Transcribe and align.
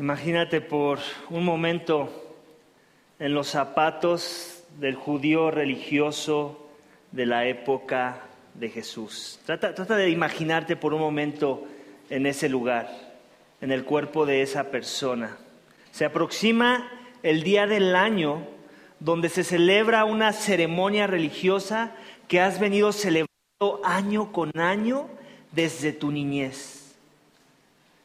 Imagínate 0.00 0.62
por 0.62 0.98
un 1.28 1.44
momento 1.44 2.08
en 3.18 3.34
los 3.34 3.48
zapatos 3.48 4.64
del 4.78 4.94
judío 4.94 5.50
religioso 5.50 6.70
de 7.12 7.26
la 7.26 7.44
época 7.44 8.22
de 8.54 8.70
Jesús. 8.70 9.40
Trata, 9.44 9.72
de 9.74 10.08
imaginarte 10.08 10.74
por 10.74 10.94
un 10.94 11.00
momento 11.00 11.68
en 12.08 12.24
ese 12.24 12.48
lugar, 12.48 12.88
en 13.60 13.72
el 13.72 13.84
cuerpo 13.84 14.24
de 14.24 14.40
esa 14.40 14.70
persona. 14.70 15.36
Se 15.90 16.06
aproxima 16.06 16.90
el 17.22 17.42
día 17.42 17.66
del 17.66 17.94
año 17.94 18.46
donde 19.00 19.28
se 19.28 19.44
celebra 19.44 20.06
una 20.06 20.32
ceremonia 20.32 21.08
religiosa 21.08 21.94
que 22.26 22.40
has 22.40 22.58
venido 22.58 22.92
celebrando 22.92 23.82
año 23.84 24.32
con 24.32 24.50
año 24.58 25.10
desde 25.52 25.92
tu 25.92 26.10
niñez. 26.10 26.79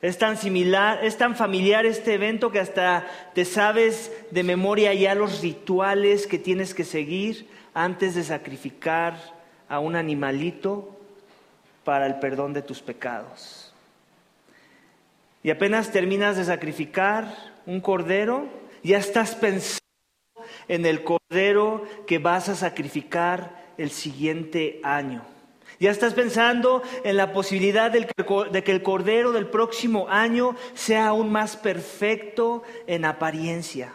Es 0.05 0.19
tan 0.19 0.37
similar, 0.37 1.03
es 1.03 1.17
tan 1.17 1.35
familiar 1.35 1.83
este 1.88 2.13
evento 2.13 2.51
que 2.51 2.59
hasta 2.59 3.07
te 3.34 3.43
sabes 3.43 4.11
de 4.30 4.43
memoria 4.43 4.93
ya 4.93 5.16
los 5.16 5.41
rituales 5.41 6.27
que 6.27 6.38
tienes 6.38 6.75
que 6.75 6.84
seguir 6.84 7.49
antes 7.73 8.13
de 8.13 8.23
sacrificar 8.23 9.17
a 9.67 9.80
un 9.80 9.95
animalito 9.95 10.95
para 11.83 12.05
el 12.05 12.20
perdón 12.20 12.53
de 12.53 12.61
tus 12.61 12.83
pecados. 12.83 13.73
Y 15.41 15.49
apenas 15.49 15.91
terminas 15.91 16.38
de 16.38 16.45
sacrificar 16.45 17.25
un 17.66 17.81
cordero, 17.81 18.45
ya 18.83 18.99
estás 18.99 19.33
pensando 19.33 19.80
en 20.67 20.85
el 20.85 21.03
cordero 21.03 21.83
que 22.05 22.19
vas 22.19 22.47
a 22.47 22.53
sacrificar 22.53 23.73
el 23.80 23.89
siguiente 23.89 24.80
año. 24.83 25.34
Ya 25.79 25.91
estás 25.91 26.13
pensando 26.13 26.84
en 27.03 27.17
la 27.17 27.34
posibilidad 27.34 27.91
de 27.91 28.63
que 28.63 28.71
el 28.71 28.83
cordero 28.83 29.31
del 29.31 29.47
próximo 29.47 30.07
año 30.09 30.55
sea 30.73 31.07
aún 31.07 31.31
más 31.31 31.57
perfecto 31.57 32.63
en 32.88 33.05
apariencia. 33.05 33.93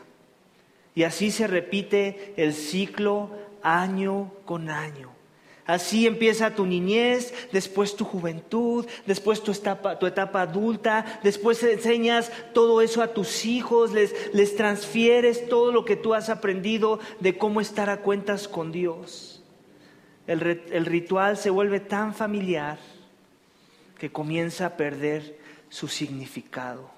Y 0.94 1.04
así 1.04 1.30
se 1.30 1.46
repite 1.46 2.34
el 2.36 2.52
ciclo 2.52 3.30
año 3.62 4.32
con 4.44 4.68
año. 4.68 5.10
Así 5.64 6.06
empieza 6.06 6.56
tu 6.56 6.66
niñez, 6.66 7.32
después 7.52 7.94
tu 7.94 8.04
juventud, 8.04 8.86
después 9.06 9.40
tu 9.40 9.52
etapa, 9.52 9.98
tu 10.00 10.06
etapa 10.06 10.42
adulta, 10.42 11.20
después 11.22 11.62
enseñas 11.62 12.32
todo 12.52 12.82
eso 12.82 13.02
a 13.02 13.14
tus 13.14 13.46
hijos, 13.46 13.92
les, 13.92 14.34
les 14.34 14.56
transfieres 14.56 15.48
todo 15.48 15.70
lo 15.70 15.84
que 15.84 15.94
tú 15.94 16.12
has 16.12 16.28
aprendido 16.28 16.98
de 17.20 17.38
cómo 17.38 17.60
estar 17.60 17.88
a 17.88 17.98
cuentas 17.98 18.48
con 18.48 18.72
Dios 18.72 19.39
el, 20.30 20.86
ritual 20.86 21.36
se 21.36 21.50
vuelve 21.50 21.80
tan 21.80 22.14
familiar 22.14 22.78
que 23.98 24.12
comienza 24.12 24.66
a 24.66 24.76
perder 24.76 25.36
su 25.68 25.88
significado. 25.88 26.88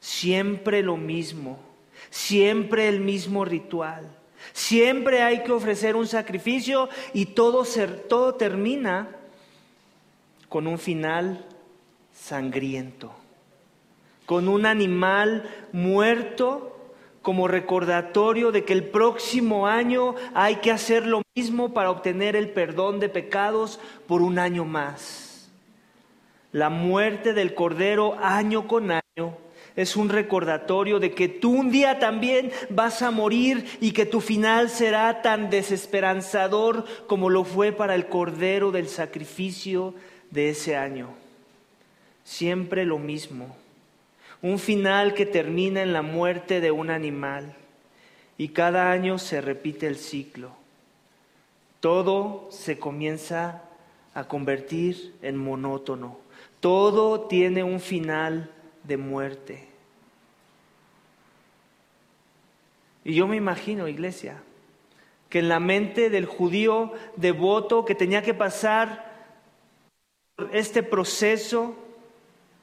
Siempre 0.00 0.82
lo 0.82 0.96
mismo, 0.96 1.60
siempre 2.08 2.88
el 2.88 3.00
mismo 3.00 3.44
ritual. 3.44 4.16
Siempre 4.54 5.22
hay 5.22 5.42
que 5.42 5.52
ofrecer 5.52 5.96
un 5.96 6.06
sacrificio 6.06 6.88
y 7.12 7.26
todo, 7.26 7.66
todo 8.08 8.34
termina 8.36 9.10
con 10.48 10.66
un 10.66 10.78
final 10.78 11.44
sangriento, 12.14 13.12
con 14.24 14.48
un 14.48 14.64
animal 14.64 15.46
muerto 15.72 16.69
como 17.22 17.48
recordatorio 17.48 18.50
de 18.50 18.64
que 18.64 18.72
el 18.72 18.84
próximo 18.84 19.66
año 19.66 20.14
hay 20.34 20.56
que 20.56 20.70
hacer 20.70 21.06
lo 21.06 21.22
mismo 21.34 21.74
para 21.74 21.90
obtener 21.90 22.34
el 22.34 22.50
perdón 22.50 22.98
de 23.00 23.08
pecados 23.08 23.78
por 24.06 24.22
un 24.22 24.38
año 24.38 24.64
más. 24.64 25.50
La 26.52 26.70
muerte 26.70 27.32
del 27.32 27.54
Cordero 27.54 28.16
año 28.20 28.66
con 28.66 28.90
año 28.90 29.36
es 29.76 29.96
un 29.96 30.08
recordatorio 30.08 30.98
de 30.98 31.12
que 31.12 31.28
tú 31.28 31.52
un 31.52 31.70
día 31.70 31.98
también 31.98 32.50
vas 32.70 33.02
a 33.02 33.10
morir 33.10 33.66
y 33.80 33.92
que 33.92 34.06
tu 34.06 34.20
final 34.20 34.68
será 34.68 35.22
tan 35.22 35.50
desesperanzador 35.50 36.84
como 37.06 37.30
lo 37.30 37.44
fue 37.44 37.70
para 37.70 37.94
el 37.94 38.06
Cordero 38.06 38.72
del 38.72 38.88
sacrificio 38.88 39.94
de 40.30 40.50
ese 40.50 40.76
año. 40.76 41.10
Siempre 42.24 42.84
lo 42.84 42.98
mismo 42.98 43.56
un 44.42 44.58
final 44.58 45.14
que 45.14 45.26
termina 45.26 45.82
en 45.82 45.92
la 45.92 46.02
muerte 46.02 46.60
de 46.60 46.70
un 46.70 46.90
animal 46.90 47.54
y 48.38 48.48
cada 48.48 48.90
año 48.90 49.18
se 49.18 49.40
repite 49.40 49.86
el 49.86 49.96
ciclo. 49.96 50.52
Todo 51.80 52.48
se 52.50 52.78
comienza 52.78 53.62
a 54.14 54.24
convertir 54.28 55.14
en 55.22 55.36
monótono. 55.36 56.18
Todo 56.60 57.22
tiene 57.22 57.62
un 57.62 57.80
final 57.80 58.50
de 58.84 58.96
muerte. 58.96 59.68
Y 63.04 63.14
yo 63.14 63.26
me 63.26 63.36
imagino, 63.36 63.88
iglesia, 63.88 64.42
que 65.28 65.38
en 65.38 65.48
la 65.48 65.60
mente 65.60 66.10
del 66.10 66.26
judío 66.26 66.92
devoto 67.16 67.84
que 67.84 67.94
tenía 67.94 68.22
que 68.22 68.34
pasar 68.34 69.10
este 70.52 70.82
proceso 70.82 71.76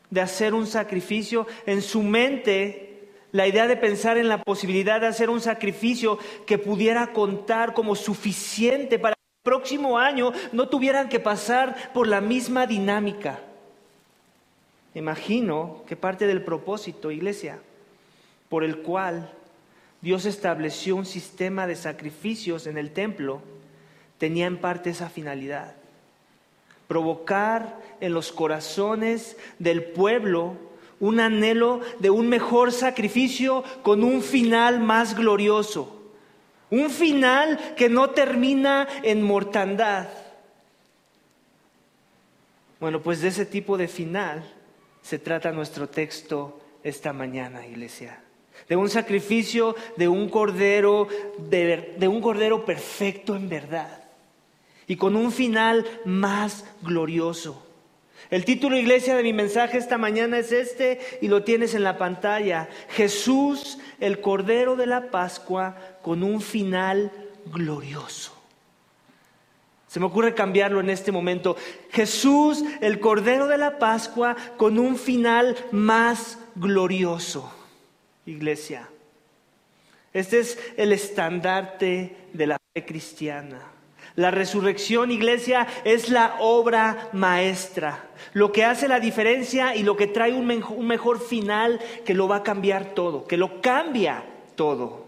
de 0.10 0.22
hacer 0.22 0.54
un 0.54 0.68
sacrificio, 0.68 1.48
en 1.66 1.82
su 1.82 2.04
mente 2.04 2.88
la 3.32 3.48
idea 3.48 3.68
de 3.68 3.76
pensar 3.76 4.18
en 4.18 4.30
la 4.30 4.42
posibilidad 4.42 5.02
de 5.02 5.08
hacer 5.08 5.30
un 5.30 5.42
sacrificio 5.42 6.18
que 6.46 6.58
pudiera 6.58 7.12
contar 7.14 7.74
como 7.74 7.96
suficiente 7.96 9.00
para 9.00 9.16
que 9.16 9.22
el 9.22 9.44
próximo 9.44 10.00
año 10.00 10.32
no 10.54 10.70
tuvieran 10.70 11.10
que 11.10 11.20
pasar 11.20 11.92
por 11.94 12.08
la 12.08 12.22
misma 12.22 12.66
dinámica. 12.68 13.40
Imagino 14.96 15.84
que 15.88 15.96
parte 15.96 16.26
del 16.26 16.42
propósito, 16.42 17.12
iglesia, 17.12 17.60
por 18.50 18.64
el 18.64 18.80
cual 18.80 19.32
Dios 20.02 20.26
estableció 20.26 20.96
un 20.96 21.06
sistema 21.06 21.68
de 21.68 21.76
sacrificios 21.76 22.66
en 22.66 22.78
el 22.78 22.92
templo, 22.92 23.42
tenía 24.18 24.48
en 24.48 24.58
parte 24.58 24.90
esa 24.90 25.10
finalidad 25.10 25.77
provocar 26.88 27.80
en 28.00 28.14
los 28.14 28.32
corazones 28.32 29.38
del 29.60 29.84
pueblo 29.84 30.56
un 31.00 31.20
anhelo 31.20 31.82
de 32.00 32.10
un 32.10 32.28
mejor 32.28 32.72
sacrificio 32.72 33.64
con 33.84 34.04
un 34.04 34.22
final 34.22 34.80
más 34.80 35.16
glorioso. 35.16 35.94
Un 36.70 36.90
final 36.90 37.76
que 37.78 37.88
no 37.88 38.10
termina 38.10 38.88
en 39.04 39.22
mortandad. 39.22 40.10
Bueno, 42.80 43.02
pues 43.02 43.22
de 43.22 43.30
ese 43.30 43.46
tipo 43.46 43.78
de 43.78 43.88
final 43.88 44.44
se 45.02 45.20
trata 45.20 45.52
nuestro 45.52 45.88
texto 45.88 46.60
esta 46.84 47.14
mañana, 47.14 47.66
iglesia. 47.66 48.22
De 48.68 48.76
un 48.76 48.90
sacrificio 48.90 49.76
de 49.98 50.08
un 50.08 50.30
cordero, 50.30 51.08
de, 51.38 51.96
de 51.98 52.08
un 52.08 52.22
cordero 52.22 52.66
perfecto 52.66 53.36
en 53.36 53.50
verdad 53.50 54.07
y 54.88 54.96
con 54.96 55.16
un 55.16 55.32
final 55.32 55.86
más 56.06 56.66
glorioso. 56.82 57.64
El 58.30 58.46
título 58.46 58.78
iglesia 58.78 59.16
de 59.16 59.24
mi 59.24 59.32
mensaje 59.32 59.78
esta 59.78 59.98
mañana 59.98 60.40
es 60.40 60.52
este 60.52 61.00
y 61.22 61.28
lo 61.28 61.44
tienes 61.44 61.76
en 61.76 61.84
la 61.84 61.98
pantalla. 61.98 62.68
Jesús, 62.90 63.80
el 64.00 64.20
Cordero 64.20 64.76
de 64.76 64.86
la 64.86 65.12
Pascua, 65.12 65.78
con 66.02 66.24
un 66.24 66.42
final 66.42 67.12
glorioso. 67.46 68.34
Se 69.88 70.02
me 70.02 70.08
ocurre 70.08 70.34
cambiarlo 70.34 70.82
en 70.82 70.90
este 70.90 71.14
momento. 71.14 71.56
Jesús, 71.92 72.64
el 72.82 73.00
Cordero 73.00 73.48
de 73.48 73.58
la 73.58 73.80
Pascua, 73.80 74.36
con 74.58 74.78
un 74.78 74.98
final 74.98 75.56
más 75.72 76.40
glorioso. 76.56 77.54
Iglesia. 78.26 78.90
Este 80.12 80.40
es 80.40 80.60
el 80.76 80.92
estandarte 80.92 82.18
de 82.34 82.48
la 82.48 82.58
fe 82.74 82.86
cristiana. 82.86 83.77
La 84.18 84.32
resurrección, 84.32 85.12
iglesia, 85.12 85.68
es 85.84 86.10
la 86.10 86.38
obra 86.40 87.08
maestra, 87.14 88.10
lo 88.34 88.52
que 88.52 88.66
hace 88.66 88.88
la 88.88 89.00
diferencia 89.00 89.76
y 89.76 89.84
lo 89.84 89.96
que 89.96 90.08
trae 90.08 90.34
un, 90.34 90.48
mejor 90.48 91.20
final 91.20 91.80
que 92.04 92.16
lo 92.16 92.28
va 92.28 92.38
a 92.38 92.44
cambiar 92.44 92.96
todo, 92.96 93.28
que 93.28 93.38
lo 93.38 93.62
cambia 93.62 94.24
todo. 94.56 95.06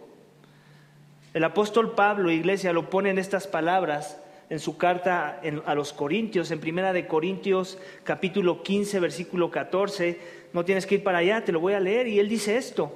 El 1.34 1.44
apóstol 1.44 1.96
Pablo, 1.96 2.30
iglesia, 2.30 2.72
lo 2.72 2.92
pone 2.92 3.10
en 3.10 3.18
estas 3.18 3.48
palabras 3.48 4.22
en 4.52 4.60
su 4.60 4.78
carta 4.78 5.42
a 5.66 5.74
los 5.74 5.92
Corintios, 5.92 6.52
en 6.52 6.60
Primera 6.60 6.94
de 6.94 7.08
Corintios 7.08 7.80
capítulo 8.04 8.62
15, 8.62 9.00
versículo 9.00 9.50
14. 9.50 10.20
No 10.54 10.66
tienes 10.66 10.86
que 10.86 10.96
ir 10.96 11.04
para 11.04 11.18
allá, 11.18 11.44
te 11.44 11.52
lo 11.52 11.60
voy 11.60 11.74
a 11.74 11.80
leer. 11.80 12.08
Y 12.08 12.20
él 12.20 12.30
dice 12.30 12.58
esto. 12.58 12.94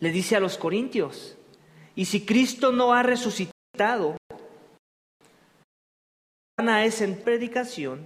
Le 0.00 0.10
dice 0.12 0.34
a 0.34 0.40
los 0.40 0.56
Corintios, 0.56 1.36
y 1.94 2.06
si 2.06 2.24
Cristo 2.24 2.72
no 2.72 2.94
ha 2.94 3.02
resucitado, 3.02 4.17
vana 6.58 6.84
es 6.84 7.00
en 7.02 7.14
predicación 7.14 8.04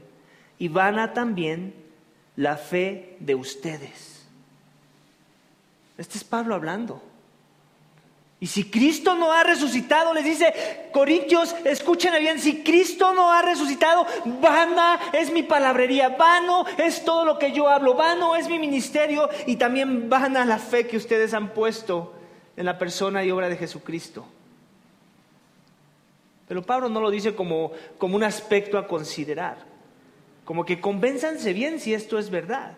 y 0.59 0.69
vana 0.69 1.15
también 1.15 1.75
la 2.37 2.59
fe 2.59 3.17
de 3.19 3.35
ustedes. 3.35 4.27
Este 5.97 6.19
es 6.19 6.25
Pablo 6.25 6.55
hablando. 6.55 7.03
Y 8.41 8.49
si 8.49 8.71
Cristo 8.71 9.15
no 9.15 9.33
ha 9.33 9.43
resucitado, 9.43 10.13
les 10.13 10.25
dice, 10.25 10.53
Corintios, 10.93 11.55
escúchenme 11.65 12.19
bien, 12.19 12.39
si 12.41 12.63
Cristo 12.63 13.15
no 13.15 13.33
ha 13.33 13.41
resucitado, 13.41 14.05
vana 14.43 15.01
es 15.15 15.33
mi 15.33 15.45
palabrería, 15.45 16.11
vano 16.11 16.67
es 16.77 17.05
todo 17.05 17.25
lo 17.25 17.39
que 17.39 17.53
yo 17.53 17.69
hablo, 17.69 17.95
vano 17.95 18.37
es 18.37 18.49
mi 18.49 18.59
ministerio 18.59 19.31
y 19.47 19.57
también 19.57 20.11
vana 20.11 20.45
la 20.45 20.59
fe 20.59 20.87
que 20.87 20.99
ustedes 20.99 21.33
han 21.33 21.55
puesto 21.55 22.15
en 22.57 22.67
la 22.67 22.79
persona 22.79 23.25
y 23.25 23.31
obra 23.31 23.49
de 23.49 23.57
Jesucristo. 23.57 24.27
Pero 26.53 26.61
Pablo 26.61 26.91
no 26.91 27.01
lo 27.01 27.11
dice 27.11 27.35
como, 27.35 27.73
como 27.97 28.15
un 28.15 28.23
aspecto 28.23 28.77
a 28.77 28.87
considerar, 28.87 29.57
como 30.45 30.67
que 30.67 30.83
convénzanse 30.83 31.55
bien 31.55 31.81
si 31.81 31.95
esto 31.95 32.19
es 32.19 32.29
verdad. 32.29 32.77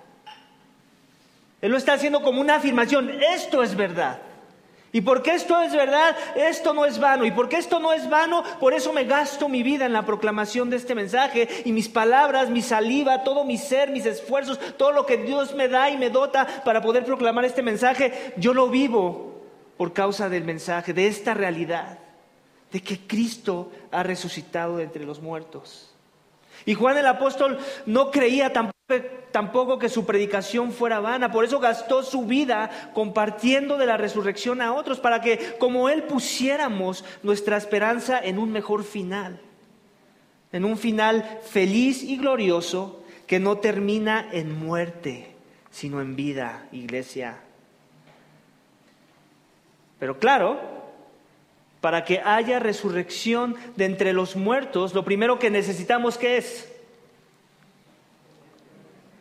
Él 1.60 1.72
lo 1.72 1.76
está 1.76 1.94
haciendo 1.94 2.22
como 2.22 2.40
una 2.40 2.54
afirmación, 2.54 3.10
esto 3.34 3.64
es 3.64 3.74
verdad. 3.74 4.20
Y 4.92 5.00
porque 5.00 5.32
esto 5.34 5.60
es 5.60 5.72
verdad, 5.72 6.16
esto 6.36 6.72
no 6.72 6.86
es 6.86 7.00
vano. 7.00 7.24
Y 7.24 7.32
porque 7.32 7.56
esto 7.56 7.80
no 7.80 7.92
es 7.92 8.08
vano, 8.08 8.44
por 8.60 8.74
eso 8.74 8.92
me 8.92 9.06
gasto 9.06 9.48
mi 9.48 9.64
vida 9.64 9.86
en 9.86 9.92
la 9.92 10.06
proclamación 10.06 10.70
de 10.70 10.76
este 10.76 10.94
mensaje 10.94 11.48
y 11.64 11.72
mis 11.72 11.88
palabras, 11.88 12.50
mi 12.50 12.62
saliva, 12.62 13.24
todo 13.24 13.44
mi 13.44 13.58
ser, 13.58 13.90
mis 13.90 14.06
esfuerzos, 14.06 14.60
todo 14.76 14.92
lo 14.92 15.04
que 15.04 15.16
Dios 15.16 15.52
me 15.56 15.66
da 15.66 15.90
y 15.90 15.96
me 15.96 16.10
dota 16.10 16.46
para 16.64 16.80
poder 16.80 17.04
proclamar 17.04 17.44
este 17.44 17.60
mensaje, 17.60 18.34
yo 18.36 18.54
lo 18.54 18.68
vivo 18.68 19.42
por 19.76 19.92
causa 19.92 20.28
del 20.28 20.44
mensaje, 20.44 20.92
de 20.92 21.08
esta 21.08 21.34
realidad, 21.34 21.98
de 22.72 22.82
que 22.82 23.06
Cristo 23.06 23.70
ha 23.90 24.02
resucitado 24.02 24.78
de 24.78 24.84
entre 24.84 25.04
los 25.04 25.20
muertos. 25.20 25.94
Y 26.66 26.74
Juan 26.74 26.96
el 26.96 27.06
apóstol 27.06 27.58
no 27.86 28.10
creía 28.10 28.52
tampoco, 28.52 29.78
que 29.78 29.88
su 29.88 30.06
predicación 30.06 30.72
fuera 30.72 31.00
vana, 31.00 31.30
por 31.30 31.44
eso 31.44 31.58
gastó 31.60 32.02
su 32.02 32.26
vida 32.26 32.90
compartiendo 32.94 33.76
de 33.76 33.86
la 33.86 33.96
resurrección 33.96 34.62
a 34.62 34.72
otros, 34.72 35.00
para 35.00 35.20
que 35.20 35.56
como 35.58 35.88
él 35.88 36.04
pusiéramos 36.04 37.04
nuestra 37.22 37.56
esperanza 37.56 38.18
en 38.18 38.38
un 38.38 38.52
mejor 38.52 38.84
final, 38.84 39.40
en 40.52 40.64
un 40.64 40.78
final 40.78 41.40
feliz 41.44 42.02
y 42.02 42.16
glorioso 42.16 43.02
que 43.26 43.40
no 43.40 43.58
termina 43.58 44.28
en 44.32 44.58
muerte, 44.58 45.34
sino 45.70 46.00
en 46.00 46.14
vida, 46.14 46.68
iglesia. 46.72 47.40
Pero 49.98 50.18
claro, 50.18 50.60
para 51.84 52.02
que 52.02 52.22
haya 52.24 52.60
resurrección 52.60 53.56
de 53.76 53.84
entre 53.84 54.14
los 54.14 54.36
muertos, 54.36 54.94
lo 54.94 55.04
primero 55.04 55.38
que 55.38 55.50
necesitamos 55.50 56.16
¿qué 56.16 56.38
es? 56.38 56.72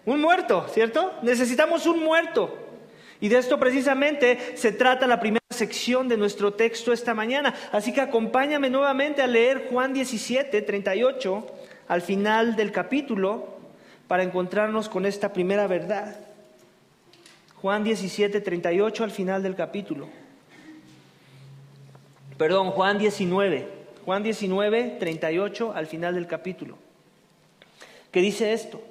Un 0.06 0.21
muerto, 0.21 0.65
¿cierto? 0.69 1.12
Necesitamos 1.24 1.86
un 1.86 2.01
muerto. 2.01 2.57
Y 3.19 3.27
de 3.27 3.39
esto 3.39 3.60
precisamente 3.60 4.56
se 4.56 4.71
trata 4.71 5.07
la 5.07 5.19
primera 5.19 5.44
sección 5.50 6.07
de 6.07 6.15
nuestro 6.15 6.54
texto 6.54 6.94
esta 6.94 7.13
mañana. 7.13 7.54
Así 7.74 7.92
que 7.92 8.00
acompáñame 8.00 8.69
nuevamente 8.69 9.21
a 9.21 9.27
leer 9.27 9.68
Juan 9.69 9.92
17, 9.92 10.62
38, 10.62 11.45
al 11.89 12.01
final 12.01 12.56
del 12.56 12.71
capítulo, 12.71 13.57
para 14.07 14.24
encontrarnos 14.24 14.88
con 14.88 15.06
esta 15.06 15.33
primera 15.33 15.68
verdad. 15.68 16.15
Juan 17.56 17.83
17, 17.83 18.39
38, 18.39 19.04
al 19.04 19.12
final 19.12 19.44
del 19.44 19.56
capítulo. 19.56 20.22
Perdón, 22.38 22.71
Juan 22.71 22.97
19, 22.97 23.68
Juan 24.06 24.24
19, 24.24 24.97
38 25.00 25.74
al 25.74 25.88
final 25.88 26.15
del 26.15 26.27
capítulo, 26.27 26.77
que 28.12 28.21
dice 28.21 28.53
esto. 28.53 28.81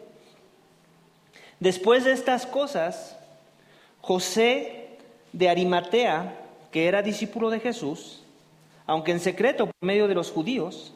Después 1.58 2.04
de 2.04 2.12
estas 2.12 2.46
cosas, 2.46 3.18
José 4.00 4.98
de 5.32 5.48
Arimatea, 5.48 6.38
que 6.70 6.86
era 6.86 7.02
discípulo 7.02 7.50
de 7.50 7.60
Jesús, 7.60 8.24
aunque 8.86 9.12
en 9.12 9.20
secreto 9.20 9.66
por 9.66 9.74
medio 9.80 10.08
de 10.08 10.14
los 10.14 10.30
judíos, 10.30 10.92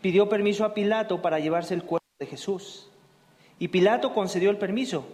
pidió 0.00 0.28
permiso 0.28 0.64
a 0.64 0.74
Pilato 0.74 1.22
para 1.22 1.38
llevarse 1.38 1.74
el 1.74 1.84
cuerpo 1.84 2.06
de 2.18 2.26
Jesús. 2.26 2.88
Y 3.58 3.68
Pilato 3.68 4.14
concedió 4.14 4.50
el 4.50 4.58
permiso. 4.58 5.04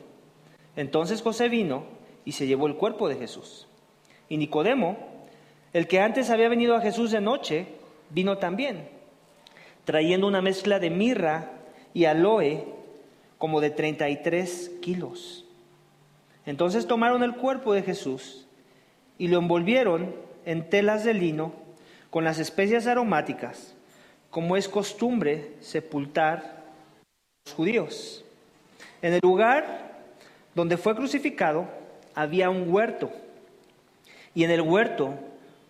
Entonces 0.76 1.22
José 1.22 1.48
vino 1.48 1.84
y 2.24 2.32
se 2.32 2.46
llevó 2.46 2.66
el 2.66 2.76
cuerpo 2.76 3.08
de 3.08 3.16
Jesús. 3.16 3.66
Y 4.28 4.36
Nicodemo, 4.36 5.17
el 5.72 5.86
que 5.86 6.00
antes 6.00 6.30
había 6.30 6.48
venido 6.48 6.74
a 6.74 6.80
Jesús 6.80 7.10
de 7.10 7.20
noche, 7.20 7.66
vino 8.10 8.38
también, 8.38 8.88
trayendo 9.84 10.26
una 10.26 10.42
mezcla 10.42 10.78
de 10.78 10.90
mirra 10.90 11.50
y 11.94 12.06
aloe 12.06 12.64
como 13.38 13.60
de 13.60 13.70
33 13.70 14.72
kilos. 14.80 15.44
Entonces 16.46 16.86
tomaron 16.86 17.22
el 17.22 17.34
cuerpo 17.34 17.74
de 17.74 17.82
Jesús 17.82 18.46
y 19.18 19.28
lo 19.28 19.38
envolvieron 19.38 20.14
en 20.46 20.70
telas 20.70 21.04
de 21.04 21.14
lino 21.14 21.52
con 22.10 22.24
las 22.24 22.38
especias 22.38 22.86
aromáticas, 22.86 23.74
como 24.30 24.56
es 24.56 24.68
costumbre 24.68 25.52
sepultar 25.60 26.38
a 26.38 27.44
los 27.44 27.54
judíos. 27.54 28.24
En 29.02 29.12
el 29.12 29.20
lugar 29.22 30.00
donde 30.54 30.76
fue 30.76 30.96
crucificado 30.96 31.68
había 32.14 32.50
un 32.50 32.72
huerto, 32.72 33.10
y 34.34 34.44
en 34.44 34.50
el 34.50 34.62
huerto 34.62 35.14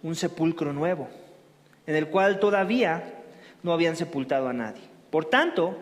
un 0.02 0.14
sepulcro 0.14 0.72
nuevo, 0.72 1.08
en 1.86 1.96
el 1.96 2.08
cual 2.08 2.40
todavía 2.40 3.14
no 3.62 3.72
habían 3.72 3.96
sepultado 3.96 4.48
a 4.48 4.52
nadie. 4.52 4.82
Por 5.10 5.24
tanto, 5.24 5.76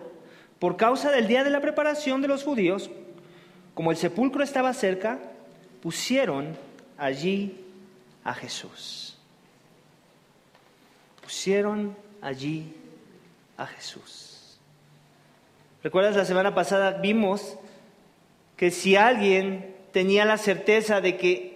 por 0.58 0.76
causa 0.76 1.10
del 1.10 1.26
día 1.26 1.44
de 1.44 1.50
la 1.50 1.60
preparación 1.60 2.22
de 2.22 2.28
los 2.28 2.44
judíos, 2.44 2.90
como 3.74 3.90
el 3.90 3.96
sepulcro 3.96 4.42
estaba 4.42 4.72
cerca, 4.72 5.18
pusieron 5.82 6.56
allí 6.96 7.60
a 8.24 8.32
Jesús. 8.34 9.18
Pusieron 11.22 11.96
allí 12.22 12.74
a 13.56 13.66
Jesús. 13.66 14.58
¿Recuerdas 15.82 16.16
la 16.16 16.24
semana 16.24 16.54
pasada 16.54 16.92
vimos 16.92 17.58
que 18.56 18.70
si 18.70 18.96
alguien 18.96 19.76
tenía 19.92 20.24
la 20.24 20.38
certeza 20.38 21.00
de 21.00 21.16
que 21.16 21.56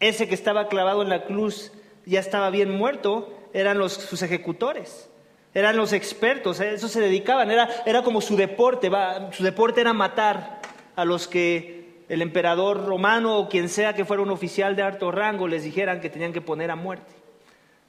ese 0.00 0.28
que 0.28 0.34
estaba 0.34 0.68
clavado 0.68 1.02
en 1.02 1.08
la 1.08 1.24
cruz 1.24 1.72
ya 2.06 2.20
estaba 2.20 2.50
bien 2.50 2.70
muerto, 2.70 3.32
eran 3.52 3.78
los, 3.78 3.92
sus 3.92 4.22
ejecutores, 4.22 5.10
eran 5.54 5.76
los 5.76 5.92
expertos, 5.92 6.60
a 6.60 6.66
eso 6.66 6.88
se 6.88 7.00
dedicaban, 7.00 7.50
era, 7.50 7.68
era 7.84 8.02
como 8.02 8.20
su 8.20 8.36
deporte, 8.36 8.90
su 9.32 9.42
deporte 9.42 9.80
era 9.80 9.92
matar 9.92 10.60
a 10.96 11.04
los 11.04 11.28
que 11.28 12.02
el 12.08 12.22
emperador 12.22 12.86
romano 12.86 13.38
o 13.38 13.48
quien 13.48 13.68
sea 13.68 13.94
que 13.94 14.04
fuera 14.04 14.22
un 14.22 14.30
oficial 14.30 14.76
de 14.76 14.82
alto 14.82 15.10
rango 15.10 15.46
les 15.46 15.64
dijeran 15.64 16.00
que 16.00 16.10
tenían 16.10 16.32
que 16.32 16.40
poner 16.40 16.70
a 16.70 16.76
muerte. 16.76 17.12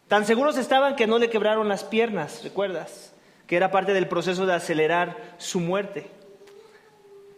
Tan 0.08 0.26
seguros 0.26 0.58
estaban 0.58 0.96
que 0.96 1.08
no 1.08 1.20
le 1.20 1.30
quebraron 1.30 1.70
las 1.70 1.84
piernas, 1.84 2.44
¿recuerdas? 2.44 3.14
Que 3.48 3.56
era 3.56 3.72
parte 3.72 3.94
del 3.94 4.08
proceso 4.08 4.46
de 4.46 4.54
acelerar 4.54 5.16
su 5.38 5.60
muerte. 5.60 6.08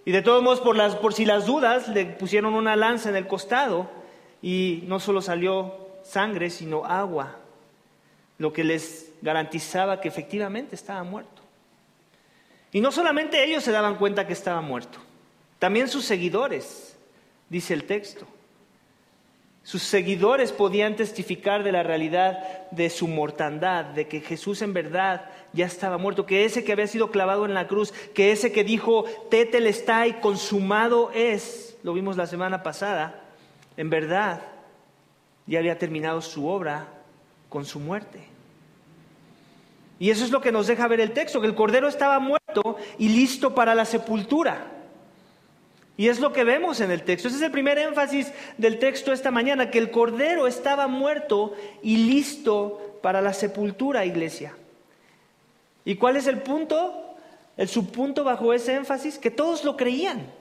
Y 0.05 0.11
de 0.11 0.21
todos 0.21 0.41
modos, 0.41 0.61
por, 0.61 0.75
las, 0.75 0.95
por 0.95 1.13
si 1.13 1.25
las 1.25 1.45
dudas, 1.45 1.89
le 1.89 2.05
pusieron 2.05 2.55
una 2.55 2.75
lanza 2.75 3.09
en 3.09 3.15
el 3.15 3.27
costado 3.27 4.00
y 4.41 4.83
no 4.87 4.99
solo 4.99 5.21
salió 5.21 5.73
sangre, 6.03 6.49
sino 6.49 6.85
agua, 6.85 7.37
lo 8.37 8.51
que 8.51 8.63
les 8.63 9.11
garantizaba 9.21 10.01
que 10.01 10.07
efectivamente 10.07 10.75
estaba 10.75 11.03
muerto. 11.03 11.41
Y 12.71 12.81
no 12.81 12.91
solamente 12.91 13.43
ellos 13.43 13.63
se 13.63 13.71
daban 13.71 13.95
cuenta 13.95 14.25
que 14.25 14.33
estaba 14.33 14.61
muerto, 14.61 14.99
también 15.59 15.87
sus 15.87 16.05
seguidores, 16.05 16.97
dice 17.49 17.73
el 17.73 17.83
texto. 17.83 18.25
Sus 19.63 19.83
seguidores 19.83 20.51
podían 20.51 20.95
testificar 20.95 21.63
de 21.63 21.71
la 21.71 21.83
realidad 21.83 22.67
de 22.71 22.89
su 22.89 23.07
mortandad, 23.07 23.85
de 23.85 24.07
que 24.07 24.21
Jesús 24.21 24.63
en 24.63 24.73
verdad 24.73 25.29
ya 25.53 25.67
estaba 25.67 25.99
muerto, 25.99 26.25
que 26.25 26.45
ese 26.45 26.63
que 26.63 26.71
había 26.71 26.87
sido 26.87 27.11
clavado 27.11 27.45
en 27.45 27.53
la 27.53 27.67
cruz, 27.67 27.91
que 28.15 28.31
ese 28.31 28.51
que 28.51 28.63
dijo, 28.63 29.05
tetel 29.29 29.67
está 29.67 30.07
y 30.07 30.13
consumado 30.13 31.11
es, 31.13 31.77
lo 31.83 31.93
vimos 31.93 32.17
la 32.17 32.25
semana 32.25 32.63
pasada, 32.63 33.20
en 33.77 33.89
verdad 33.89 34.41
ya 35.47 35.59
había 35.59 35.77
terminado 35.77 36.21
su 36.21 36.47
obra 36.47 36.87
con 37.49 37.65
su 37.65 37.79
muerte. 37.79 38.19
Y 39.99 40.09
eso 40.09 40.25
es 40.25 40.31
lo 40.31 40.41
que 40.41 40.51
nos 40.51 40.67
deja 40.67 40.87
ver 40.87 40.99
el 40.99 41.11
texto, 41.11 41.41
que 41.41 41.47
el 41.47 41.55
Cordero 41.55 41.87
estaba 41.87 42.19
muerto 42.19 42.77
y 42.97 43.09
listo 43.09 43.53
para 43.53 43.75
la 43.75 43.85
sepultura. 43.85 44.65
Y 45.95 46.07
es 46.07 46.19
lo 46.19 46.33
que 46.33 46.43
vemos 46.43 46.79
en 46.81 46.89
el 46.89 47.03
texto. 47.03 47.27
Ese 47.27 47.37
es 47.37 47.43
el 47.43 47.51
primer 47.51 47.77
énfasis 47.77 48.31
del 48.57 48.79
texto 48.79 49.13
esta 49.13 49.29
mañana, 49.29 49.69
que 49.69 49.77
el 49.77 49.91
Cordero 49.91 50.47
estaba 50.47 50.87
muerto 50.87 51.53
y 51.83 51.97
listo 51.97 52.99
para 53.03 53.21
la 53.21 53.33
sepultura, 53.33 54.05
iglesia. 54.05 54.55
¿Y 55.85 55.95
cuál 55.95 56.15
es 56.15 56.25
el 56.25 56.41
punto? 56.41 57.15
El 57.57 57.67
subpunto 57.67 58.23
bajo 58.23 58.53
ese 58.53 58.73
énfasis, 58.73 59.19
que 59.19 59.29
todos 59.29 59.63
lo 59.63 59.77
creían. 59.77 60.31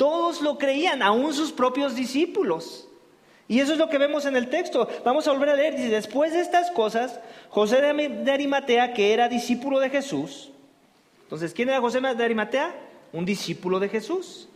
Todos 0.00 0.40
lo 0.40 0.56
creían, 0.56 1.02
aún 1.02 1.34
sus 1.34 1.52
propios 1.52 1.94
discípulos. 1.94 2.88
Y 3.48 3.60
eso 3.60 3.74
es 3.74 3.78
lo 3.78 3.90
que 3.90 3.98
vemos 3.98 4.24
en 4.24 4.34
el 4.34 4.48
texto. 4.48 4.88
Vamos 5.04 5.28
a 5.28 5.32
volver 5.32 5.50
a 5.50 5.56
leer. 5.56 5.76
Dice, 5.76 5.90
después 5.90 6.32
de 6.32 6.40
estas 6.40 6.70
cosas, 6.70 7.20
José 7.50 7.82
de 7.82 8.32
Arimatea, 8.32 8.94
que 8.94 9.12
era 9.12 9.28
discípulo 9.28 9.78
de 9.78 9.90
Jesús. 9.90 10.52
Entonces, 11.24 11.52
¿quién 11.52 11.68
era 11.68 11.82
José 11.82 12.00
de 12.00 12.24
Arimatea? 12.24 12.74
Un 13.12 13.26
discípulo 13.26 13.78
de 13.78 13.90
Jesús. 13.90 14.48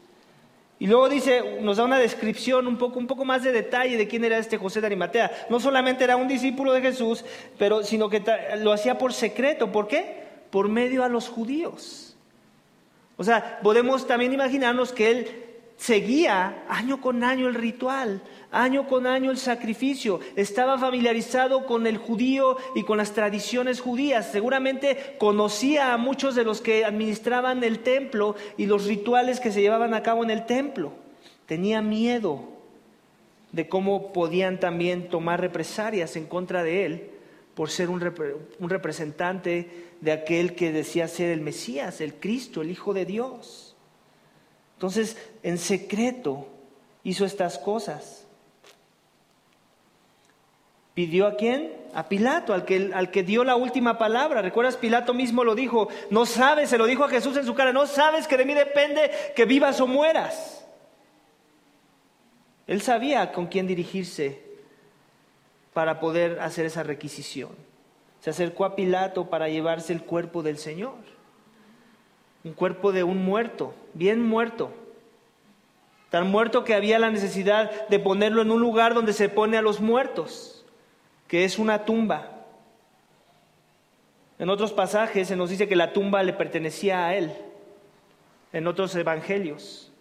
Y 0.79 0.87
luego 0.87 1.11
dice, 1.11 1.59
nos 1.61 1.77
da 1.77 1.85
una 1.85 1.99
descripción 1.99 2.67
un 2.67 2.79
poco, 2.79 2.99
un 2.99 3.07
poco 3.07 3.27
más 3.27 3.43
de 3.43 3.53
detalle 3.53 3.99
de 3.99 4.09
quién 4.09 4.25
era 4.25 4.39
este 4.39 4.57
José 4.57 4.81
de 4.81 4.87
Arimatea. 4.87 5.31
No 5.51 5.61
solamente 5.61 6.05
era 6.05 6.17
un 6.17 6.27
discípulo 6.27 6.73
de 6.73 6.81
Jesús, 6.81 7.23
pero, 7.59 7.83
sino 7.83 8.09
que 8.09 8.23
lo 8.61 8.73
hacía 8.73 8.97
por 8.97 9.13
secreto. 9.13 9.71
¿Por 9.71 9.89
qué? 9.89 10.25
Por 10.49 10.71
medio 10.71 11.05
a 11.05 11.11
los 11.11 11.29
judíos. 11.29 12.14
O 13.17 13.25
sea, 13.25 13.61
podemos 13.63 14.07
también 14.07 14.33
imaginarnos 14.33 14.93
que 14.93 15.11
él 15.11 15.45
seguía 15.77 16.65
año 16.69 17.01
con 17.01 17.25
año 17.25 17.49
el 17.49 17.55
ritual, 17.55 18.23
año 18.51 18.87
con 18.87 19.07
año 19.07 19.31
el 19.31 19.39
sacrificio, 19.39 20.21
estaba 20.37 20.79
familiarizado 20.79 21.67
con 21.67 21.87
el 21.87 21.99
judío 21.99 22.57
y 22.75 22.85
con 22.85 22.99
las 22.99 23.13
tradiciones 23.13 23.81
judías, 23.81 24.31
seguramente 24.31 25.17
conocía 25.19 25.93
a 25.93 25.97
muchos 25.97 26.35
de 26.35 26.45
los 26.45 26.61
que 26.61 26.85
administraban 26.85 27.63
el 27.65 27.81
templo 27.81 28.37
y 28.57 28.67
los 28.67 28.87
rituales 28.87 29.41
que 29.41 29.53
se 29.53 29.61
llevaban 29.61 29.95
a 29.95 30.03
cabo 30.03 30.23
en 30.25 30.31
el 30.31 30.47
templo, 30.47 30.93
tenía 31.47 31.83
miedo 31.83 32.49
de 33.53 33.69
cómo 33.69 34.13
podían 34.13 34.59
también 34.59 35.09
tomar 35.09 35.41
represalias 35.41 36.17
en 36.17 36.27
contra 36.27 36.63
de 36.63 36.87
él 36.87 37.11
por 37.55 37.71
ser 37.71 37.89
un, 37.89 38.01
representante 38.01 39.94
de 40.05 40.13
aquel 40.13 40.55
que 40.55 40.71
decía 40.71 41.09
ser 41.09 41.31
el 41.31 41.41
Mesías, 41.41 42.03
el 42.03 42.15
Cristo, 42.15 42.61
el 42.61 42.71
Hijo 42.71 42.93
de 42.93 43.07
Dios. 43.07 43.75
Entonces, 44.75 45.17
en 45.43 45.57
secreto 45.57 46.47
hizo 47.05 47.25
estas 47.25 47.59
cosas. 47.59 48.27
¿Pidió 50.93 51.27
a 51.27 51.37
quién? 51.37 51.73
A 51.95 52.07
Pilato, 52.09 52.53
al 52.53 52.67
que, 52.67 52.91
al 52.93 53.11
que 53.11 53.23
dio 53.23 53.45
la 53.45 53.57
última 53.57 53.97
palabra. 53.97 54.43
¿Recuerdas? 54.43 54.77
Pilato 54.77 55.15
mismo 55.15 55.43
lo 55.43 55.55
dijo. 55.55 55.89
No 56.11 56.27
sabes, 56.27 56.69
se 56.69 56.79
lo 56.79 56.85
dijo 56.85 57.05
a 57.05 57.09
Jesús 57.09 57.39
en 57.39 57.47
su 57.47 57.55
cara, 57.55 57.73
no 57.73 57.87
sabes 57.87 58.29
que 58.29 58.37
de 58.37 58.45
mí 58.45 58.53
depende 58.53 59.11
que 59.35 59.47
vivas 59.47 59.81
o 59.81 59.87
mueras. 59.87 60.67
Él 62.67 62.83
sabía 62.83 63.33
con 63.33 63.47
quién 63.47 63.67
dirigirse 63.67 64.43
para 65.73 65.99
poder 65.99 66.41
hacer 66.41 66.67
esa 66.67 66.83
requisición. 66.83 67.64
Se 68.25 68.31
acercó 68.31 68.65
a 68.65 68.75
Pilato 68.75 69.29
para 69.29 69.51
llevarse 69.51 69.93
el 69.93 70.03
cuerpo 70.03 70.43
del 70.43 70.57
Señor. 70.57 70.95
Un 72.43 72.55
cuerpo 72.55 72.91
de 72.91 73.05
un 73.05 73.23
muerto, 73.23 73.75
bien 73.93 74.25
muerto. 74.25 74.71
Tan 76.09 76.31
muerto 76.31 76.65
que 76.65 76.73
había 76.73 76.99
la 76.99 77.11
necesidad 77.11 77.87
de 77.89 77.99
ponerlo 77.99 78.41
en 78.41 78.51
un 78.51 78.63
lugar 78.63 78.95
donde 78.95 79.13
se 79.13 79.29
pone 79.29 79.59
a 79.59 79.61
los 79.61 79.83
muertos 79.83 80.65
que 81.29 81.45
es 81.45 81.59
una 81.59 81.85
tumba. 81.85 82.31
En 84.39 84.49
otros 84.49 84.73
pasajes 84.73 85.29
se 85.29 85.37
nos 85.37 85.51
dice 85.51 85.69
que 85.69 85.77
la 85.77 85.93
tumba 85.93 86.23
le 86.23 86.33
pertenecía 86.33 87.05
a 87.05 87.15
él, 87.15 87.31
en 88.55 88.67
otros 88.67 88.95
evangelios. 88.97 89.93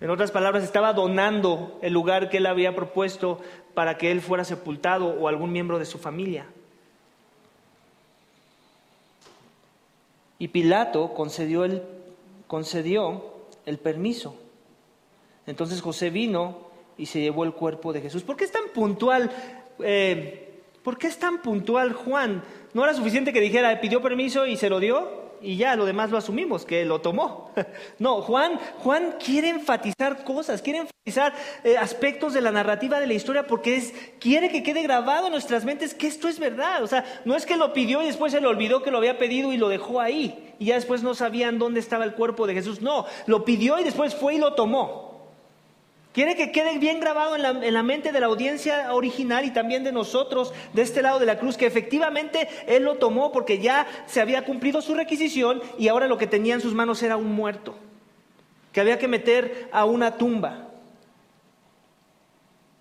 En 0.00 0.10
otras 0.10 0.32
palabras, 0.32 0.64
estaba 0.64 0.94
donando 0.94 1.78
el 1.80 1.92
lugar 1.92 2.28
que 2.28 2.38
él 2.38 2.46
había 2.46 2.74
propuesto 2.74 3.40
para 3.72 3.98
que 3.98 4.10
él 4.10 4.20
fuera 4.20 4.42
sepultado 4.42 5.06
o 5.06 5.28
algún 5.28 5.52
miembro 5.52 5.78
de 5.78 5.84
su 5.84 6.00
familia. 6.00 6.48
Y 10.42 10.48
Pilato 10.48 11.14
concedió 11.14 11.64
el, 11.64 11.84
concedió 12.48 13.22
el 13.64 13.78
permiso. 13.78 14.34
Entonces 15.46 15.80
José 15.80 16.10
vino 16.10 16.66
y 16.98 17.06
se 17.06 17.20
llevó 17.20 17.44
el 17.44 17.52
cuerpo 17.52 17.92
de 17.92 18.00
Jesús. 18.00 18.24
¿Por 18.24 18.34
qué 18.34 18.42
es 18.42 18.50
tan 18.50 18.70
puntual 18.74 19.30
eh, 19.78 20.64
¿por 20.82 20.98
qué 20.98 21.06
es 21.06 21.16
tan 21.16 21.42
puntual 21.42 21.92
Juan? 21.92 22.42
¿No 22.74 22.82
era 22.82 22.92
suficiente 22.92 23.32
que 23.32 23.40
dijera, 23.40 23.80
pidió 23.80 24.02
permiso 24.02 24.44
y 24.44 24.56
se 24.56 24.68
lo 24.68 24.80
dio? 24.80 25.21
Y 25.42 25.56
ya 25.56 25.76
lo 25.76 25.84
demás 25.84 26.10
lo 26.10 26.18
asumimos, 26.18 26.64
que 26.64 26.84
lo 26.84 27.00
tomó. 27.00 27.50
No, 27.98 28.22
Juan, 28.22 28.58
Juan 28.78 29.16
quiere 29.24 29.48
enfatizar 29.48 30.24
cosas, 30.24 30.62
quiere 30.62 30.80
enfatizar 30.80 31.34
eh, 31.62 31.76
aspectos 31.76 32.32
de 32.32 32.40
la 32.40 32.50
narrativa 32.50 32.98
de 32.98 33.06
la 33.06 33.14
historia 33.14 33.46
porque 33.46 33.76
es, 33.76 33.92
quiere 34.18 34.48
que 34.48 34.62
quede 34.62 34.82
grabado 34.82 35.26
en 35.26 35.32
nuestras 35.32 35.64
mentes 35.64 35.94
que 35.94 36.06
esto 36.06 36.28
es 36.28 36.38
verdad. 36.38 36.82
O 36.82 36.86
sea, 36.86 37.04
no 37.24 37.36
es 37.36 37.46
que 37.46 37.56
lo 37.56 37.72
pidió 37.72 38.02
y 38.02 38.06
después 38.06 38.32
se 38.32 38.40
le 38.40 38.46
olvidó 38.46 38.82
que 38.82 38.90
lo 38.90 38.98
había 38.98 39.18
pedido 39.18 39.52
y 39.52 39.56
lo 39.56 39.68
dejó 39.68 40.00
ahí. 40.00 40.54
Y 40.58 40.66
ya 40.66 40.74
después 40.74 41.02
no 41.02 41.14
sabían 41.14 41.58
dónde 41.58 41.80
estaba 41.80 42.04
el 42.04 42.14
cuerpo 42.14 42.46
de 42.46 42.54
Jesús. 42.54 42.80
No, 42.80 43.06
lo 43.26 43.44
pidió 43.44 43.78
y 43.78 43.84
después 43.84 44.14
fue 44.14 44.34
y 44.34 44.38
lo 44.38 44.54
tomó. 44.54 45.11
Quiere 46.12 46.36
que 46.36 46.52
quede 46.52 46.78
bien 46.78 47.00
grabado 47.00 47.36
en 47.36 47.72
la, 47.74 47.82
mente 47.82 48.12
de 48.12 48.20
la 48.20 48.26
audiencia 48.26 48.92
original 48.92 49.46
y 49.46 49.50
también 49.50 49.82
de 49.82 49.92
nosotros 49.92 50.52
de 50.74 50.82
este 50.82 51.00
lado 51.00 51.18
de 51.18 51.24
la 51.24 51.38
cruz, 51.38 51.56
que 51.56 51.66
efectivamente 51.66 52.48
Él 52.66 52.84
lo 52.84 52.96
tomó 52.96 53.32
porque 53.32 53.60
ya 53.60 53.86
se 54.06 54.20
había 54.20 54.44
cumplido 54.44 54.82
su 54.82 54.94
requisición 54.94 55.62
y 55.78 55.88
ahora 55.88 56.08
lo 56.08 56.18
que 56.18 56.26
tenía 56.26 56.54
en 56.54 56.60
sus 56.60 56.74
manos 56.74 57.02
era 57.02 57.16
un 57.16 57.32
muerto, 57.32 57.76
que 58.72 58.80
había 58.82 58.98
que 58.98 59.08
meter 59.08 59.70
a 59.72 59.86
una 59.86 60.18
tumba. 60.18 60.68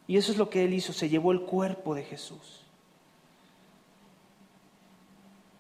Y 0.07 0.17
eso 0.17 0.33
es 0.33 0.37
lo 0.37 0.49
que 0.49 0.65
Él 0.65 0.73
hizo, 0.73 0.91
se 0.91 1.07
llevó 1.07 1.31
el 1.31 1.41
cuerpo 1.41 1.95
de 1.95 2.03
Jesús. 2.03 2.60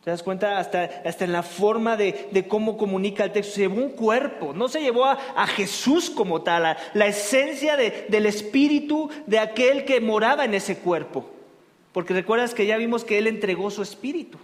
¿Te 0.03 0.09
das 0.09 0.23
cuenta? 0.23 0.57
Hasta, 0.57 0.83
hasta 1.05 1.25
en 1.25 1.31
la 1.31 1.43
forma 1.43 1.95
de, 1.95 2.45
cómo 2.47 2.75
comunica 2.75 3.23
el 3.23 3.31
texto. 3.31 3.53
Se 3.53 3.61
llevó 3.61 3.81
un 3.81 3.91
cuerpo, 3.91 4.51
no 4.53 4.67
se 4.67 4.81
llevó 4.81 5.05
a, 5.05 5.47
Jesús 5.47 6.09
como 6.09 6.41
tal, 6.41 6.75
la 6.93 7.05
esencia 7.05 7.77
del 7.77 8.25
espíritu 8.25 9.09
de 9.27 9.37
aquel 9.37 9.85
que 9.85 10.01
moraba 10.01 10.43
en 10.45 10.55
ese 10.55 10.79
cuerpo. 10.79 11.29
Porque 11.93 12.13
recuerdas 12.13 12.55
que 12.55 12.65
ya 12.65 12.77
vimos 12.77 13.03
que 13.03 13.19
Él 13.19 13.27
entregó 13.27 13.69
su 13.69 13.83
espíritu. 13.83 14.39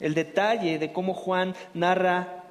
El 0.00 0.14
detalle 0.14 0.80
de 0.80 0.92
cómo 0.92 1.14
Juan 1.14 1.54
narra 1.74 2.42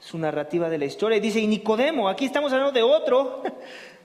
su 0.00 0.18
narrativa 0.18 0.68
de 0.68 0.76
la 0.76 0.84
historia. 0.84 1.16
Y 1.16 1.20
dice, 1.20 1.40
y 1.40 1.46
Nicodemo, 1.46 2.10
aquí 2.10 2.26
estamos 2.26 2.52
hablando 2.52 2.72
de 2.72 2.82
otro 2.82 3.42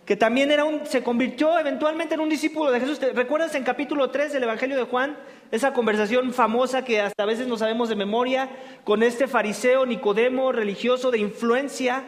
que 0.06 0.16
también 0.16 0.52
era 0.52 0.66
un, 0.66 0.86
se 0.86 1.02
convirtió 1.02 1.58
eventualmente 1.58 2.14
en 2.14 2.22
un 2.22 2.30
discípulo 2.30 2.72
de 2.72 2.80
Jesús. 2.80 3.00
¿Recuerdas 3.14 3.56
en 3.56 3.64
capítulo 3.64 4.12
3 4.12 4.34
del 4.34 4.44
Evangelio 4.44 4.78
de 4.78 4.84
Juan? 4.84 5.18
Esa 5.52 5.74
conversación 5.74 6.32
famosa 6.32 6.86
que 6.86 7.02
hasta 7.02 7.24
a 7.24 7.26
veces 7.26 7.48
no 7.48 7.58
sabemos 7.58 7.90
de 7.90 7.96
memoria 7.96 8.50
con 8.84 9.02
este 9.02 9.28
fariseo 9.28 9.86
Nicodemo 9.86 10.52
religioso 10.52 11.10
de 11.10 11.18
influencia. 11.18 12.04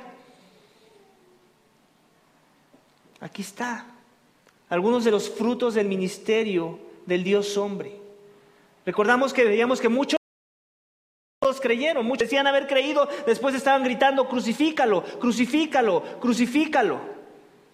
Aquí 3.20 3.42
está. 3.42 3.86
Algunos 4.70 5.04
de 5.04 5.12
los 5.12 5.30
frutos 5.30 5.74
del 5.74 5.88
ministerio 5.88 6.80
del 7.08 7.24
Dios 7.24 7.58
hombre. 7.58 7.94
Recordamos 8.86 9.34
que 9.34 9.44
veíamos 9.44 9.82
que 9.82 9.90
muchos 9.90 10.18
creyeron, 11.62 12.06
muchos 12.06 12.28
decían 12.28 12.46
haber 12.46 12.68
creído, 12.68 13.10
después 13.26 13.56
estaban 13.56 13.84
gritando, 13.84 14.28
crucifícalo, 14.28 15.04
crucifícalo, 15.20 16.04
crucifícalo. 16.20 17.17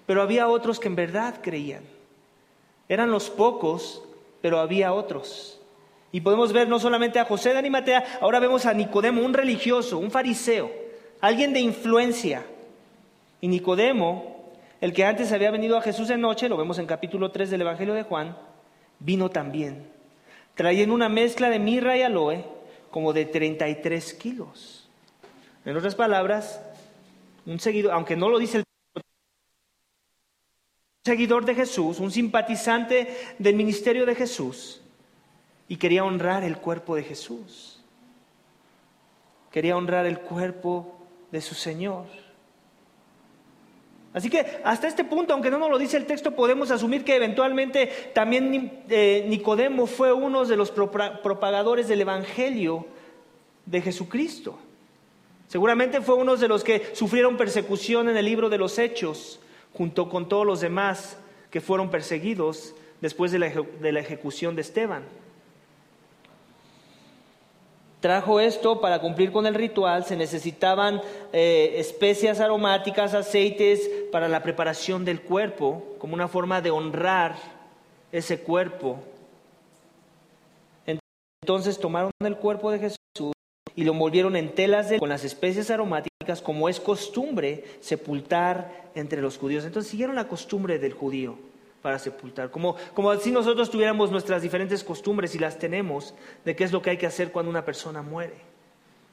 Pero 0.06 0.22
había 0.22 0.48
otros 0.48 0.80
que 0.80 0.88
en 0.88 0.96
verdad 0.96 1.40
creían. 1.42 1.84
Eran 2.90 3.12
los 3.12 3.30
pocos, 3.30 4.04
pero 4.42 4.60
había 4.60 4.94
otros. 4.94 5.60
Y 6.12 6.22
podemos 6.22 6.54
ver 6.54 6.68
no 6.68 6.80
solamente 6.80 7.20
a 7.20 7.26
José 7.26 7.54
de 7.54 7.60
Animatea, 7.60 8.20
ahora 8.22 8.40
vemos 8.40 8.66
a 8.66 8.74
Nicodemo, 8.74 9.24
un 9.24 9.34
religioso, 9.34 9.98
un 9.98 10.12
fariseo, 10.12 10.72
alguien 11.22 11.54
de 11.54 11.60
influencia. 11.60 12.46
Y 13.42 13.48
Nicodemo, 13.48 14.52
el 14.80 14.94
que 14.94 15.06
antes 15.06 15.32
había 15.32 15.50
venido 15.50 15.78
a 15.78 15.82
Jesús 15.82 16.10
de 16.10 16.18
noche, 16.18 16.50
lo 16.50 16.58
vemos 16.58 16.78
en 16.78 16.86
capítulo 16.86 17.32
3 17.32 17.50
del 17.50 17.62
Evangelio 17.62 17.94
de 17.94 18.04
Juan, 18.04 18.38
vino 19.00 19.30
también, 19.30 19.88
trayendo 20.54 20.94
una 20.94 21.10
mezcla 21.10 21.50
de 21.50 21.60
mirra 21.60 21.98
y 21.98 22.04
aloe 22.04 22.46
como 22.92 23.12
de 23.12 23.26
33 23.26 24.14
kilos. 24.14 24.88
En 25.66 25.76
otras 25.76 25.96
palabras, 25.96 26.62
un 27.46 27.60
seguidor, 27.60 27.94
aunque 27.94 28.16
no 28.16 28.30
lo 28.30 28.38
dice 28.38 28.58
el 28.58 28.64
seguidor 31.04 31.44
de 31.44 31.54
Jesús, 31.54 32.00
un 32.00 32.12
simpatizante 32.12 33.36
del 33.38 33.56
ministerio 33.56 34.06
de 34.06 34.16
Jesús, 34.16 34.82
y 35.68 35.76
quería 35.76 36.06
honrar 36.06 36.44
el 36.44 36.58
cuerpo 36.58 36.96
de 36.96 37.04
Jesús. 37.04 37.82
Quería 39.52 39.76
honrar 39.76 40.06
el 40.06 40.20
cuerpo 40.20 40.96
de 41.32 41.42
su 41.42 41.56
Señor. 41.56 42.06
Así 44.14 44.30
que 44.30 44.62
hasta 44.64 44.88
este 44.88 45.04
punto, 45.04 45.34
aunque 45.34 45.50
no 45.50 45.58
nos 45.58 45.72
lo 45.72 45.78
dice 45.78 45.98
el 45.98 46.06
texto, 46.06 46.36
podemos 46.36 46.72
asumir 46.72 47.04
que 47.04 47.16
eventualmente 47.16 48.12
también 48.14 48.84
eh, 48.90 49.26
Nicodemo 49.28 49.88
fue 49.88 50.14
uno 50.14 50.46
de 50.46 50.56
los 50.56 50.72
propagadores 50.72 51.88
del 51.88 52.02
Evangelio 52.02 52.86
de 53.66 53.82
Jesucristo. 53.82 54.58
Seguramente 55.48 56.00
fue 56.02 56.16
uno 56.16 56.38
de 56.38 56.48
los 56.48 56.64
que 56.64 56.92
sufrieron 56.94 57.36
persecución 57.36 58.08
en 58.08 58.18
el 58.18 58.26
libro 58.26 58.50
de 58.50 58.58
los 58.58 58.78
Hechos 58.80 59.40
junto 59.74 60.10
con 60.10 60.30
todos 60.30 60.46
los 60.46 60.62
demás 60.62 61.18
que 61.50 61.62
fueron 61.62 61.90
perseguidos 61.90 62.74
después 63.02 63.32
de 63.32 63.40
la, 63.40 64.00
ejecución 64.00 64.56
de 64.56 64.62
Esteban. 64.62 65.04
Trajo 68.00 68.40
esto 68.40 68.82
para 68.82 69.00
cumplir 69.00 69.32
con 69.32 69.46
el 69.46 69.56
ritual, 69.56 70.04
se 70.04 70.16
necesitaban 70.16 71.02
eh, 71.32 71.76
especias 71.78 72.40
aromáticas, 72.40 73.14
aceites 73.14 73.90
para 74.12 74.28
la 74.28 74.44
preparación 74.44 75.06
del 75.06 75.22
cuerpo, 75.22 75.96
como 76.00 76.14
una 76.14 76.28
forma 76.28 76.62
de 76.62 76.72
honrar 76.72 77.36
ese 78.12 78.42
cuerpo. 78.42 79.00
Entonces 81.42 81.78
tomaron 81.80 82.12
el 82.22 82.38
cuerpo 82.38 82.72
de 82.72 82.80
Jesús 82.80 83.34
y 83.76 83.84
lo 83.84 83.92
envolvieron 83.94 84.36
en 84.36 84.54
telas 84.54 84.92
con 85.00 85.10
las 85.10 85.24
especias 85.24 85.70
aromáticas 85.70 86.13
como 86.42 86.70
es 86.70 86.80
costumbre 86.80 87.64
sepultar 87.80 88.90
entre 88.96 89.22
los 89.22 89.38
judíos. 89.38 89.66
Entonces 89.66 89.90
siguieron 89.90 90.16
la 90.16 90.28
costumbre 90.28 90.80
del 90.80 90.94
judío 90.94 91.38
para 91.82 92.00
sepultar, 92.00 92.50
como, 92.50 92.78
como 92.94 93.14
si 93.18 93.30
nosotros 93.30 93.70
tuviéramos 93.70 94.10
nuestras 94.10 94.42
diferentes 94.42 94.84
costumbres 94.86 95.36
y 95.36 95.40
las 95.40 95.60
tenemos 95.60 96.16
de 96.46 96.56
qué 96.56 96.64
es 96.64 96.72
lo 96.72 96.82
que 96.82 96.92
hay 96.92 96.98
que 96.98 97.06
hacer 97.06 97.32
cuando 97.32 97.50
una 97.50 97.66
persona 97.66 98.02
muere. 98.02 98.54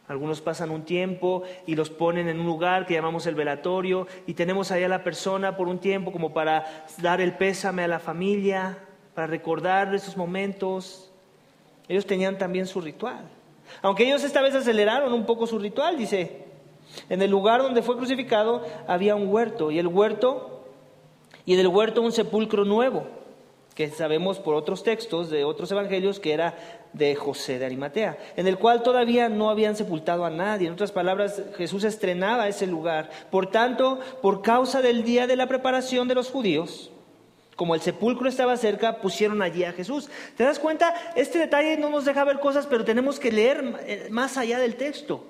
Algunos 0.06 0.40
pasan 0.40 0.70
un 0.70 0.84
tiempo 0.84 1.42
y 1.66 1.76
los 1.76 1.90
ponen 1.90 2.28
en 2.28 2.40
un 2.40 2.46
lugar 2.46 2.86
que 2.86 2.94
llamamos 2.94 3.26
el 3.26 3.34
velatorio 3.34 4.06
y 4.26 4.34
tenemos 4.34 4.70
allá 4.70 4.86
a 4.86 4.88
la 4.88 5.04
persona 5.04 5.56
por 5.56 5.68
un 5.68 5.78
tiempo 5.78 6.10
como 6.10 6.32
para 6.32 6.84
dar 6.98 7.20
el 7.20 7.34
pésame 7.34 7.84
a 7.84 7.88
la 7.88 8.00
familia, 8.00 8.78
para 9.14 9.28
recordar 9.28 9.94
esos 9.94 10.16
momentos. 10.16 11.12
Ellos 11.88 12.06
tenían 12.06 12.38
también 12.38 12.66
su 12.66 12.80
ritual. 12.80 13.28
Aunque 13.82 14.04
ellos 14.04 14.24
esta 14.24 14.42
vez 14.42 14.54
aceleraron 14.54 15.12
un 15.12 15.26
poco 15.26 15.46
su 15.46 15.58
ritual, 15.58 15.96
dice, 15.96 16.49
en 17.08 17.22
el 17.22 17.30
lugar 17.30 17.62
donde 17.62 17.82
fue 17.82 17.96
crucificado 17.96 18.64
había 18.86 19.14
un 19.14 19.28
huerto 19.28 19.70
y 19.70 19.78
el 19.78 19.86
huerto 19.86 20.64
y 21.44 21.56
del 21.56 21.68
huerto 21.68 22.02
un 22.02 22.12
sepulcro 22.12 22.64
nuevo, 22.64 23.06
que 23.74 23.88
sabemos 23.88 24.38
por 24.38 24.54
otros 24.54 24.82
textos 24.82 25.30
de 25.30 25.44
otros 25.44 25.70
evangelios 25.72 26.20
que 26.20 26.32
era 26.32 26.56
de 26.92 27.14
José 27.14 27.58
de 27.58 27.66
Arimatea, 27.66 28.18
en 28.36 28.46
el 28.46 28.58
cual 28.58 28.82
todavía 28.82 29.28
no 29.28 29.50
habían 29.50 29.76
sepultado 29.76 30.24
a 30.24 30.30
nadie. 30.30 30.66
En 30.66 30.74
otras 30.74 30.92
palabras, 30.92 31.42
Jesús 31.56 31.84
estrenaba 31.84 32.48
ese 32.48 32.66
lugar. 32.66 33.10
Por 33.30 33.50
tanto, 33.50 34.00
por 34.22 34.42
causa 34.42 34.82
del 34.82 35.04
día 35.04 35.26
de 35.26 35.36
la 35.36 35.46
preparación 35.46 36.08
de 36.08 36.14
los 36.14 36.30
judíos, 36.30 36.90
como 37.56 37.74
el 37.74 37.80
sepulcro 37.80 38.28
estaba 38.28 38.56
cerca, 38.56 38.98
pusieron 39.00 39.42
allí 39.42 39.64
a 39.64 39.72
Jesús. 39.72 40.08
¿Te 40.36 40.44
das 40.44 40.58
cuenta? 40.58 40.94
Este 41.14 41.38
detalle 41.38 41.76
no 41.76 41.90
nos 41.90 42.04
deja 42.04 42.24
ver 42.24 42.40
cosas, 42.40 42.66
pero 42.66 42.84
tenemos 42.84 43.20
que 43.20 43.30
leer 43.30 43.80
eh, 43.86 44.08
más 44.10 44.36
allá 44.36 44.58
del 44.58 44.76
texto. 44.76 45.24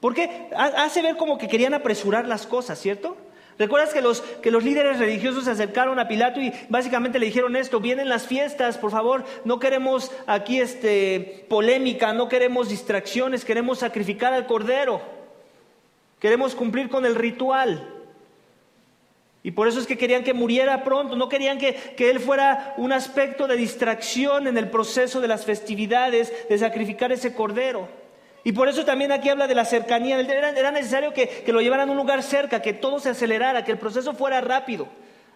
Porque 0.00 0.48
hace 0.54 1.02
ver 1.02 1.16
como 1.16 1.38
que 1.38 1.48
querían 1.48 1.74
apresurar 1.74 2.26
las 2.26 2.46
cosas, 2.46 2.78
¿cierto? 2.80 3.16
¿Recuerdas 3.58 3.94
que 3.94 4.02
los, 4.02 4.20
que 4.20 4.50
los 4.50 4.62
líderes 4.62 4.98
religiosos 4.98 5.44
se 5.44 5.50
acercaron 5.50 5.98
a 5.98 6.08
Pilato 6.08 6.40
y 6.40 6.52
básicamente 6.68 7.18
le 7.18 7.26
dijeron 7.26 7.56
esto, 7.56 7.80
vienen 7.80 8.10
las 8.10 8.26
fiestas, 8.26 8.76
por 8.76 8.90
favor, 8.90 9.24
no 9.44 9.58
queremos 9.58 10.12
aquí 10.26 10.60
este, 10.60 11.46
polémica, 11.48 12.12
no 12.12 12.28
queremos 12.28 12.68
distracciones, 12.68 13.46
queremos 13.46 13.78
sacrificar 13.78 14.34
al 14.34 14.46
cordero, 14.46 15.00
queremos 16.20 16.54
cumplir 16.54 16.90
con 16.90 17.06
el 17.06 17.14
ritual. 17.14 17.94
Y 19.42 19.52
por 19.52 19.68
eso 19.68 19.80
es 19.80 19.86
que 19.86 19.96
querían 19.96 20.24
que 20.24 20.34
muriera 20.34 20.84
pronto, 20.84 21.16
no 21.16 21.28
querían 21.28 21.56
que, 21.56 21.74
que, 21.96 22.10
él 22.10 22.20
fuera 22.20 22.74
un 22.76 22.92
aspecto 22.92 23.46
de 23.46 23.56
distracción 23.56 24.48
en 24.48 24.58
el 24.58 24.68
proceso 24.68 25.20
de 25.20 25.28
las 25.28 25.46
festividades, 25.46 26.32
de 26.48 26.58
sacrificar 26.58 27.10
ese 27.12 27.32
cordero. 27.32 27.88
Y 28.46 28.52
por 28.52 28.68
eso 28.68 28.84
también 28.84 29.10
aquí 29.10 29.28
habla 29.28 29.48
de 29.48 29.56
la 29.56 29.64
cercanía. 29.64 30.20
Era, 30.20 30.70
necesario 30.70 31.12
que, 31.12 31.42
lo 31.48 31.60
llevaran 31.60 31.88
a 31.88 31.90
un 31.90 31.98
lugar 31.98 32.22
cerca, 32.22 32.62
que 32.62 32.72
todo 32.72 33.00
se 33.00 33.08
acelerara, 33.08 33.64
que 33.64 33.72
el 33.72 33.78
proceso 33.78 34.14
fuera 34.14 34.40
rápido. 34.40 34.86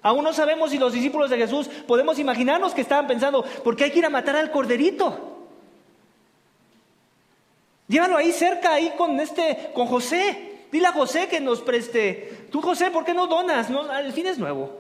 Aún 0.01 0.23
no 0.23 0.33
sabemos 0.33 0.71
si 0.71 0.79
los 0.79 0.93
discípulos 0.93 1.29
de 1.29 1.37
Jesús 1.37 1.67
podemos 1.89 2.21
imaginarnos 2.21 2.73
que 2.73 2.83
estaban 2.83 3.09
pensando, 3.09 3.43
¿por 3.65 3.75
qué 3.75 3.83
hay 3.83 3.91
que 3.91 3.99
ir 3.99 4.07
a 4.07 4.11
matar 4.11 4.37
al 4.37 4.53
corderito? 4.53 5.39
Llévalo 7.89 8.17
ahí 8.17 8.31
cerca, 8.31 8.75
ahí 8.75 8.93
con 8.97 9.19
este, 9.19 9.73
con 9.75 9.89
José. 9.89 10.67
Dile 10.71 10.87
a 10.87 10.93
José 10.93 11.27
que 11.27 11.41
nos 11.41 11.63
preste. 11.63 12.47
Tú, 12.53 12.63
José, 12.63 12.93
¿por 12.93 13.05
qué 13.05 13.13
no 13.13 13.27
donas? 13.27 13.67
El 14.05 14.13
fin 14.13 14.29
es 14.29 14.39
nuevo. 14.39 14.71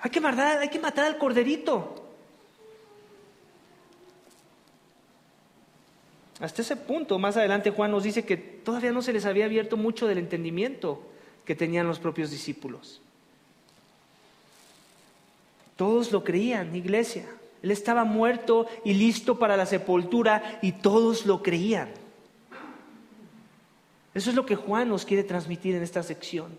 Hay 0.00 0.10
que 0.10 0.20
matar, 0.20 0.58
hay 0.58 0.68
que 0.70 0.80
matar 0.80 1.04
al 1.04 1.18
corderito. 1.18 2.01
Hasta 6.42 6.62
ese 6.62 6.74
punto, 6.74 7.20
más 7.20 7.36
adelante 7.36 7.70
Juan 7.70 7.92
nos 7.92 8.02
dice 8.02 8.24
que 8.24 8.36
todavía 8.36 8.90
no 8.90 9.00
se 9.00 9.12
les 9.12 9.26
había 9.26 9.44
abierto 9.44 9.76
mucho 9.76 10.08
del 10.08 10.18
entendimiento 10.18 11.00
que 11.44 11.54
tenían 11.54 11.86
los 11.86 12.00
propios 12.00 12.32
discípulos. 12.32 13.00
Todos 15.76 16.10
lo 16.10 16.24
creían, 16.24 16.74
iglesia. 16.74 17.26
Él 17.62 17.70
estaba 17.70 18.02
muerto 18.02 18.66
y 18.84 18.94
listo 18.94 19.38
para 19.38 19.56
la 19.56 19.66
sepultura 19.66 20.58
y 20.62 20.72
todos 20.72 21.26
lo 21.26 21.44
creían. 21.44 21.90
Eso 24.12 24.30
es 24.30 24.34
lo 24.34 24.44
que 24.44 24.56
Juan 24.56 24.88
nos 24.88 25.04
quiere 25.04 25.22
transmitir 25.22 25.76
en 25.76 25.84
esta 25.84 26.02
sección. 26.02 26.58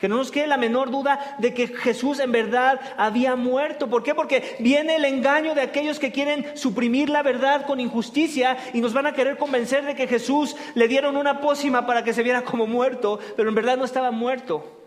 Que 0.00 0.08
no 0.08 0.16
nos 0.16 0.30
quede 0.30 0.46
la 0.46 0.56
menor 0.56 0.90
duda 0.90 1.36
de 1.38 1.52
que 1.52 1.68
Jesús 1.68 2.20
en 2.20 2.32
verdad 2.32 2.80
había 2.96 3.36
muerto. 3.36 3.88
¿Por 3.88 4.02
qué? 4.02 4.14
Porque 4.14 4.56
viene 4.58 4.96
el 4.96 5.04
engaño 5.04 5.54
de 5.54 5.60
aquellos 5.60 5.98
que 5.98 6.10
quieren 6.10 6.56
suprimir 6.56 7.10
la 7.10 7.22
verdad 7.22 7.66
con 7.66 7.80
injusticia 7.80 8.56
y 8.72 8.80
nos 8.80 8.94
van 8.94 9.06
a 9.06 9.12
querer 9.12 9.36
convencer 9.36 9.84
de 9.84 9.94
que 9.94 10.08
Jesús 10.08 10.56
le 10.74 10.88
dieron 10.88 11.18
una 11.18 11.40
pócima 11.42 11.86
para 11.86 12.02
que 12.02 12.14
se 12.14 12.22
viera 12.22 12.42
como 12.42 12.66
muerto, 12.66 13.20
pero 13.36 13.50
en 13.50 13.54
verdad 13.54 13.76
no 13.76 13.84
estaba 13.84 14.10
muerto. 14.10 14.80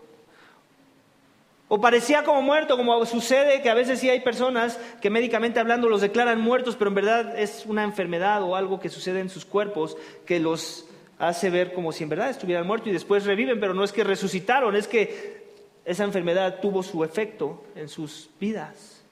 O 1.68 1.80
parecía 1.80 2.24
como 2.24 2.42
muerto, 2.42 2.76
como 2.76 3.06
sucede 3.06 3.62
que 3.62 3.70
a 3.70 3.74
veces 3.74 3.98
sí 3.98 4.10
hay 4.10 4.20
personas 4.20 4.78
que 5.00 5.10
médicamente 5.10 5.60
hablando 5.60 5.88
los 5.88 6.02
declaran 6.02 6.40
muertos, 6.40 6.76
pero 6.76 6.88
en 6.88 6.94
verdad 6.94 7.38
es 7.38 7.64
una 7.66 7.84
enfermedad 7.84 8.42
o 8.42 8.54
algo 8.54 8.80
que 8.80 8.90
sucede 8.90 9.20
en 9.20 9.30
sus 9.30 9.44
cuerpos 9.44 9.96
que 10.26 10.40
los 10.40 10.86
hace 11.18 11.50
ver 11.50 11.72
como 11.72 11.92
si 11.92 12.04
en 12.04 12.10
verdad 12.10 12.30
estuvieran 12.30 12.66
muertos 12.66 12.88
y 12.88 12.92
después 12.92 13.24
reviven, 13.24 13.60
pero 13.60 13.74
no 13.74 13.84
es 13.84 13.92
que 13.92 14.04
resucitaron, 14.04 14.76
es 14.76 14.88
que 14.88 15.44
esa 15.84 16.04
enfermedad 16.04 16.60
tuvo 16.60 16.82
su 16.82 17.04
efecto 17.04 17.62
en 17.76 17.88
sus 17.88 18.30
vidas. 18.40 19.02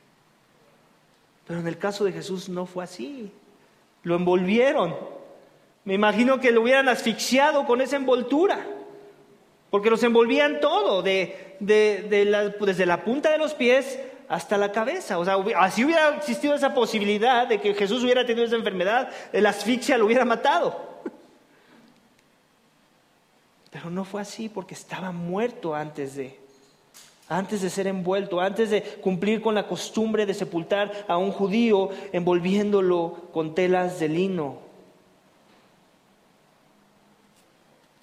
Pero 1.47 1.61
en 1.61 1.67
el 1.67 1.79
caso 1.79 2.05
de 2.05 2.13
Jesús 2.13 2.49
no 2.49 2.67
fue 2.67 2.85
así. 2.85 3.31
Lo 4.05 4.17
envolvieron. 4.17 4.97
Me 5.85 5.95
imagino 5.95 6.41
que 6.41 6.53
lo 6.53 6.63
hubieran 6.63 6.89
asfixiado 6.89 7.67
con 7.67 7.81
esa 7.81 7.97
envoltura, 7.97 8.65
porque 9.71 9.91
los 9.91 10.03
envolvían 10.03 10.61
todo, 10.61 11.03
de, 11.03 11.57
desde 11.59 12.87
la 12.87 13.05
punta 13.05 13.31
de 13.31 13.39
los 13.39 13.55
pies 13.55 13.99
hasta 14.29 14.57
la 14.57 14.71
cabeza. 14.71 15.19
O 15.19 15.25
sea, 15.25 15.37
así 15.59 15.85
hubiera 15.85 16.17
existido 16.17 16.55
esa 16.55 16.73
posibilidad 16.73 17.47
de 17.47 17.61
que 17.61 17.75
Jesús 17.75 18.03
hubiera 18.03 18.25
tenido 18.25 18.47
esa 18.47 18.57
enfermedad, 18.57 19.11
la 19.33 19.51
asfixia 19.51 19.99
lo 19.99 20.07
hubiera 20.07 20.25
matado. 20.25 20.92
Pero 23.73 23.89
no 23.89 24.05
fue 24.05 24.21
así 24.21 24.51
porque 24.51 24.75
estaba 24.75 25.13
muerto 25.13 25.75
antes 25.75 26.15
de, 26.15 26.39
antes 27.27 27.63
de 27.63 27.71
ser 27.71 27.87
envuelto, 27.87 28.39
antes 28.39 28.69
de 28.69 28.83
cumplir 28.83 29.41
con 29.41 29.55
la 29.55 29.67
costumbre 29.67 30.27
de 30.27 30.35
sepultar 30.35 31.07
a 31.09 31.17
un 31.17 31.33
judío 31.33 31.89
envolviéndolo 32.13 33.31
con 33.33 33.55
telas 33.55 33.99
de 33.99 34.09
lino. 34.11 34.59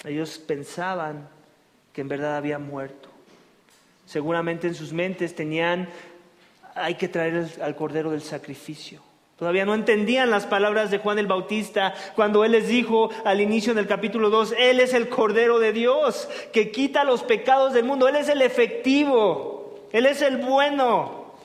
Ellos 0.03 0.39
pensaban 0.39 1.29
que 1.93 2.01
en 2.01 2.07
verdad 2.07 2.35
había 2.35 2.57
muerto. 2.57 3.09
Seguramente 4.07 4.65
en 4.65 4.73
sus 4.73 4.91
mentes 4.91 5.35
tenían, 5.35 5.87
hay 6.73 6.95
que 6.95 7.07
traer 7.07 7.47
al 7.61 7.75
cordero 7.75 8.09
del 8.09 8.23
sacrificio. 8.23 9.03
Todavía 9.39 9.65
no 9.65 9.73
entendían 9.73 10.29
las 10.29 10.45
palabras 10.45 10.91
de 10.91 10.97
Juan 10.97 11.17
el 11.17 11.25
Bautista 11.25 11.93
cuando 12.13 12.43
él 12.43 12.51
les 12.51 12.67
dijo 12.67 13.09
al 13.23 13.39
inicio 13.39 13.73
del 13.73 13.87
capítulo 13.87 14.29
2, 14.29 14.53
Él 14.57 14.81
es 14.81 14.93
el 14.93 15.07
Cordero 15.07 15.59
de 15.59 15.71
Dios 15.71 16.27
que 16.51 16.71
quita 16.71 17.05
los 17.05 17.23
pecados 17.23 17.71
del 17.71 17.85
mundo, 17.85 18.09
Él 18.09 18.17
es 18.17 18.27
el 18.27 18.41
efectivo, 18.41 19.87
Él 19.93 20.07
es 20.07 20.21
el 20.21 20.37
bueno. 20.37 21.35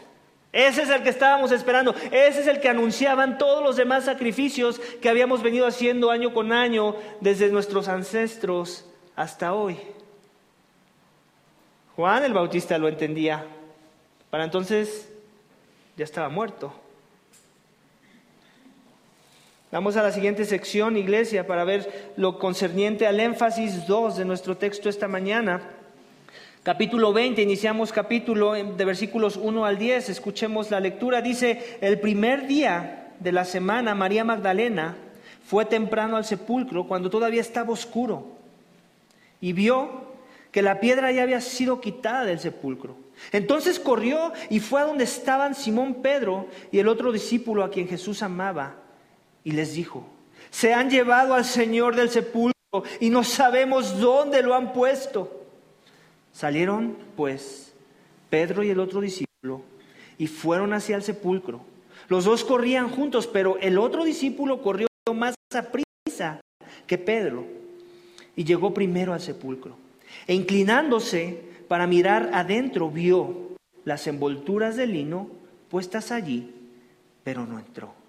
Ese 0.51 0.83
es 0.83 0.91
el 0.91 1.05
que 1.05 1.11
estábamos 1.11 1.53
esperando, 1.53 1.95
ese 2.11 2.41
es 2.41 2.49
el 2.49 2.61
que 2.61 2.69
anunciaban 2.69 3.39
todos 3.39 3.63
los 3.63 3.77
demás 3.77 4.05
sacrificios 4.05 4.81
que 5.01 5.09
habíamos 5.09 5.43
venido 5.43 5.65
haciendo 5.65 6.11
año 6.11 6.35
con 6.35 6.53
año 6.53 6.97
desde 7.21 7.49
nuestros 7.49 7.87
ancestros 7.87 8.87
hasta 9.15 9.55
hoy. 9.55 9.79
Juan 11.95 12.25
el 12.25 12.33
Bautista 12.33 12.77
lo 12.77 12.89
entendía, 12.89 13.47
para 14.31 14.43
entonces 14.43 15.09
ya 15.97 16.03
estaba 16.03 16.29
muerto. 16.29 16.84
Vamos 19.75 19.97
a 19.97 20.05
la 20.05 20.13
siguiente 20.13 20.45
sección, 20.45 20.97
iglesia, 20.97 21.49
para 21.49 21.65
ver 21.65 22.13
lo 22.17 22.39
concerniente 22.39 23.09
al 23.09 23.19
énfasis 23.19 23.89
2 23.89 24.19
de 24.19 24.25
nuestro 24.25 24.57
texto 24.57 24.89
esta 24.89 25.09
mañana. 25.09 25.63
Capítulo 26.63 27.13
20, 27.13 27.43
iniciamos 27.43 27.91
capítulo 27.91 28.53
de 28.53 28.85
versículos 28.85 29.37
1 29.37 29.65
al 29.65 29.77
10, 29.77 30.11
escuchemos 30.11 30.71
la 30.71 30.79
lectura. 30.79 31.23
Dice, 31.23 31.77
el 31.81 31.99
primer 31.99 32.47
día 32.47 33.15
de 33.19 33.33
la 33.33 33.45
semana, 33.45 33.97
María 33.97 34.23
Magdalena 34.23 34.97
fue 35.45 35.65
temprano 35.65 36.17
al 36.17 36.25
sepulcro 36.25 36.87
cuando 36.87 37.11
todavía 37.11 37.41
estaba 37.41 37.73
oscuro 37.73 38.29
y 39.41 39.55
vio 39.55 40.05
que 40.53 40.63
la 40.63 40.79
piedra 40.79 41.11
ya 41.11 41.25
había 41.25 41.41
sido 41.41 41.81
quitada 41.81 42.25
del 42.25 42.39
sepulcro. 42.39 42.95
Entonces 43.33 43.81
corrió 43.81 44.33
y 44.51 44.61
fue 44.61 44.83
a 44.83 44.85
donde 44.85 45.03
estaban 45.03 45.57
Simón 45.57 45.95
Pedro 45.95 46.47
y 46.71 46.79
el 46.79 46.87
otro 46.87 47.11
discípulo 47.11 47.65
a 47.65 47.71
quien 47.73 47.89
Jesús 47.89 48.23
amaba 48.23 48.84
y 49.45 49.53
les 49.53 49.75
dijo, 49.75 50.07
se 50.51 50.73
han 50.75 50.91
llevado 50.91 51.35
al 51.35 51.45
Señor 51.45 51.95
del 51.95 52.11
sepulcro 52.11 52.55
y 52.99 53.11
no 53.11 53.23
sabemos 53.23 54.01
dónde 54.01 54.43
lo 54.43 54.55
han 54.55 54.73
puesto. 54.73 55.45
Salieron 56.33 56.97
pues 57.17 57.75
Pedro 58.31 58.65
y 58.65 58.71
el 58.71 58.81
otro 58.81 59.01
discípulo 59.01 59.63
y 60.19 60.27
fueron 60.27 60.73
hacia 60.73 60.97
el 60.97 61.03
sepulcro. 61.03 61.61
Los 62.09 62.25
dos 62.25 62.45
corrían 62.45 62.91
juntos, 62.91 63.27
pero 63.27 63.59
el 63.61 63.79
otro 63.79 64.05
discípulo 64.05 64.63
corrió 64.63 64.89
más 65.15 65.35
a 65.55 65.63
prisa 65.63 66.41
que 66.87 66.99
Pedro 66.99 67.47
y 68.37 68.45
llegó 68.45 68.75
primero 68.75 69.13
al 69.13 69.21
sepulcro. 69.21 69.77
E 70.27 70.35
inclinándose 70.35 71.43
para 71.69 71.87
mirar 71.87 72.31
adentro, 72.33 72.91
vio 72.91 73.55
las 73.85 74.07
envolturas 74.07 74.77
de 74.77 74.87
lino 74.87 75.29
puestas 75.69 76.13
allí, 76.13 76.55
pero 77.23 77.47
no 77.47 77.59
entró. 77.59 78.04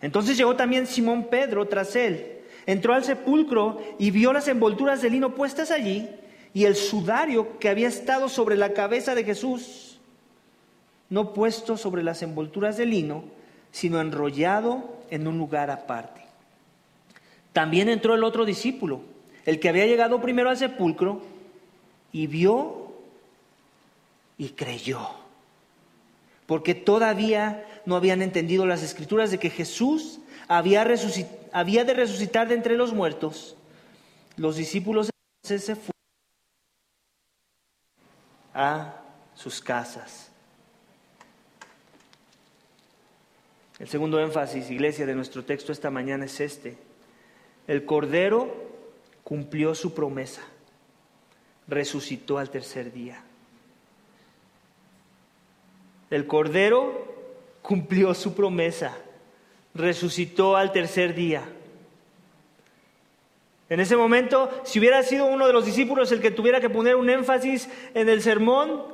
Entonces 0.00 0.36
llegó 0.36 0.56
también 0.56 0.86
Simón 0.86 1.24
Pedro 1.24 1.66
tras 1.66 1.96
él. 1.96 2.40
Entró 2.66 2.94
al 2.94 3.04
sepulcro 3.04 3.80
y 3.98 4.10
vio 4.10 4.32
las 4.32 4.48
envolturas 4.48 5.02
de 5.02 5.10
lino 5.10 5.34
puestas 5.34 5.70
allí 5.70 6.08
y 6.54 6.64
el 6.64 6.76
sudario 6.76 7.58
que 7.58 7.68
había 7.68 7.88
estado 7.88 8.28
sobre 8.28 8.56
la 8.56 8.72
cabeza 8.72 9.14
de 9.14 9.24
Jesús, 9.24 9.98
no 11.10 11.34
puesto 11.34 11.76
sobre 11.76 12.02
las 12.02 12.22
envolturas 12.22 12.76
de 12.76 12.86
lino, 12.86 13.24
sino 13.72 14.00
enrollado 14.00 15.02
en 15.10 15.26
un 15.26 15.36
lugar 15.36 15.70
aparte. 15.70 16.22
También 17.52 17.88
entró 17.88 18.14
el 18.14 18.24
otro 18.24 18.44
discípulo, 18.44 19.00
el 19.44 19.58
que 19.58 19.68
había 19.68 19.86
llegado 19.86 20.20
primero 20.20 20.48
al 20.48 20.56
sepulcro, 20.56 21.22
y 22.12 22.28
vio 22.28 22.92
y 24.38 24.50
creyó. 24.50 25.08
Porque 26.46 26.74
todavía 26.74 27.64
no 27.86 27.96
habían 27.96 28.22
entendido 28.22 28.66
las 28.66 28.82
escrituras 28.82 29.30
de 29.30 29.38
que 29.38 29.50
Jesús 29.50 30.20
había, 30.48 30.84
de 30.84 31.94
resucitar 31.94 32.48
de 32.48 32.54
entre 32.54 32.76
los 32.76 32.92
muertos. 32.92 33.56
Los 34.36 34.56
discípulos 34.56 35.10
se 35.42 35.58
fueron 35.58 35.92
a 38.54 39.00
sus 39.34 39.60
casas. 39.60 40.30
El 43.78 43.88
segundo 43.88 44.20
énfasis, 44.20 44.70
iglesia, 44.70 45.04
de 45.04 45.14
nuestro 45.14 45.44
texto 45.44 45.72
esta 45.72 45.90
mañana 45.90 46.24
es 46.26 46.40
este. 46.40 46.78
El 47.66 47.84
Cordero 47.84 48.72
cumplió 49.24 49.74
su 49.74 49.94
promesa, 49.94 50.42
resucitó 51.66 52.38
al 52.38 52.50
tercer 52.50 52.92
día. 52.92 53.22
El 56.10 56.26
Cordero 56.26 57.13
cumplió 57.64 58.12
su 58.12 58.34
promesa, 58.34 58.94
resucitó 59.74 60.54
al 60.54 60.70
tercer 60.70 61.14
día. 61.14 61.48
En 63.70 63.80
ese 63.80 63.96
momento, 63.96 64.50
si 64.64 64.78
hubiera 64.78 65.02
sido 65.02 65.24
uno 65.24 65.46
de 65.46 65.54
los 65.54 65.64
discípulos 65.64 66.12
el 66.12 66.20
que 66.20 66.30
tuviera 66.30 66.60
que 66.60 66.68
poner 66.68 66.94
un 66.94 67.08
énfasis 67.08 67.70
en 67.94 68.10
el 68.10 68.20
sermón, 68.20 68.84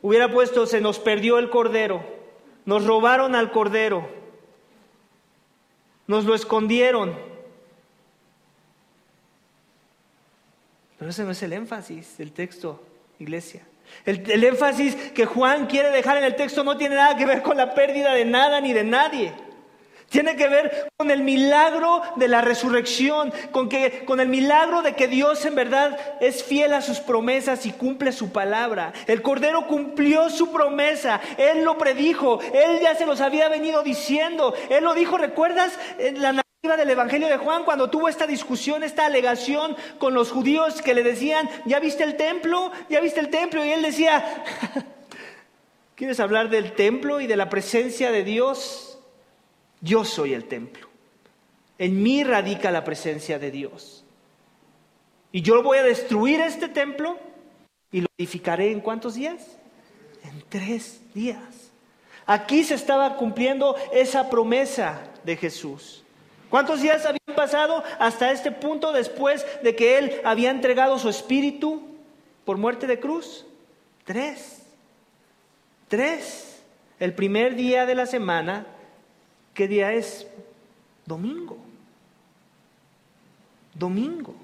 hubiera 0.00 0.32
puesto, 0.32 0.66
se 0.66 0.80
nos 0.80 0.98
perdió 0.98 1.38
el 1.38 1.50
Cordero, 1.50 2.02
nos 2.64 2.86
robaron 2.86 3.34
al 3.34 3.52
Cordero, 3.52 4.08
nos 6.06 6.24
lo 6.24 6.34
escondieron. 6.34 7.14
Pero 10.98 11.10
ese 11.10 11.24
no 11.24 11.32
es 11.32 11.42
el 11.42 11.52
énfasis 11.52 12.16
del 12.16 12.32
texto, 12.32 12.82
iglesia. 13.18 13.66
El, 14.04 14.44
énfasis 14.44 14.94
que 15.14 15.24
Juan 15.24 15.66
quiere 15.66 15.90
dejar 15.90 16.18
en 16.18 16.24
el 16.24 16.36
texto 16.36 16.62
no 16.62 16.76
tiene 16.76 16.96
nada 16.96 17.16
que 17.16 17.26
ver 17.26 17.42
con 17.42 17.56
la 17.56 17.74
pérdida 17.74 18.12
de 18.12 18.24
nada 18.24 18.60
ni 18.60 18.72
de 18.72 18.84
nadie. 18.84 19.32
Tiene 20.10 20.36
que 20.36 20.46
ver 20.48 20.88
con 20.96 21.10
el 21.10 21.24
milagro 21.24 22.02
de 22.16 22.28
la 22.28 22.40
resurrección, 22.40 23.32
con, 23.50 23.68
que, 23.68 24.04
con 24.04 24.20
el 24.20 24.28
milagro 24.28 24.82
de 24.82 24.94
que 24.94 25.08
Dios 25.08 25.44
en 25.44 25.56
verdad 25.56 25.98
es 26.20 26.44
fiel 26.44 26.72
a 26.74 26.82
sus 26.82 27.00
promesas 27.00 27.66
y 27.66 27.72
cumple 27.72 28.12
su 28.12 28.30
palabra. 28.30 28.92
El 29.06 29.22
Cordero 29.22 29.66
cumplió 29.66 30.30
su 30.30 30.52
promesa, 30.52 31.20
Él 31.36 31.64
lo 31.64 31.78
predijo, 31.78 32.40
Él 32.52 32.78
ya 32.80 32.94
se 32.94 33.06
los 33.06 33.20
había 33.20 33.48
venido 33.48 33.82
diciendo, 33.82 34.54
Él 34.70 34.84
lo 34.84 34.94
dijo, 34.94 35.18
¿recuerdas 35.18 35.72
la 35.98 36.32
narrativa 36.32 36.43
del 36.64 36.88
Evangelio 36.88 37.28
de 37.28 37.36
Juan 37.36 37.64
cuando 37.64 37.90
tuvo 37.90 38.08
esta 38.08 38.26
discusión, 38.26 38.82
esta 38.82 39.04
alegación 39.04 39.76
con 39.98 40.14
los 40.14 40.32
judíos 40.32 40.80
que 40.80 40.94
le 40.94 41.02
decían, 41.02 41.48
¿ya 41.66 41.78
viste 41.78 42.04
el 42.04 42.16
templo? 42.16 42.72
¿Ya 42.88 43.00
viste 43.00 43.20
el 43.20 43.28
templo? 43.28 43.62
Y 43.62 43.70
Él 43.70 43.82
decía, 43.82 44.42
¿quieres 45.94 46.18
hablar 46.20 46.48
del 46.48 46.72
templo 46.72 47.20
y 47.20 47.26
de 47.26 47.36
la 47.36 47.50
presencia 47.50 48.10
de 48.10 48.24
Dios? 48.24 48.98
Yo 49.82 50.06
soy 50.06 50.32
el 50.32 50.46
templo. 50.46 50.88
En 51.76 52.02
mí 52.02 52.24
radica 52.24 52.70
la 52.70 52.82
presencia 52.82 53.38
de 53.38 53.50
Dios. 53.50 54.04
Y 55.32 55.42
yo 55.42 55.62
voy 55.62 55.78
a 55.78 55.82
destruir 55.82 56.40
este 56.40 56.68
templo 56.68 57.18
y 57.92 58.00
lo 58.00 58.06
edificaré 58.16 58.72
en 58.72 58.80
cuántos 58.80 59.16
días? 59.16 59.58
En 60.22 60.42
tres 60.48 61.02
días. 61.12 61.72
Aquí 62.24 62.64
se 62.64 62.74
estaba 62.74 63.16
cumpliendo 63.16 63.76
esa 63.92 64.30
promesa 64.30 65.02
de 65.24 65.36
Jesús. 65.36 66.03
¿Cuántos 66.54 66.82
días 66.82 67.04
habían 67.04 67.34
pasado 67.34 67.82
hasta 67.98 68.30
este 68.30 68.52
punto 68.52 68.92
después 68.92 69.44
de 69.64 69.74
que 69.74 69.98
Él 69.98 70.20
había 70.22 70.52
entregado 70.52 71.00
su 71.00 71.08
espíritu 71.08 71.82
por 72.44 72.58
muerte 72.58 72.86
de 72.86 73.00
cruz? 73.00 73.44
Tres. 74.04 74.62
Tres. 75.88 76.62
El 77.00 77.12
primer 77.12 77.56
día 77.56 77.86
de 77.86 77.96
la 77.96 78.06
semana 78.06 78.68
¿Qué 79.52 79.66
día 79.66 79.94
es? 79.94 80.28
Domingo. 81.04 81.56
Domingo. 83.74 84.36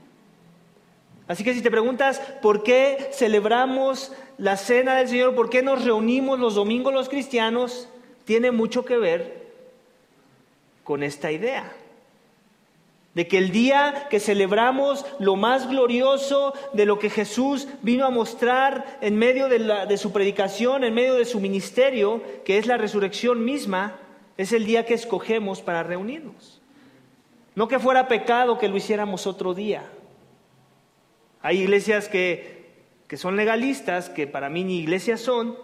Así 1.29 1.45
que 1.45 1.55
si 1.55 1.63
te 1.63 1.71
preguntas 1.71 2.19
por 2.43 2.65
qué 2.65 3.11
celebramos 3.13 4.13
la 4.37 4.57
cena 4.57 4.97
del 4.97 5.07
Señor, 5.07 5.37
por 5.37 5.49
qué 5.49 5.63
nos 5.63 5.85
reunimos 5.85 6.41
los 6.41 6.57
domingos 6.57 6.93
los 6.93 7.09
cristianos, 7.09 7.89
tiene 8.25 8.51
mucho 8.51 8.85
que 8.85 8.97
ver 8.97 9.53
con 10.83 11.05
esta 11.05 11.31
idea. 11.31 11.73
De 13.15 13.27
que 13.27 13.39
el 13.39 13.51
día 13.51 14.07
que 14.09 14.21
celebramos 14.21 15.05
lo 15.19 15.35
más 15.35 15.69
glorioso 15.69 16.55
de 16.73 16.87
lo 16.87 17.01
que 17.01 17.11
Jesús 17.11 17.67
vino 17.83 18.07
a 18.07 18.11
mostrar 18.11 18.99
en 19.01 19.17
medio 19.17 19.49
de, 19.49 19.97
su 19.97 20.13
predicación, 20.13 20.85
en 20.85 20.95
medio 20.95 21.15
de 21.15 21.25
su 21.25 21.41
ministerio, 21.41 22.23
que 22.45 22.59
es 22.59 22.67
la 22.67 22.77
resurrección 22.77 23.45
misma, 23.45 23.97
es 24.37 24.53
el 24.53 24.65
día 24.65 24.87
que 24.87 24.95
escogemos 24.95 25.61
para 25.61 25.83
reunirnos. 25.83 26.61
No 27.57 27.67
que 27.67 27.81
fuera 27.81 28.07
pecado 28.07 28.59
que 28.59 28.69
lo 28.69 28.77
hiciéramos 28.77 29.27
otro 29.27 29.55
día. 29.55 29.83
Hay 31.43 31.59
iglesias 31.59 32.09
que, 32.09 32.71
son 33.15 33.37
legalistas, 33.37 34.09
que 34.09 34.27
para 34.27 34.49
mí 34.49 34.63
ni 34.63 34.79
iglesias 34.79 35.21
son, 35.21 35.57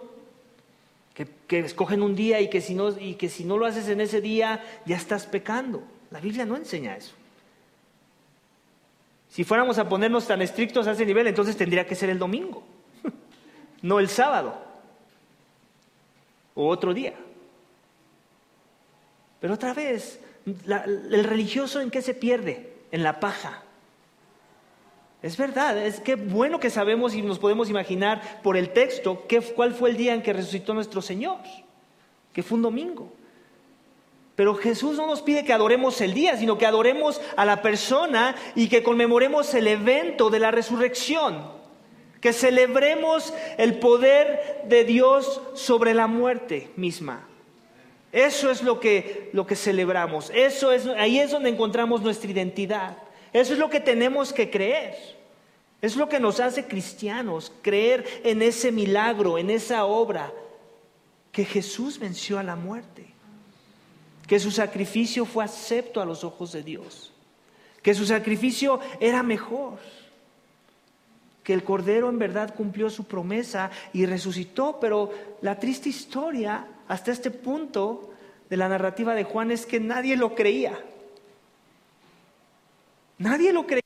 que, 1.47 1.59
escogen 1.59 2.03
un 2.03 2.15
día 2.15 2.41
y 2.41 2.49
que, 2.49 2.61
si 2.61 2.75
no, 2.75 2.89
y 2.99 3.15
que 3.15 3.29
si 3.29 3.45
no 3.45 3.57
lo 3.57 3.65
haces 3.65 3.87
en 3.89 4.01
ese 4.01 4.21
día 4.21 4.63
ya 4.85 4.97
estás 4.97 5.25
pecando. 5.25 5.81
La 6.11 6.19
Biblia 6.19 6.45
no 6.45 6.55
enseña 6.55 6.95
eso. 6.95 7.15
Si 9.29 9.43
fuéramos 9.43 9.77
a 9.77 9.87
ponernos 9.87 10.27
tan 10.27 10.41
estrictos 10.41 10.87
a 10.87 10.91
ese 10.91 11.05
nivel, 11.05 11.27
entonces 11.27 11.57
tendría 11.57 11.85
que 11.85 11.95
ser 11.95 12.09
el 12.09 12.19
domingo, 12.19 12.63
no 13.81 13.99
el 13.99 14.09
sábado 14.09 14.55
o 16.55 16.67
otro 16.67 16.93
día. 16.93 17.13
Pero 19.39 19.53
otra 19.53 19.73
vez, 19.73 20.19
el 20.45 21.23
religioso 21.23 21.81
en 21.81 21.91
qué 21.91 22.01
se 22.01 22.13
pierde? 22.13 22.73
En 22.91 23.03
la 23.03 23.19
paja. 23.19 23.63
Es 25.21 25.35
verdad, 25.35 25.77
es 25.77 25.99
que 25.99 26.15
bueno 26.15 26.59
que 26.59 26.69
sabemos 26.69 27.13
y 27.13 27.21
nos 27.21 27.39
podemos 27.39 27.69
imaginar 27.69 28.41
por 28.43 28.55
el 28.55 28.71
texto 28.71 29.25
qué, 29.27 29.41
cuál 29.41 29.73
fue 29.73 29.89
el 29.89 29.97
día 29.97 30.13
en 30.13 30.21
que 30.21 30.33
resucitó 30.33 30.73
nuestro 30.73 31.01
Señor, 31.01 31.39
que 32.33 32.43
fue 32.43 32.55
un 32.55 32.61
domingo. 32.61 33.11
Pero 34.37 34.53
Jesús 34.53 34.97
no 34.97 35.07
nos 35.07 35.23
pide 35.23 35.43
que 35.43 35.51
adoremos 35.51 35.99
el 35.99 36.13
día, 36.13 36.37
sino 36.37 36.59
que 36.59 36.67
adoremos 36.67 37.19
a 37.35 37.43
la 37.43 37.63
persona 37.63 38.35
y 38.53 38.69
que 38.69 38.83
conmemoremos 38.83 39.51
el 39.55 39.65
evento 39.65 40.29
de 40.29 40.37
la 40.37 40.51
resurrección, 40.51 41.41
que 42.21 42.33
celebremos 42.33 43.33
el 43.57 43.79
poder 43.79 44.61
de 44.65 44.83
Dios 44.83 45.41
sobre 45.55 45.95
la 45.95 46.05
muerte 46.05 46.69
misma. 46.75 47.27
Eso 48.11 48.51
es 48.51 48.61
lo 48.61 48.79
que, 48.79 49.31
lo 49.33 49.47
que 49.47 49.55
celebramos. 49.55 50.31
Eso 50.35 50.71
es, 50.71 50.85
ahí 50.85 51.17
es 51.17 51.31
donde 51.31 51.49
encontramos 51.49 52.03
nuestra 52.03 52.29
identidad. 52.29 52.95
Eso 53.33 53.53
es 53.53 53.59
lo 53.59 53.71
que 53.71 53.79
tenemos 53.79 54.33
que 54.33 54.51
creer. 54.51 54.95
Es 55.81 55.95
lo 55.95 56.07
que 56.07 56.19
nos 56.19 56.39
hace 56.39 56.67
cristianos, 56.67 57.51
creer 57.63 58.05
en 58.23 58.43
ese 58.43 58.71
milagro, 58.71 59.39
en 59.39 59.49
esa 59.49 59.85
obra, 59.85 60.31
que 61.31 61.43
Jesús 61.43 61.97
venció 61.97 62.37
a 62.37 62.43
la 62.43 62.55
muerte, 62.55 63.16
que 64.27 64.39
su 64.39 64.51
sacrificio 64.51 65.25
fue 65.25 65.45
acepto 65.45 66.01
a 66.01 66.05
los 66.05 66.23
ojos 66.23 66.51
de 66.51 66.61
Dios, 66.61 67.13
que 67.81 67.95
su 67.95 68.05
sacrificio 68.05 68.79
era 68.99 69.23
mejor, 69.23 69.79
que 71.43 71.53
el 71.53 71.63
Cordero 71.63 72.09
en 72.09 72.19
verdad 72.19 72.53
cumplió 72.53 72.89
su 72.89 73.05
promesa 73.05 73.71
y 73.93 74.05
resucitó, 74.05 74.79
pero 74.81 75.13
la 75.41 75.57
triste 75.57 75.87
historia 75.87 76.67
hasta 76.89 77.11
este 77.11 77.31
punto 77.31 78.09
de 78.49 78.57
la 78.57 78.67
narrativa 78.67 79.15
de 79.15 79.23
Juan 79.23 79.51
es 79.51 79.65
que 79.65 79.79
nadie 79.79 80.17
lo 80.17 80.35
creía. 80.35 80.77
Nadie 83.17 83.53
lo 83.53 83.65
creía. 83.65 83.81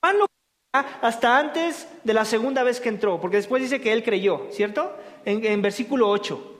Juan 0.00 0.18
lo 0.18 0.26
creía 0.26 0.98
hasta 1.02 1.38
antes 1.38 1.86
de 2.02 2.14
la 2.14 2.24
segunda 2.24 2.62
vez 2.62 2.80
que 2.80 2.88
entró, 2.88 3.20
porque 3.20 3.36
después 3.36 3.62
dice 3.62 3.82
que 3.82 3.92
él 3.92 4.02
creyó, 4.02 4.48
¿cierto? 4.52 4.96
En, 5.26 5.60
versículo 5.60 6.08
8. 6.08 6.56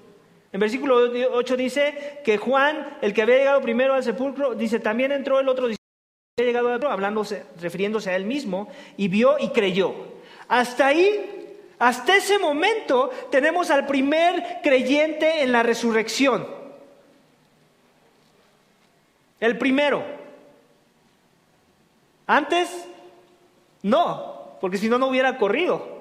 En 0.52 0.58
versículo 0.60 0.96
8 0.96 1.56
dice 1.56 2.20
que 2.24 2.36
Juan, 2.36 2.98
el 3.00 3.14
que 3.14 3.22
había 3.22 3.36
llegado 3.36 3.60
primero 3.60 3.94
al 3.94 4.02
sepulcro, 4.02 4.56
dice, 4.56 4.80
también 4.80 5.12
entró 5.12 5.38
el 5.38 5.48
otro 5.48 5.66
había 5.66 6.52
llegado 6.52 6.90
hablándose, 6.90 7.46
refiriéndose 7.60 8.10
a 8.10 8.16
él 8.16 8.24
mismo, 8.24 8.68
y 8.96 9.06
vio 9.06 9.38
y 9.38 9.50
creyó. 9.50 9.94
Hasta 10.48 10.88
ahí, 10.88 11.56
hasta 11.78 12.16
ese 12.16 12.40
momento, 12.40 13.10
tenemos 13.30 13.70
al 13.70 13.86
primer 13.86 14.58
creyente 14.64 15.42
en 15.42 15.52
la 15.52 15.62
resurrección. 15.62 16.44
El 19.38 19.56
primero. 19.58 20.02
Antes, 22.26 22.68
no, 23.82 24.56
porque 24.60 24.78
si 24.78 24.88
no, 24.88 24.98
no 24.98 25.06
hubiera 25.06 25.38
corrido. 25.38 25.95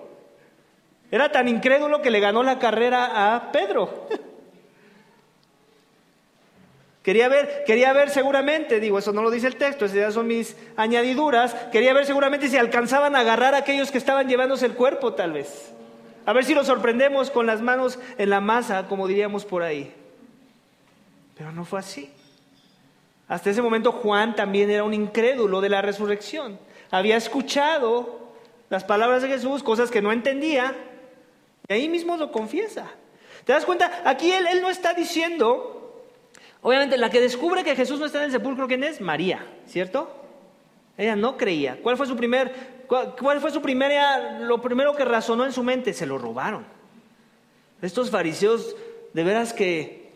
Era 1.15 1.31
tan 1.31 1.47
incrédulo 1.47 2.01
que 2.01 2.11
le 2.11 2.19
ganó 2.19 2.43
la 2.43 2.59
carrera 2.59 3.35
a 3.35 3.53
Pedro. 3.53 4.09
Quería 7.03 7.29
ver, 7.29 7.63
quería 7.65 7.93
ver 7.93 8.09
seguramente, 8.09 8.81
digo, 8.81 8.99
eso 8.99 9.13
no 9.13 9.21
lo 9.21 9.31
dice 9.31 9.47
el 9.47 9.55
texto, 9.55 9.85
esas 9.85 10.13
son 10.13 10.27
mis 10.27 10.57
añadiduras, 10.75 11.53
quería 11.71 11.93
ver 11.93 12.05
seguramente 12.05 12.49
si 12.49 12.57
alcanzaban 12.57 13.15
a 13.15 13.21
agarrar 13.21 13.55
a 13.55 13.59
aquellos 13.59 13.91
que 13.91 13.97
estaban 13.97 14.27
llevándose 14.27 14.65
el 14.65 14.73
cuerpo, 14.73 15.13
tal 15.13 15.31
vez. 15.31 15.71
A 16.25 16.33
ver 16.33 16.43
si 16.43 16.53
los 16.53 16.67
sorprendemos 16.67 17.31
con 17.31 17.45
las 17.45 17.61
manos 17.61 17.97
en 18.17 18.29
la 18.29 18.41
masa, 18.41 18.89
como 18.89 19.07
diríamos 19.07 19.45
por 19.45 19.63
ahí. 19.63 19.93
Pero 21.37 21.53
no 21.53 21.63
fue 21.63 21.79
así. 21.79 22.11
Hasta 23.29 23.51
ese 23.51 23.61
momento 23.61 23.93
Juan 23.93 24.35
también 24.35 24.69
era 24.69 24.83
un 24.83 24.93
incrédulo 24.93 25.61
de 25.61 25.69
la 25.69 25.81
resurrección. 25.81 26.59
Había 26.91 27.15
escuchado 27.15 28.33
las 28.69 28.83
palabras 28.83 29.21
de 29.21 29.29
Jesús, 29.29 29.63
cosas 29.63 29.91
que 29.91 30.01
no 30.01 30.11
entendía, 30.11 30.75
y 31.67 31.73
ahí 31.73 31.89
mismo 31.89 32.17
lo 32.17 32.31
confiesa. 32.31 32.91
¿Te 33.43 33.53
das 33.53 33.65
cuenta? 33.65 34.01
Aquí 34.05 34.31
él, 34.31 34.47
él 34.47 34.61
no 34.61 34.69
está 34.69 34.93
diciendo 34.93 35.75
Obviamente, 36.65 36.97
la 36.97 37.11
que 37.11 37.21
descubre 37.21 37.63
que 37.63 37.75
Jesús 37.75 37.99
no 37.99 38.07
está 38.07 38.17
en 38.17 38.23
el 38.23 38.31
sepulcro, 38.31 38.67
¿quién 38.67 38.83
es? 38.83 38.99
María, 38.99 39.45
¿cierto? 39.67 40.09
Ella 40.97 41.15
no 41.15 41.37
creía. 41.37 41.77
¿Cuál 41.83 41.95
fue 41.95 42.07
su 42.07 42.15
primer, 42.15 42.51
cuál, 42.87 43.39
fue 43.39 43.51
su 43.51 43.61
primera, 43.61 44.39
lo 44.39 44.59
primero 44.63 44.95
que 44.95 45.05
razonó 45.05 45.45
en 45.45 45.51
su 45.51 45.61
mente? 45.61 45.93
Se 45.93 46.07
lo 46.07 46.17
robaron. 46.17 46.65
Estos 47.83 48.09
fariseos, 48.09 48.75
de 49.13 49.23
veras 49.23 49.53
que 49.53 50.09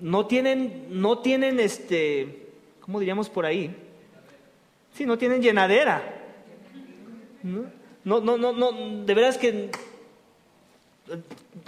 no 0.00 0.26
tienen, 0.26 0.86
no 0.90 1.18
tienen 1.18 1.58
este, 1.58 2.46
¿cómo 2.78 3.00
diríamos 3.00 3.28
por 3.28 3.44
ahí? 3.44 3.74
Sí, 4.94 5.06
no 5.06 5.18
tienen 5.18 5.42
llenadera. 5.42 6.04
No, 7.42 8.20
no, 8.20 8.38
no, 8.38 8.52
no, 8.52 9.04
de 9.04 9.14
veras 9.14 9.38
que, 9.38 9.72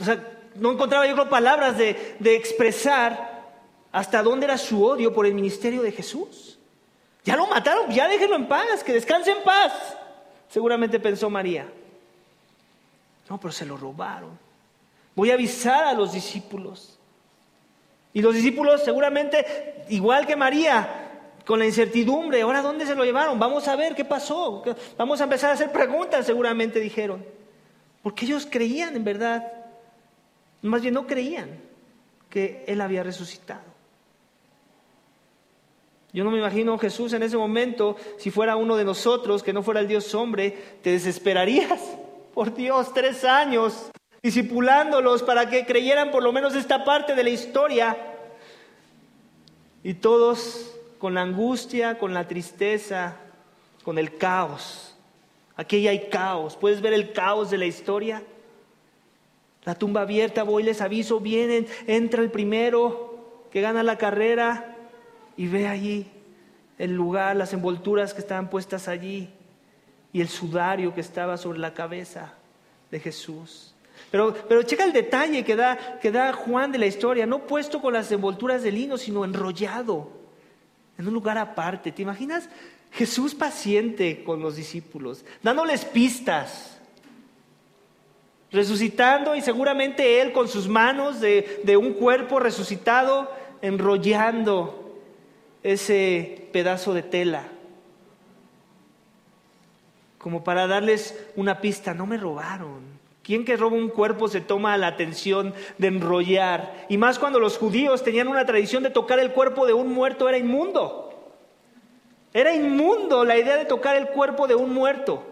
o 0.00 0.04
sea, 0.04 0.38
no 0.54 0.72
encontraba 0.72 1.06
yo 1.06 1.28
palabras 1.28 1.78
de, 1.78 2.16
de 2.18 2.36
expresar 2.36 3.42
hasta 3.90 4.22
dónde 4.22 4.46
era 4.46 4.58
su 4.58 4.84
odio 4.84 5.12
por 5.12 5.26
el 5.26 5.34
ministerio 5.34 5.82
de 5.82 5.92
Jesús. 5.92 6.58
Ya 7.24 7.36
lo 7.36 7.46
mataron, 7.46 7.90
ya 7.90 8.08
déjenlo 8.08 8.36
en 8.36 8.48
paz, 8.48 8.82
que 8.84 8.92
descanse 8.92 9.30
en 9.30 9.42
paz. 9.42 9.72
Seguramente 10.48 10.98
pensó 10.98 11.30
María. 11.30 11.66
No, 13.28 13.38
pero 13.38 13.52
se 13.52 13.64
lo 13.64 13.76
robaron. 13.76 14.38
Voy 15.14 15.30
a 15.30 15.34
avisar 15.34 15.84
a 15.84 15.92
los 15.92 16.12
discípulos. 16.12 16.98
Y 18.12 18.20
los 18.20 18.34
discípulos 18.34 18.82
seguramente, 18.82 19.84
igual 19.88 20.26
que 20.26 20.36
María, 20.36 21.10
con 21.46 21.58
la 21.58 21.66
incertidumbre, 21.66 22.42
ahora 22.42 22.62
dónde 22.62 22.86
se 22.86 22.94
lo 22.94 23.04
llevaron, 23.04 23.38
vamos 23.38 23.68
a 23.68 23.76
ver 23.76 23.94
qué 23.94 24.04
pasó, 24.04 24.62
vamos 24.96 25.20
a 25.20 25.24
empezar 25.24 25.50
a 25.50 25.54
hacer 25.54 25.72
preguntas, 25.72 26.26
seguramente 26.26 26.80
dijeron. 26.80 27.24
Porque 28.02 28.24
ellos 28.24 28.46
creían 28.50 28.96
en 28.96 29.04
verdad, 29.04 29.52
más 30.62 30.82
bien 30.82 30.94
no 30.94 31.06
creían 31.06 31.48
que 32.28 32.64
Él 32.66 32.80
había 32.80 33.02
resucitado. 33.02 33.72
Yo 36.12 36.24
no 36.24 36.30
me 36.30 36.38
imagino 36.38 36.76
Jesús 36.78 37.12
en 37.14 37.22
ese 37.22 37.38
momento, 37.38 37.96
si 38.18 38.30
fuera 38.30 38.56
uno 38.56 38.76
de 38.76 38.84
nosotros, 38.84 39.42
que 39.42 39.52
no 39.52 39.62
fuera 39.62 39.80
el 39.80 39.88
Dios 39.88 40.14
hombre, 40.14 40.76
te 40.82 40.90
desesperarías. 40.90 41.80
Por 42.34 42.54
Dios, 42.54 42.92
tres 42.94 43.24
años 43.24 43.90
disipulándolos 44.22 45.22
para 45.22 45.50
que 45.50 45.66
creyeran 45.66 46.12
por 46.12 46.22
lo 46.22 46.32
menos 46.32 46.54
esta 46.54 46.84
parte 46.84 47.14
de 47.14 47.24
la 47.24 47.30
historia. 47.30 47.96
Y 49.82 49.94
todos 49.94 50.72
con 50.98 51.14
la 51.14 51.22
angustia, 51.22 51.98
con 51.98 52.14
la 52.14 52.28
tristeza, 52.28 53.16
con 53.82 53.98
el 53.98 54.16
caos. 54.16 54.91
Aquí 55.62 55.86
hay 55.86 56.08
caos. 56.08 56.56
¿Puedes 56.56 56.80
ver 56.80 56.92
el 56.92 57.12
caos 57.12 57.52
de 57.52 57.58
la 57.58 57.66
historia? 57.66 58.20
La 59.62 59.76
tumba 59.76 60.00
abierta, 60.00 60.42
voy, 60.42 60.64
les 60.64 60.80
aviso, 60.80 61.20
vienen, 61.20 61.68
entra 61.86 62.20
el 62.20 62.32
primero 62.32 63.46
que 63.52 63.60
gana 63.60 63.84
la 63.84 63.96
carrera, 63.96 64.76
y 65.36 65.46
ve 65.46 65.68
allí 65.68 66.10
el 66.78 66.96
lugar, 66.96 67.36
las 67.36 67.52
envolturas 67.52 68.12
que 68.12 68.20
estaban 68.20 68.50
puestas 68.50 68.88
allí 68.88 69.30
y 70.12 70.20
el 70.20 70.28
sudario 70.28 70.92
que 70.92 71.00
estaba 71.00 71.36
sobre 71.36 71.60
la 71.60 71.74
cabeza 71.74 72.34
de 72.90 72.98
Jesús. 72.98 73.72
Pero, 74.10 74.34
pero 74.48 74.64
checa 74.64 74.82
el 74.82 74.92
detalle 74.92 75.44
que 75.44 75.54
da, 75.54 76.00
que 76.00 76.10
da 76.10 76.32
Juan 76.32 76.72
de 76.72 76.78
la 76.78 76.86
historia, 76.86 77.24
no 77.24 77.46
puesto 77.46 77.80
con 77.80 77.92
las 77.92 78.10
envolturas 78.10 78.64
de 78.64 78.72
lino, 78.72 78.98
sino 78.98 79.24
enrollado 79.24 80.10
en 80.98 81.06
un 81.06 81.14
lugar 81.14 81.38
aparte. 81.38 81.92
¿Te 81.92 82.02
imaginas? 82.02 82.48
Jesús 82.92 83.34
paciente 83.34 84.22
con 84.22 84.40
los 84.40 84.56
discípulos, 84.56 85.24
dándoles 85.42 85.84
pistas, 85.84 86.78
resucitando 88.50 89.34
y 89.34 89.40
seguramente 89.40 90.20
Él 90.20 90.32
con 90.32 90.46
sus 90.46 90.68
manos 90.68 91.20
de, 91.20 91.62
de 91.64 91.76
un 91.76 91.94
cuerpo 91.94 92.38
resucitado, 92.38 93.30
enrollando 93.62 95.00
ese 95.62 96.48
pedazo 96.52 96.92
de 96.92 97.02
tela, 97.02 97.48
como 100.18 100.44
para 100.44 100.66
darles 100.66 101.18
una 101.34 101.60
pista, 101.60 101.94
no 101.94 102.06
me 102.06 102.18
robaron. 102.18 102.92
¿Quién 103.22 103.44
que 103.44 103.56
roba 103.56 103.76
un 103.76 103.88
cuerpo 103.88 104.28
se 104.28 104.40
toma 104.40 104.76
la 104.76 104.88
atención 104.88 105.54
de 105.78 105.86
enrollar? 105.86 106.86
Y 106.88 106.98
más 106.98 107.18
cuando 107.18 107.38
los 107.38 107.56
judíos 107.56 108.02
tenían 108.02 108.28
una 108.28 108.44
tradición 108.44 108.82
de 108.82 108.90
tocar 108.90 109.20
el 109.20 109.32
cuerpo 109.32 109.64
de 109.64 109.72
un 109.72 109.92
muerto, 109.92 110.28
era 110.28 110.38
inmundo. 110.38 111.11
Era 112.34 112.54
inmundo 112.54 113.24
la 113.24 113.36
idea 113.36 113.56
de 113.56 113.64
tocar 113.64 113.96
el 113.96 114.08
cuerpo 114.08 114.46
de 114.46 114.54
un 114.54 114.72
muerto. 114.72 115.22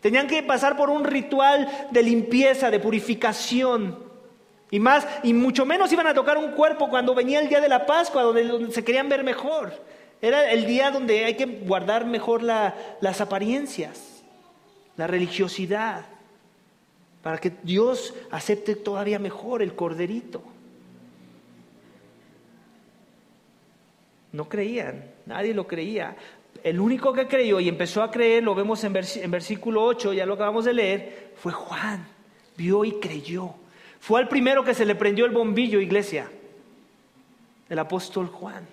Tenían 0.00 0.26
que 0.26 0.42
pasar 0.42 0.76
por 0.76 0.90
un 0.90 1.04
ritual 1.04 1.68
de 1.90 2.02
limpieza, 2.02 2.70
de 2.70 2.78
purificación. 2.78 3.98
Y 4.70 4.78
más, 4.78 5.06
y 5.22 5.32
mucho 5.32 5.64
menos 5.64 5.90
iban 5.92 6.06
a 6.06 6.14
tocar 6.14 6.36
un 6.36 6.52
cuerpo 6.52 6.90
cuando 6.90 7.14
venía 7.14 7.40
el 7.40 7.48
día 7.48 7.60
de 7.60 7.68
la 7.68 7.86
Pascua, 7.86 8.22
donde, 8.22 8.70
se 8.72 8.84
querían 8.84 9.08
ver 9.08 9.24
mejor. 9.24 9.72
Era 10.20 10.50
el 10.52 10.66
día 10.66 10.90
donde 10.90 11.24
hay 11.24 11.34
que 11.34 11.46
guardar 11.46 12.04
mejor 12.04 12.42
las 12.42 13.20
apariencias, 13.20 14.22
la 14.96 15.06
religiosidad, 15.06 16.06
para 17.22 17.38
que 17.38 17.52
Dios 17.62 18.14
acepte 18.30 18.76
todavía 18.76 19.18
mejor 19.18 19.62
el 19.62 19.74
corderito. 19.74 20.42
No 24.32 24.48
creían, 24.48 25.04
nadie 25.28 25.54
lo 25.54 25.66
creía. 25.66 26.16
El 26.64 26.80
único 26.80 27.12
que 27.12 27.28
creyó 27.28 27.60
y 27.60 27.68
empezó 27.68 28.02
a 28.02 28.10
creer, 28.10 28.42
lo 28.42 28.54
vemos 28.54 28.82
en, 28.82 28.92
versículo 28.92 29.84
8, 29.84 30.14
ya 30.14 30.26
lo 30.26 30.34
acabamos 30.34 30.64
de 30.64 30.72
leer, 30.72 31.32
fue 31.36 31.52
Juan. 31.52 32.08
Vio 32.56 32.84
y 32.84 32.92
creyó. 32.92 33.54
Fue 34.00 34.18
al 34.20 34.28
primero 34.28 34.64
que 34.64 34.74
se 34.74 34.84
le 34.84 34.94
prendió 34.94 35.26
el 35.26 35.32
bombillo, 35.32 35.80
iglesia, 35.80 36.28
el 37.68 37.78
apóstol 37.78 38.26
Juan. 38.26 38.66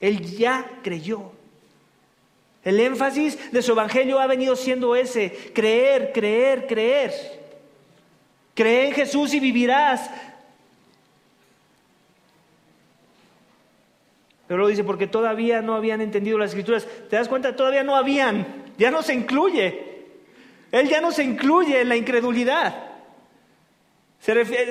Él 0.00 0.22
ya 0.36 0.68
creyó. 0.82 1.30
El 2.64 2.80
énfasis 2.80 3.52
de 3.52 3.62
su 3.62 3.72
evangelio 3.72 4.18
ha 4.18 4.26
venido 4.26 4.56
siendo 4.56 4.96
ese, 4.96 5.52
creer, 5.54 6.12
creer, 6.12 6.66
creer. 6.66 7.12
Cree 8.54 8.88
en 8.88 8.94
Jesús 8.94 9.34
y 9.34 9.40
vivirás. 9.40 10.10
Pero 14.46 14.60
lo 14.60 14.68
dice 14.68 14.84
porque 14.84 15.06
todavía 15.06 15.62
no 15.62 15.74
habían 15.74 16.00
entendido 16.00 16.38
las 16.38 16.50
escrituras. 16.50 16.86
¿Te 17.10 17.16
das 17.16 17.28
cuenta? 17.28 17.56
Todavía 17.56 17.82
no 17.82 17.96
habían. 17.96 18.64
Ya 18.78 18.90
no 18.90 19.02
se 19.02 19.14
incluye. 19.14 19.96
Él 20.72 20.88
ya 20.88 21.00
no 21.00 21.10
se 21.12 21.24
incluye 21.24 21.80
en 21.80 21.88
la 21.88 21.96
incredulidad 21.96 22.86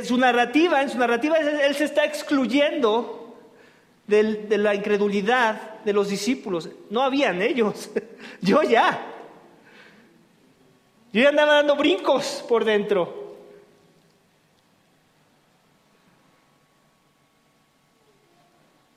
su 0.03 0.17
narrativa, 0.17 0.81
en 0.81 0.89
su 0.89 0.97
narrativa 0.97 1.37
él 1.37 1.75
se 1.75 1.85
está 1.85 2.03
excluyendo 2.03 3.37
de 4.07 4.57
la 4.57 4.75
incredulidad 4.75 5.79
de 5.83 5.93
los 5.93 6.09
discípulos. 6.09 6.69
No 6.89 7.01
habían 7.01 7.41
ellos, 7.41 7.89
yo 8.41 8.61
ya. 8.63 9.11
Yo 11.13 11.21
ya 11.21 11.29
andaba 11.29 11.53
dando 11.53 11.75
brincos 11.77 12.43
por 12.47 12.65
dentro. 12.65 13.24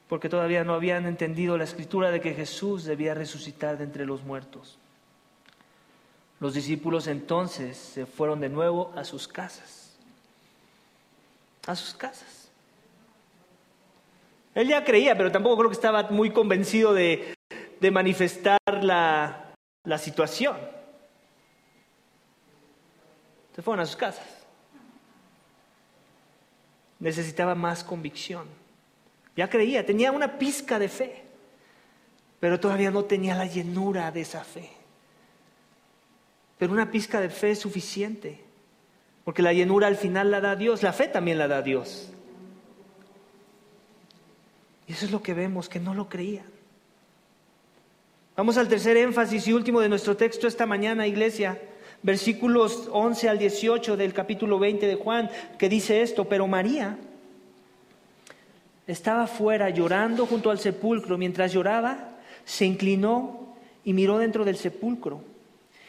Porque 0.08 0.28
todavía 0.28 0.64
no 0.64 0.74
habían 0.74 1.06
entendido 1.06 1.58
la 1.58 1.64
escritura 1.64 2.10
de 2.10 2.20
que 2.20 2.34
Jesús 2.34 2.84
debía 2.84 3.14
resucitar 3.14 3.78
de 3.78 3.84
entre 3.84 4.06
los 4.06 4.22
muertos. 4.22 4.78
Los 6.40 6.54
discípulos 6.54 7.06
entonces 7.06 7.76
se 7.76 8.06
fueron 8.06 8.40
de 8.40 8.48
nuevo 8.48 8.92
a 8.96 9.04
sus 9.04 9.28
casas 9.28 9.78
a 11.68 11.76
sus 11.76 11.94
casas. 11.94 12.48
Él 14.54 14.68
ya 14.68 14.84
creía, 14.84 15.16
pero 15.16 15.30
tampoco 15.30 15.58
creo 15.58 15.70
que 15.70 15.74
estaba 15.74 16.04
muy 16.04 16.30
convencido 16.30 16.94
de, 16.94 17.34
de 17.78 17.90
manifestar 17.90 18.58
la, 18.82 19.52
la 19.84 19.98
situación. 19.98 20.56
Se 23.54 23.60
fueron 23.60 23.82
a 23.82 23.86
sus 23.86 23.96
casas. 23.96 24.26
Necesitaba 26.98 27.54
más 27.54 27.84
convicción. 27.84 28.48
Ya 29.38 29.48
creía, 29.48 29.86
tenía 29.86 30.10
una 30.10 30.36
pizca 30.36 30.80
de 30.80 30.88
fe, 30.88 31.22
pero 32.40 32.58
todavía 32.58 32.90
no 32.90 33.04
tenía 33.04 33.36
la 33.36 33.46
llenura 33.46 34.10
de 34.10 34.22
esa 34.22 34.42
fe. 34.42 34.68
Pero 36.58 36.72
una 36.72 36.90
pizca 36.90 37.20
de 37.20 37.30
fe 37.30 37.52
es 37.52 37.60
suficiente, 37.60 38.40
porque 39.24 39.42
la 39.42 39.52
llenura 39.52 39.86
al 39.86 39.94
final 39.94 40.32
la 40.32 40.40
da 40.40 40.56
Dios, 40.56 40.82
la 40.82 40.92
fe 40.92 41.06
también 41.06 41.38
la 41.38 41.46
da 41.46 41.62
Dios. 41.62 42.10
Y 44.88 44.92
eso 44.94 45.04
es 45.06 45.12
lo 45.12 45.22
que 45.22 45.34
vemos, 45.34 45.68
que 45.68 45.78
no 45.78 45.94
lo 45.94 46.08
creían. 46.08 46.50
Vamos 48.36 48.56
al 48.56 48.66
tercer 48.66 48.96
énfasis 48.96 49.46
y 49.46 49.52
último 49.52 49.80
de 49.80 49.88
nuestro 49.88 50.16
texto 50.16 50.48
esta 50.48 50.66
mañana, 50.66 51.06
iglesia. 51.06 51.62
Versículos 52.02 52.88
11 52.90 53.28
al 53.28 53.38
18 53.38 53.96
del 53.96 54.14
capítulo 54.14 54.58
20 54.58 54.84
de 54.88 54.96
Juan, 54.96 55.30
que 55.60 55.68
dice 55.68 56.02
esto, 56.02 56.24
pero 56.24 56.48
María 56.48 56.98
estaba 58.88 59.26
fuera 59.26 59.70
llorando 59.70 60.26
junto 60.26 60.50
al 60.50 60.58
sepulcro. 60.58 61.18
Mientras 61.18 61.52
lloraba, 61.52 62.16
se 62.44 62.64
inclinó 62.64 63.54
y 63.84 63.92
miró 63.92 64.18
dentro 64.18 64.44
del 64.44 64.56
sepulcro. 64.56 65.22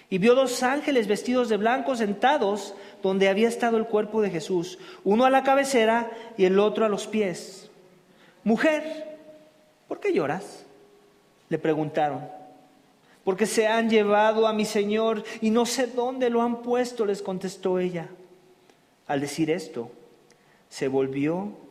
Y 0.10 0.18
vio 0.18 0.36
dos 0.36 0.62
ángeles 0.64 1.08
vestidos 1.08 1.50
de 1.50 1.58
blanco 1.58 1.96
sentados 1.96 2.76
donde 3.02 3.30
había 3.30 3.48
estado 3.48 3.78
el 3.78 3.86
cuerpo 3.86 4.22
de 4.22 4.30
Jesús, 4.30 4.78
uno 5.04 5.26
a 5.26 5.30
la 5.30 5.44
cabecera 5.44 6.12
y 6.38 6.46
el 6.46 6.60
otro 6.60 6.86
a 6.86 6.90
los 6.90 7.08
pies. 7.08 7.70
Mujer, 8.44 9.18
¿por 9.88 10.00
qué 10.00 10.12
lloras? 10.12 10.66
Le 11.48 11.58
preguntaron. 11.58 12.28
Porque 13.24 13.46
se 13.46 13.68
han 13.68 13.90
llevado 13.90 14.48
a 14.48 14.54
mi 14.54 14.66
Señor 14.66 15.24
y 15.40 15.52
no 15.52 15.66
sé 15.66 15.88
dónde 15.88 16.30
lo 16.30 16.42
han 16.42 16.64
puesto, 16.64 17.06
les 17.06 17.22
contestó 17.22 17.80
ella. 17.80 18.10
Al 19.08 19.22
decir 19.22 19.52
esto, 19.52 19.92
se 20.68 20.88
volvió 20.88 21.69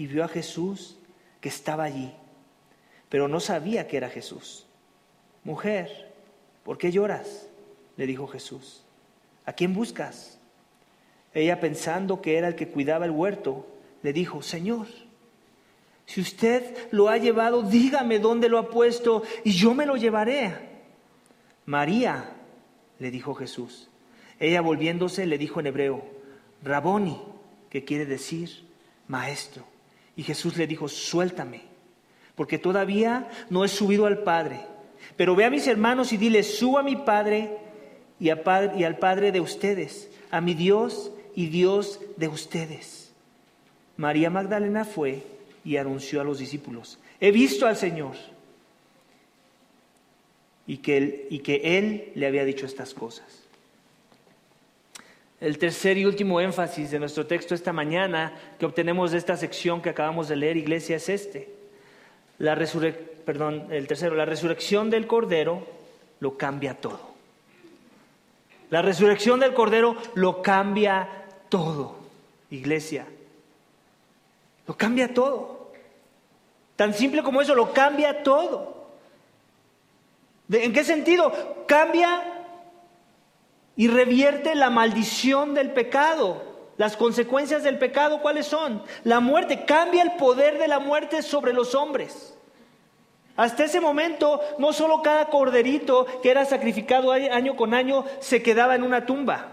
y 0.00 0.06
vio 0.06 0.24
a 0.24 0.28
Jesús 0.28 0.96
que 1.42 1.50
estaba 1.50 1.84
allí, 1.84 2.10
pero 3.10 3.28
no 3.28 3.38
sabía 3.38 3.86
que 3.86 3.98
era 3.98 4.08
Jesús. 4.08 4.64
Mujer, 5.44 6.10
¿por 6.64 6.78
qué 6.78 6.90
lloras? 6.90 7.50
le 7.98 8.06
dijo 8.06 8.26
Jesús. 8.26 8.82
¿A 9.44 9.52
quién 9.52 9.74
buscas? 9.74 10.38
Ella 11.34 11.60
pensando 11.60 12.22
que 12.22 12.38
era 12.38 12.48
el 12.48 12.54
que 12.54 12.68
cuidaba 12.68 13.04
el 13.04 13.10
huerto, 13.10 13.66
le 14.02 14.14
dijo, 14.14 14.40
Señor, 14.40 14.86
si 16.06 16.22
usted 16.22 16.88
lo 16.92 17.10
ha 17.10 17.18
llevado, 17.18 17.60
dígame 17.60 18.20
dónde 18.20 18.48
lo 18.48 18.56
ha 18.56 18.70
puesto 18.70 19.22
y 19.44 19.52
yo 19.52 19.74
me 19.74 19.84
lo 19.84 19.98
llevaré. 19.98 20.54
María, 21.66 22.38
le 22.98 23.10
dijo 23.10 23.34
Jesús. 23.34 23.90
Ella 24.38 24.62
volviéndose 24.62 25.26
le 25.26 25.36
dijo 25.36 25.60
en 25.60 25.66
hebreo, 25.66 26.02
Raboni, 26.62 27.20
que 27.68 27.84
quiere 27.84 28.06
decir 28.06 28.66
maestro. 29.06 29.69
Y 30.20 30.22
Jesús 30.22 30.58
le 30.58 30.66
dijo, 30.66 30.86
suéltame, 30.86 31.62
porque 32.34 32.58
todavía 32.58 33.30
no 33.48 33.64
he 33.64 33.68
subido 33.68 34.04
al 34.04 34.18
Padre. 34.18 34.60
Pero 35.16 35.34
ve 35.34 35.46
a 35.46 35.50
mis 35.50 35.66
hermanos 35.66 36.12
y 36.12 36.18
dile, 36.18 36.42
suba 36.42 36.80
a 36.80 36.82
mi 36.82 36.94
Padre 36.94 37.56
y, 38.18 38.26
y 38.26 38.84
al 38.84 38.98
Padre 38.98 39.32
de 39.32 39.40
ustedes, 39.40 40.10
a 40.30 40.42
mi 40.42 40.52
Dios 40.52 41.10
y 41.34 41.46
Dios 41.46 42.00
de 42.18 42.28
ustedes. 42.28 43.14
María 43.96 44.28
Magdalena 44.28 44.84
fue 44.84 45.22
y 45.64 45.78
anunció 45.78 46.20
a 46.20 46.24
los 46.24 46.38
discípulos, 46.38 46.98
he 47.18 47.30
visto 47.30 47.66
al 47.66 47.78
Señor. 47.78 48.16
Y 50.66 50.76
que, 50.76 50.98
él, 50.98 51.26
y 51.30 51.38
que 51.38 51.78
Él 51.78 52.12
le 52.14 52.26
había 52.26 52.44
dicho 52.44 52.66
estas 52.66 52.92
cosas. 52.92 53.39
El 55.40 55.56
tercer 55.56 55.96
y 55.96 56.04
último 56.04 56.40
énfasis 56.40 56.90
de 56.90 56.98
nuestro 56.98 57.26
texto 57.26 57.54
esta 57.54 57.72
mañana 57.72 58.34
que 58.58 58.66
obtenemos 58.66 59.10
de 59.10 59.18
esta 59.18 59.38
sección 59.38 59.80
que 59.80 59.88
acabamos 59.88 60.28
de 60.28 60.36
leer, 60.36 60.58
iglesia, 60.58 60.96
es 60.96 61.08
este. 61.08 61.48
La 62.38 62.54
perdón, 63.24 63.66
el 63.70 63.86
tercero, 63.86 64.14
la 64.14 64.26
resurrección 64.26 64.90
del 64.90 65.06
Cordero 65.06 65.66
lo 66.20 66.36
cambia 66.36 66.74
todo. 66.74 67.10
La 68.68 68.82
resurrección 68.82 69.40
del 69.40 69.54
Cordero 69.54 69.96
lo 70.14 70.42
cambia 70.42 71.08
todo, 71.48 71.96
iglesia. 72.50 73.06
Lo 74.66 74.76
cambia 74.76 75.12
todo. 75.12 75.72
Tan 76.76 76.92
simple 76.92 77.22
como 77.22 77.40
eso, 77.40 77.54
lo 77.54 77.72
cambia 77.72 78.22
todo. 78.22 78.88
¿En 80.50 80.72
qué 80.72 80.84
sentido? 80.84 81.64
Cambia 81.66 82.39
y 83.80 83.88
revierte 83.88 84.54
la 84.54 84.68
maldición 84.68 85.54
del 85.54 85.70
pecado. 85.70 86.42
Las 86.76 86.98
consecuencias 86.98 87.62
del 87.62 87.78
pecado, 87.78 88.20
¿cuáles 88.20 88.44
son? 88.44 88.82
La 89.04 89.20
muerte, 89.20 89.64
cambia 89.64 90.02
el 90.02 90.16
poder 90.16 90.58
de 90.58 90.68
la 90.68 90.80
muerte 90.80 91.22
sobre 91.22 91.54
los 91.54 91.74
hombres. 91.74 92.36
Hasta 93.38 93.64
ese 93.64 93.80
momento, 93.80 94.38
no 94.58 94.74
solo 94.74 95.00
cada 95.00 95.30
corderito 95.30 96.04
que 96.22 96.30
era 96.30 96.44
sacrificado 96.44 97.10
año 97.12 97.56
con 97.56 97.72
año 97.72 98.04
se 98.18 98.42
quedaba 98.42 98.74
en 98.74 98.82
una 98.82 99.06
tumba 99.06 99.48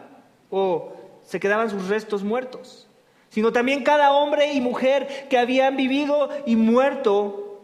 o 0.49 0.91
se 1.23 1.39
quedaban 1.39 1.69
sus 1.69 1.87
restos 1.87 2.21
muertos 2.21 2.83
sino 3.29 3.53
también 3.53 3.83
cada 3.83 4.11
hombre 4.11 4.51
y 4.53 4.61
mujer 4.61 5.27
que 5.29 5.37
habían 5.37 5.77
vivido 5.77 6.29
y 6.45 6.55
muerto 6.55 7.61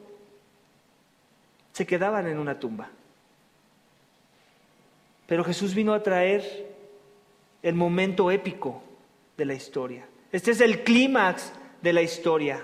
se 1.71 1.85
quedaban 1.85 2.27
en 2.27 2.37
una 2.37 2.59
tumba. 2.59 2.89
Pero 5.27 5.43
Jesús 5.43 5.73
vino 5.73 5.93
a 5.93 6.03
traer 6.03 6.67
el 7.61 7.75
momento 7.75 8.31
épico 8.31 8.81
de 9.37 9.45
la 9.45 9.53
historia. 9.53 10.07
Este 10.31 10.51
es 10.51 10.61
el 10.61 10.83
clímax 10.83 11.53
de 11.81 11.93
la 11.93 12.01
historia. 12.01 12.63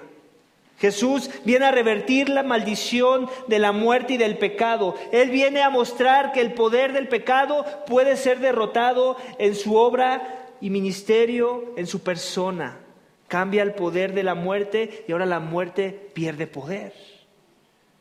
Jesús 0.80 1.30
viene 1.44 1.66
a 1.66 1.72
revertir 1.72 2.30
la 2.30 2.42
maldición 2.42 3.30
de 3.48 3.60
la 3.60 3.74
muerte 3.74 4.14
y 4.14 4.18
del 4.18 4.38
pecado. 4.38 4.96
Él 5.12 5.30
viene 5.30 5.62
a 5.62 5.70
mostrar 5.70 6.32
que 6.32 6.40
el 6.40 6.54
poder 6.54 6.94
del 6.94 7.10
pecado 7.10 7.66
puede 7.86 8.16
ser 8.16 8.40
derrotado 8.40 9.18
en 9.40 9.56
su 9.56 9.76
obra 9.76 10.48
y 10.62 10.70
ministerio, 10.70 11.74
en 11.76 11.86
su 11.86 12.02
persona. 12.02 12.78
Cambia 13.28 13.62
el 13.62 13.74
poder 13.74 14.14
de 14.14 14.24
la 14.24 14.36
muerte 14.36 15.04
y 15.08 15.12
ahora 15.12 15.26
la 15.26 15.42
muerte 15.42 15.92
pierde 16.14 16.48
poder. 16.48 16.94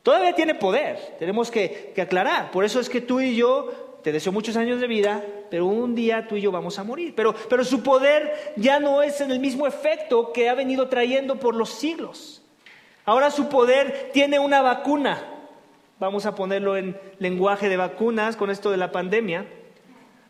Todavía 0.01 0.33
tiene 0.33 0.55
poder, 0.55 0.97
tenemos 1.19 1.51
que, 1.51 1.93
aclarar. 2.01 2.51
Por 2.51 2.63
eso 2.63 2.79
es 2.79 2.89
que 2.89 3.01
tú 3.01 3.19
y 3.19 3.35
yo, 3.35 3.88
te 4.03 4.11
deseo 4.11 4.31
muchos 4.31 4.55
años 4.55 4.79
de 4.79 4.87
vida, 4.87 5.23
pero 5.49 5.65
un 5.65 5.95
día 5.95 6.27
tú 6.27 6.35
y 6.35 6.41
yo 6.41 6.51
vamos 6.51 6.79
a 6.79 6.83
morir. 6.83 7.13
Pero, 7.15 7.35
pero 7.49 7.63
su 7.63 7.83
poder 7.83 8.53
ya 8.55 8.79
no 8.79 9.01
es 9.01 9.21
en 9.21 9.31
el 9.31 9.39
mismo 9.39 9.67
efecto 9.67 10.31
que 10.31 10.49
ha 10.49 10.53
venido 10.53 10.87
trayendo 10.87 11.35
por 11.39 11.55
los 11.55 11.69
siglos. 11.69 12.41
Ahora 13.05 13.31
su 13.31 13.49
poder 13.49 14.11
tiene 14.13 14.39
una 14.39 14.61
vacuna. 14.61 15.23
Vamos 15.99 16.25
a 16.25 16.35
ponerlo 16.35 16.77
en 16.77 16.97
lenguaje 17.17 17.67
de 17.67 17.75
vacunas 17.75 18.35
con 18.35 18.49
esto 18.49 18.71
de 18.71 18.77
la 18.77 18.91
pandemia. 18.91 19.45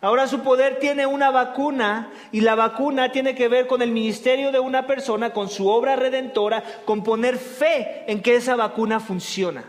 Ahora 0.01 0.27
su 0.27 0.39
poder 0.39 0.79
tiene 0.79 1.05
una 1.05 1.29
vacuna 1.29 2.13
y 2.31 2.39
la 2.39 2.55
vacuna 2.55 3.11
tiene 3.11 3.35
que 3.35 3.49
ver 3.49 3.67
con 3.67 3.81
el 3.81 3.91
ministerio 3.91 4.51
de 4.51 4.59
una 4.59 4.87
persona, 4.87 5.33
con 5.33 5.49
su 5.49 5.67
obra 5.67 5.97
redentora, 5.97 6.63
con 6.85 7.03
poner 7.03 7.37
fe 7.37 8.05
en 8.07 8.21
que 8.21 8.37
esa 8.37 8.55
vacuna 8.55 9.01
funciona. 9.01 9.65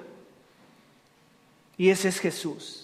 Y 1.76 1.90
ese 1.90 2.08
es 2.08 2.20
Jesús. 2.20 2.80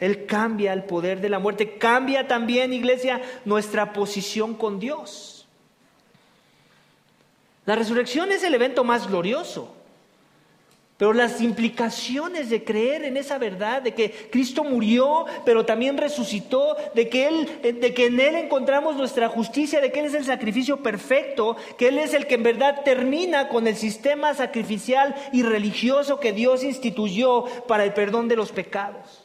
Él 0.00 0.24
cambia 0.26 0.72
el 0.72 0.84
poder 0.84 1.20
de 1.20 1.28
la 1.28 1.38
muerte, 1.38 1.76
cambia 1.76 2.26
también, 2.26 2.72
iglesia, 2.72 3.20
nuestra 3.44 3.92
posición 3.92 4.54
con 4.54 4.80
Dios. 4.80 5.46
La 7.66 7.76
resurrección 7.76 8.32
es 8.32 8.42
el 8.42 8.54
evento 8.54 8.82
más 8.82 9.06
glorioso. 9.06 9.76
Pero 10.96 11.14
las 11.14 11.40
implicaciones 11.40 12.50
de 12.50 12.62
creer 12.62 13.04
en 13.04 13.16
esa 13.16 13.38
verdad, 13.38 13.80
de 13.80 13.94
que 13.94 14.10
Cristo 14.30 14.64
murió, 14.64 15.24
pero 15.46 15.64
también 15.64 15.96
resucitó, 15.96 16.76
de 16.94 17.08
que, 17.08 17.26
él, 17.26 17.48
de 17.62 17.94
que 17.94 18.06
en 18.06 18.20
Él 18.20 18.34
encontramos 18.36 18.96
nuestra 18.96 19.28
justicia, 19.30 19.80
de 19.80 19.90
que 19.92 20.00
Él 20.00 20.06
es 20.06 20.14
el 20.14 20.26
sacrificio 20.26 20.82
perfecto, 20.82 21.56
que 21.78 21.88
Él 21.88 21.98
es 21.98 22.12
el 22.12 22.26
que 22.26 22.34
en 22.34 22.42
verdad 22.42 22.82
termina 22.84 23.48
con 23.48 23.66
el 23.66 23.76
sistema 23.76 24.34
sacrificial 24.34 25.14
y 25.32 25.42
religioso 25.42 26.20
que 26.20 26.34
Dios 26.34 26.62
instituyó 26.62 27.44
para 27.66 27.84
el 27.84 27.94
perdón 27.94 28.28
de 28.28 28.36
los 28.36 28.52
pecados. 28.52 29.19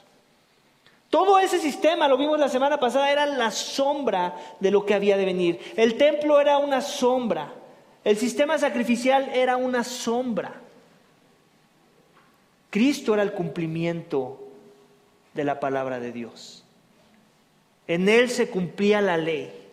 Todo 1.15 1.39
ese 1.39 1.59
sistema, 1.59 2.09
lo 2.09 2.17
vimos 2.17 2.37
la 2.37 2.49
semana 2.49 2.77
pasada, 2.77 3.09
era 3.09 3.25
la 3.25 3.49
sombra 3.49 4.35
de 4.59 4.69
lo 4.69 4.85
que 4.85 4.93
había 4.93 5.15
de 5.15 5.23
venir. 5.23 5.61
El 5.77 5.95
templo 5.95 6.41
era 6.41 6.57
una 6.57 6.81
sombra. 6.81 7.53
El 8.03 8.17
sistema 8.17 8.57
sacrificial 8.57 9.29
era 9.33 9.55
una 9.55 9.85
sombra. 9.85 10.55
Cristo 12.69 13.13
era 13.13 13.23
el 13.23 13.31
cumplimiento 13.31 14.43
de 15.33 15.45
la 15.45 15.61
palabra 15.61 16.01
de 16.01 16.11
Dios. 16.11 16.65
En 17.87 18.09
Él 18.09 18.29
se 18.29 18.49
cumplía 18.49 18.99
la 18.99 19.15
ley. 19.15 19.64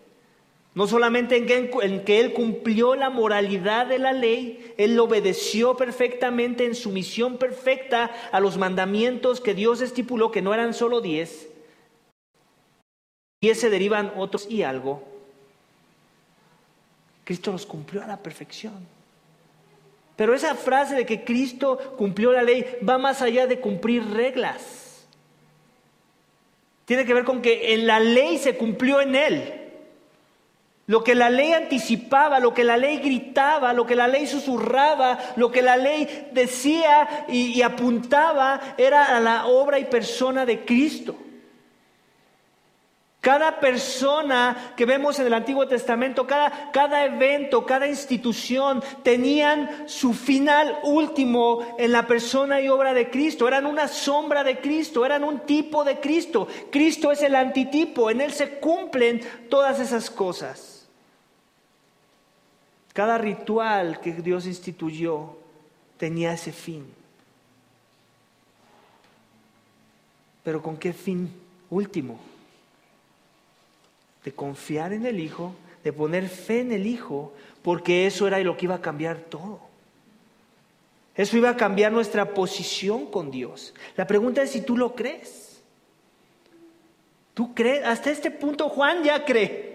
No 0.74 0.86
solamente 0.86 1.36
en 1.36 1.46
que, 1.46 1.70
en 1.82 2.04
que, 2.04 2.20
Él 2.20 2.32
cumplió 2.32 2.94
la 2.94 3.10
moralidad 3.10 3.86
de 3.86 3.98
la 3.98 4.12
ley, 4.12 4.72
Él 4.78 4.98
obedeció 4.98 5.76
perfectamente 5.76 6.64
en 6.64 6.74
su 6.74 6.90
misión 6.90 7.36
perfecta 7.36 8.10
a 8.32 8.40
los 8.40 8.56
mandamientos 8.56 9.40
que 9.40 9.52
Dios 9.52 9.82
estipuló, 9.82 10.30
que 10.30 10.40
no 10.40 10.54
eran 10.54 10.72
solo 10.72 11.02
diez. 11.02 11.48
Y 13.40 13.52
se 13.54 13.68
derivan 13.68 14.14
otros 14.16 14.50
y 14.50 14.62
algo. 14.62 15.02
Cristo 17.24 17.52
los 17.52 17.66
cumplió 17.66 18.02
a 18.02 18.06
la 18.06 18.16
perfección. 18.16 18.86
Pero 20.16 20.34
esa 20.34 20.54
frase 20.54 20.94
de 20.94 21.04
que 21.04 21.24
Cristo 21.24 21.78
cumplió 21.98 22.32
la 22.32 22.42
ley 22.42 22.64
va 22.88 22.96
más 22.96 23.20
allá 23.20 23.46
de 23.46 23.60
cumplir 23.60 24.04
reglas. 24.10 25.06
Tiene 26.84 27.04
que 27.04 27.14
ver 27.14 27.24
con 27.24 27.42
que 27.42 27.74
en 27.74 27.86
la 27.86 28.00
ley 28.00 28.38
se 28.38 28.56
cumplió 28.56 29.00
en 29.00 29.14
Él. 29.16 29.61
Lo 30.92 31.02
que 31.02 31.14
la 31.14 31.30
ley 31.30 31.54
anticipaba, 31.54 32.38
lo 32.38 32.52
que 32.52 32.64
la 32.64 32.76
ley 32.76 32.98
gritaba, 32.98 33.72
lo 33.72 33.86
que 33.86 33.96
la 33.96 34.06
ley 34.06 34.26
susurraba, 34.26 35.18
lo 35.36 35.50
que 35.50 35.62
la 35.62 35.78
ley 35.78 36.28
decía 36.32 37.24
y, 37.28 37.62
apuntaba 37.62 38.60
era 38.76 39.16
a 39.16 39.18
la 39.18 39.46
obra 39.46 39.78
y 39.78 39.86
persona 39.86 40.44
de 40.44 40.66
Cristo. 40.66 41.16
Cada 43.22 43.58
persona 43.58 44.74
que 44.76 44.84
vemos 44.84 45.18
en 45.18 45.28
el 45.28 45.32
Antiguo 45.32 45.66
Testamento, 45.66 46.26
cada, 46.26 46.70
cada, 46.72 47.06
evento, 47.06 47.64
cada 47.64 47.86
institución, 47.86 48.84
tenían 49.02 49.88
su 49.88 50.12
final 50.12 50.78
último 50.82 51.74
en 51.78 51.92
la 51.92 52.06
persona 52.06 52.60
y 52.60 52.68
obra 52.68 52.92
de 52.92 53.08
Cristo. 53.08 53.48
Eran 53.48 53.64
una 53.64 53.88
sombra 53.88 54.44
de 54.44 54.60
Cristo, 54.60 55.06
eran 55.06 55.24
un 55.24 55.40
tipo 55.46 55.84
de 55.84 56.00
Cristo. 56.00 56.46
Cristo 56.70 57.10
es 57.10 57.22
el 57.22 57.34
antitipo, 57.34 58.10
en 58.10 58.20
Él 58.20 58.34
se 58.34 58.58
cumplen 58.58 59.22
todas 59.48 59.80
esas 59.80 60.10
cosas. 60.10 60.71
Cada 62.92 63.16
ritual 63.18 64.00
que 64.00 64.12
Dios 64.12 64.46
instituyó 64.46 65.36
tenía 65.96 66.32
ese 66.32 66.52
fin. 66.52 66.84
Pero 70.42 70.62
¿con 70.62 70.76
qué 70.76 70.92
fin 70.92 71.32
último? 71.70 72.20
De 74.24 74.32
confiar 74.32 74.92
en 74.92 75.06
el 75.06 75.20
Hijo, 75.20 75.54
de 75.84 75.92
poner 75.92 76.28
fe 76.28 76.60
en 76.60 76.72
el 76.72 76.86
Hijo, 76.86 77.32
porque 77.62 78.06
eso 78.06 78.26
era 78.26 78.38
lo 78.40 78.56
que 78.56 78.66
iba 78.66 78.74
a 78.74 78.82
cambiar 78.82 79.18
todo. 79.18 79.60
Eso 81.14 81.36
iba 81.36 81.50
a 81.50 81.56
cambiar 81.56 81.92
nuestra 81.92 82.34
posición 82.34 83.06
con 83.06 83.30
Dios. 83.30 83.74
La 83.96 84.06
pregunta 84.06 84.42
es 84.42 84.50
si 84.50 84.62
tú 84.62 84.76
lo 84.76 84.94
crees. 84.94 85.62
¿Tú 87.34 87.54
crees? 87.54 87.84
Hasta 87.84 88.10
este 88.10 88.30
punto 88.30 88.68
Juan 88.68 89.02
ya 89.02 89.24
cree. 89.24 89.71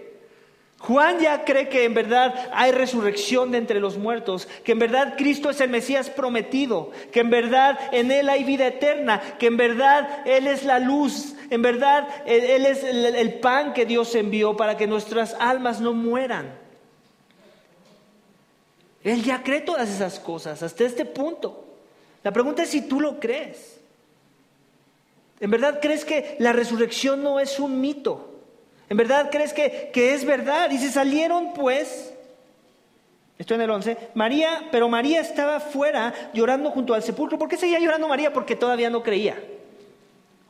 Juan 0.80 1.18
ya 1.18 1.44
cree 1.44 1.68
que 1.68 1.84
en 1.84 1.92
verdad 1.92 2.50
hay 2.52 2.70
resurrección 2.70 3.50
de 3.50 3.58
entre 3.58 3.80
los 3.80 3.98
muertos, 3.98 4.46
que 4.62 4.72
en 4.72 4.78
verdad 4.78 5.14
Cristo 5.16 5.50
es 5.50 5.60
el 5.60 5.70
Mesías 5.70 6.08
prometido, 6.08 6.92
que 7.10 7.20
en 7.20 7.30
verdad 7.30 7.78
en 7.90 8.12
Él 8.12 8.28
hay 8.28 8.44
vida 8.44 8.68
eterna, 8.68 9.20
que 9.38 9.46
en 9.46 9.56
verdad 9.56 10.22
Él 10.24 10.46
es 10.46 10.64
la 10.64 10.78
luz, 10.78 11.34
en 11.50 11.62
verdad 11.62 12.06
Él, 12.26 12.64
es 12.64 12.84
el 12.84 13.34
pan 13.40 13.72
que 13.72 13.86
Dios 13.86 14.14
envió 14.14 14.56
para 14.56 14.76
que 14.76 14.86
nuestras 14.86 15.34
almas 15.40 15.80
no 15.80 15.94
mueran. 15.94 16.54
Él 19.02 19.24
ya 19.24 19.42
cree 19.42 19.60
todas 19.60 19.88
esas 19.88 20.20
cosas 20.20 20.62
hasta 20.62 20.84
este 20.84 21.04
punto. 21.04 21.64
La 22.22 22.30
pregunta 22.30 22.62
es 22.62 22.68
si 22.68 22.82
tú 22.82 23.00
lo 23.00 23.18
crees. 23.18 23.80
¿En 25.40 25.50
verdad 25.50 25.80
crees 25.82 26.04
que 26.04 26.36
la 26.38 26.52
resurrección 26.52 27.22
no 27.22 27.40
es 27.40 27.58
un 27.58 27.80
mito? 27.80 28.37
¿En 28.88 28.96
verdad 28.96 29.28
crees 29.30 29.52
que, 29.52 29.90
es 29.94 30.24
verdad? 30.24 30.70
Se 30.70 30.90
salieron 30.90 31.52
pues, 31.52 32.14
estoy 33.38 33.56
en 33.56 33.62
el 33.62 33.70
11, 33.70 33.96
María, 34.14 34.68
pero 34.70 34.88
María 34.88 35.20
estaba 35.20 35.60
fuera 35.60 36.14
llorando 36.32 36.70
junto 36.70 36.94
al 36.94 37.02
sepulcro. 37.02 37.38
¿Por 37.38 37.48
qué 37.48 37.56
seguía 37.56 37.78
llorando 37.78 38.08
María? 38.08 38.32
Porque 38.32 38.56
todavía 38.56 38.88
no 38.90 39.02
creía. 39.02 39.36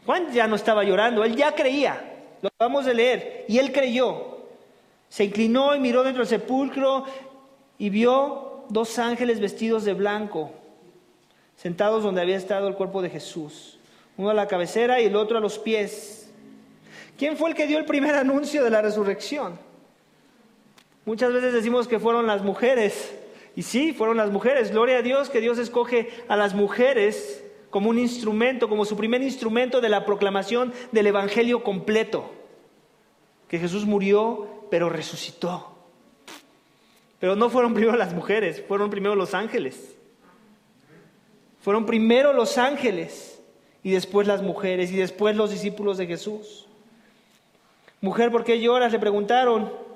Juan 0.07 0.33
ya 0.33 0.47
no 0.47 0.57
estaba 0.57 0.85
llorando, 0.85 1.25
él 1.25 1.37
ya 1.37 1.55
creía. 1.55 2.01
Lo 2.41 2.51
vamos 2.59 2.87
a 2.87 2.93
leer. 2.93 3.45
Y 3.49 3.59
él 3.59 3.73
creyó. 3.73 4.39
Se 5.09 5.25
inclinó 5.25 5.75
y 5.75 5.81
miró 5.81 6.03
dentro 6.05 6.23
del 6.23 6.29
sepulcro 6.29 7.05
y 7.79 7.91
vio 7.91 8.65
dos 8.69 8.99
ángeles 8.99 9.41
vestidos 9.41 9.85
de 9.85 9.95
blanco, 9.95 10.51
sentados 11.57 12.03
donde 12.03 12.21
había 12.21 12.37
estado 12.37 12.69
el 12.69 12.75
cuerpo 12.75 13.03
de 13.03 13.11
Jesús. 13.11 13.79
Uno 14.17 14.31
a 14.31 14.35
la 14.35 14.49
cabecera 14.49 15.01
y 15.01 15.07
el 15.07 15.17
otro 15.17 15.39
a 15.39 15.41
los 15.41 15.59
pies. 15.59 16.18
¿Quién 17.19 17.37
fue 17.37 17.51
el 17.51 17.57
que 17.57 17.67
dio 17.67 17.79
el 17.79 17.85
primer 17.85 18.15
anuncio 18.15 18.63
de 18.63 18.71
la 18.71 18.81
resurrección? 18.81 19.59
Muchas 21.05 21.33
veces 21.33 21.53
decimos 21.53 21.89
que 21.89 21.99
fueron 21.99 22.29
las 22.29 22.43
mujeres. 22.43 23.13
Y 23.57 23.63
sí, 23.63 23.93
fueron 23.93 24.17
las 24.17 24.31
mujeres. 24.31 24.71
Gloria 24.71 24.99
a 24.99 25.03
Dios 25.03 25.29
que 25.29 25.41
Dios 25.41 25.59
escoge 25.59 26.11
a 26.29 26.37
las 26.37 26.55
mujeres 26.55 27.45
como 27.71 27.91
un 27.91 27.99
instrumento, 27.99 28.69
como 28.69 28.85
su 28.85 28.97
primer 28.97 29.21
instrumento 29.23 29.81
de 29.81 29.89
la 29.89 30.07
proclamación 30.07 30.73
del 30.93 31.09
Evangelio 31.09 31.65
completo. 31.65 32.31
Que 33.49 33.59
Jesús 33.59 33.85
murió, 33.85 34.67
pero 34.71 34.89
resucitó. 34.89 35.77
Pero 37.19 37.35
no 37.35 37.51
fueron 37.51 37.75
primero 37.75 37.97
las 37.97 38.15
mujeres, 38.15 38.63
fueron 38.69 38.91
primero 38.91 39.17
los 39.17 39.35
ángeles. 39.35 39.97
Fueron 41.63 41.85
primero 41.85 42.33
los 42.33 42.59
ángeles 42.59 43.43
y 43.83 43.91
después 43.91 44.29
las 44.29 44.41
mujeres 44.41 44.93
y 44.93 44.97
después 44.97 45.35
los 45.35 45.51
discípulos 45.51 45.99
de 45.99 46.07
Jesús. 46.07 46.68
Mujer, 48.01 48.31
¿por 48.31 48.45
qué 48.45 48.61
lloras? 48.61 48.93
Le 48.93 48.99
preguntaron. 48.99 49.89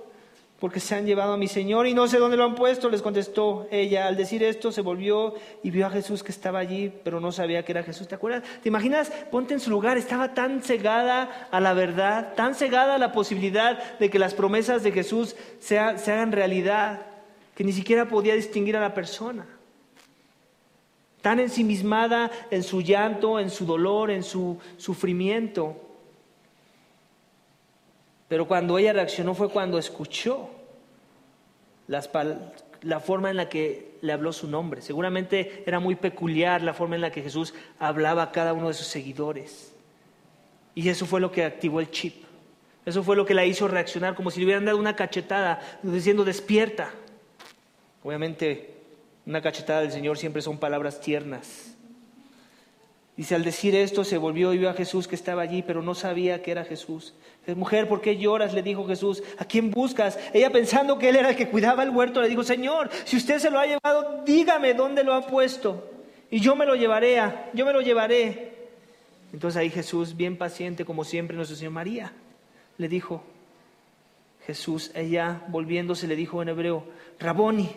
Porque 0.58 0.78
se 0.78 0.94
han 0.94 1.06
llevado 1.06 1.32
a 1.32 1.36
mi 1.36 1.48
Señor 1.48 1.88
y 1.88 1.94
no 1.94 2.06
sé 2.06 2.18
dónde 2.18 2.36
lo 2.36 2.44
han 2.44 2.54
puesto, 2.54 2.88
les 2.88 3.02
contestó 3.02 3.66
ella. 3.72 4.06
Al 4.06 4.16
decir 4.16 4.44
esto 4.44 4.70
se 4.70 4.80
volvió 4.80 5.34
y 5.64 5.72
vio 5.72 5.88
a 5.88 5.90
Jesús 5.90 6.22
que 6.22 6.30
estaba 6.30 6.60
allí, 6.60 6.92
pero 7.02 7.18
no 7.18 7.32
sabía 7.32 7.64
que 7.64 7.72
era 7.72 7.82
Jesús. 7.82 8.06
¿Te 8.06 8.14
acuerdas? 8.14 8.44
¿Te 8.62 8.68
imaginas? 8.68 9.10
Ponte 9.32 9.54
en 9.54 9.58
su 9.58 9.70
lugar. 9.70 9.98
Estaba 9.98 10.34
tan 10.34 10.62
cegada 10.62 11.48
a 11.50 11.58
la 11.58 11.72
verdad, 11.72 12.34
tan 12.36 12.54
cegada 12.54 12.94
a 12.94 12.98
la 12.98 13.10
posibilidad 13.10 13.98
de 13.98 14.08
que 14.08 14.20
las 14.20 14.34
promesas 14.34 14.84
de 14.84 14.92
Jesús 14.92 15.34
se, 15.58 15.80
hagan 15.80 16.30
realidad, 16.30 17.06
que 17.56 17.64
ni 17.64 17.72
siquiera 17.72 18.06
podía 18.06 18.36
distinguir 18.36 18.76
a 18.76 18.80
la 18.80 18.94
persona. 18.94 19.44
Tan 21.22 21.40
ensimismada 21.40 22.30
en 22.52 22.62
su 22.62 22.82
llanto, 22.82 23.40
en 23.40 23.50
su 23.50 23.66
dolor, 23.66 24.12
en 24.12 24.22
su 24.22 24.58
sufrimiento 24.76 25.91
pero 28.32 28.48
cuando 28.48 28.78
ella 28.78 28.94
reaccionó 28.94 29.34
fue 29.34 29.50
cuando 29.50 29.76
escuchó 29.76 30.48
la 31.86 33.00
forma 33.00 33.28
en 33.28 33.36
la 33.36 33.50
que 33.50 33.98
le 34.00 34.10
habló 34.10 34.32
su 34.32 34.48
nombre. 34.48 34.80
Seguramente 34.80 35.62
era 35.66 35.80
muy 35.80 35.96
peculiar 35.96 36.62
la 36.62 36.72
forma 36.72 36.94
en 36.94 37.02
la 37.02 37.12
que 37.12 37.20
Jesús 37.20 37.52
hablaba 37.78 38.22
a 38.22 38.32
cada 38.32 38.54
uno 38.54 38.68
de 38.68 38.72
sus 38.72 38.86
seguidores. 38.86 39.74
Y 40.74 40.88
eso 40.88 41.04
fue 41.04 41.20
lo 41.20 41.30
que 41.30 41.44
activó 41.44 41.78
el 41.80 41.90
chip. 41.90 42.24
Eso 42.86 43.02
fue 43.02 43.16
lo 43.16 43.26
que 43.26 43.34
la 43.34 43.44
hizo 43.44 43.68
reaccionar, 43.68 44.14
como 44.14 44.30
si 44.30 44.40
le 44.40 44.46
hubieran 44.46 44.64
dado 44.64 44.78
una 44.78 44.96
cachetada, 44.96 45.60
diciendo 45.82 46.24
despierta. 46.24 46.90
Obviamente, 48.02 48.76
una 49.26 49.42
cachetada 49.42 49.82
del 49.82 49.92
Señor 49.92 50.16
siempre 50.16 50.40
son 50.40 50.56
palabras 50.56 51.02
tiernas. 51.02 51.71
Dice, 53.22 53.36
al 53.36 53.44
decir 53.44 53.76
esto 53.76 54.02
se 54.02 54.18
volvió 54.18 54.52
y 54.52 54.58
vio 54.58 54.68
a 54.68 54.74
Jesús 54.74 55.06
que 55.06 55.14
estaba 55.14 55.42
allí, 55.42 55.62
pero 55.62 55.80
no 55.80 55.94
sabía 55.94 56.42
que 56.42 56.50
era 56.50 56.64
Jesús. 56.64 57.14
Mujer, 57.54 57.86
¿por 57.86 58.00
qué 58.00 58.16
lloras? 58.16 58.52
Le 58.52 58.64
dijo 58.64 58.84
Jesús. 58.84 59.22
¿A 59.38 59.44
quién 59.44 59.70
buscas? 59.70 60.18
Ella 60.32 60.50
pensando 60.50 60.98
que 60.98 61.08
él 61.08 61.14
era 61.14 61.30
el 61.30 61.36
que 61.36 61.48
cuidaba 61.48 61.84
el 61.84 61.90
huerto, 61.90 62.20
le 62.20 62.28
dijo, 62.28 62.42
Señor, 62.42 62.90
si 63.04 63.16
usted 63.16 63.38
se 63.38 63.48
lo 63.48 63.60
ha 63.60 63.66
llevado, 63.66 64.24
dígame 64.26 64.74
dónde 64.74 65.04
lo 65.04 65.14
ha 65.14 65.24
puesto. 65.24 65.88
Y 66.32 66.40
yo 66.40 66.56
me 66.56 66.66
lo 66.66 66.74
llevaré, 66.74 67.22
yo 67.54 67.64
me 67.64 67.72
lo 67.72 67.80
llevaré. 67.80 68.56
Entonces 69.32 69.56
ahí 69.56 69.70
Jesús, 69.70 70.16
bien 70.16 70.36
paciente 70.36 70.84
como 70.84 71.04
siempre, 71.04 71.36
nuestro 71.36 71.56
Señor 71.56 71.74
María, 71.74 72.12
le 72.76 72.88
dijo, 72.88 73.22
Jesús, 74.48 74.90
ella 74.96 75.42
volviéndose 75.46 76.08
le 76.08 76.16
dijo 76.16 76.42
en 76.42 76.48
hebreo, 76.48 76.86
Raboni, 77.20 77.70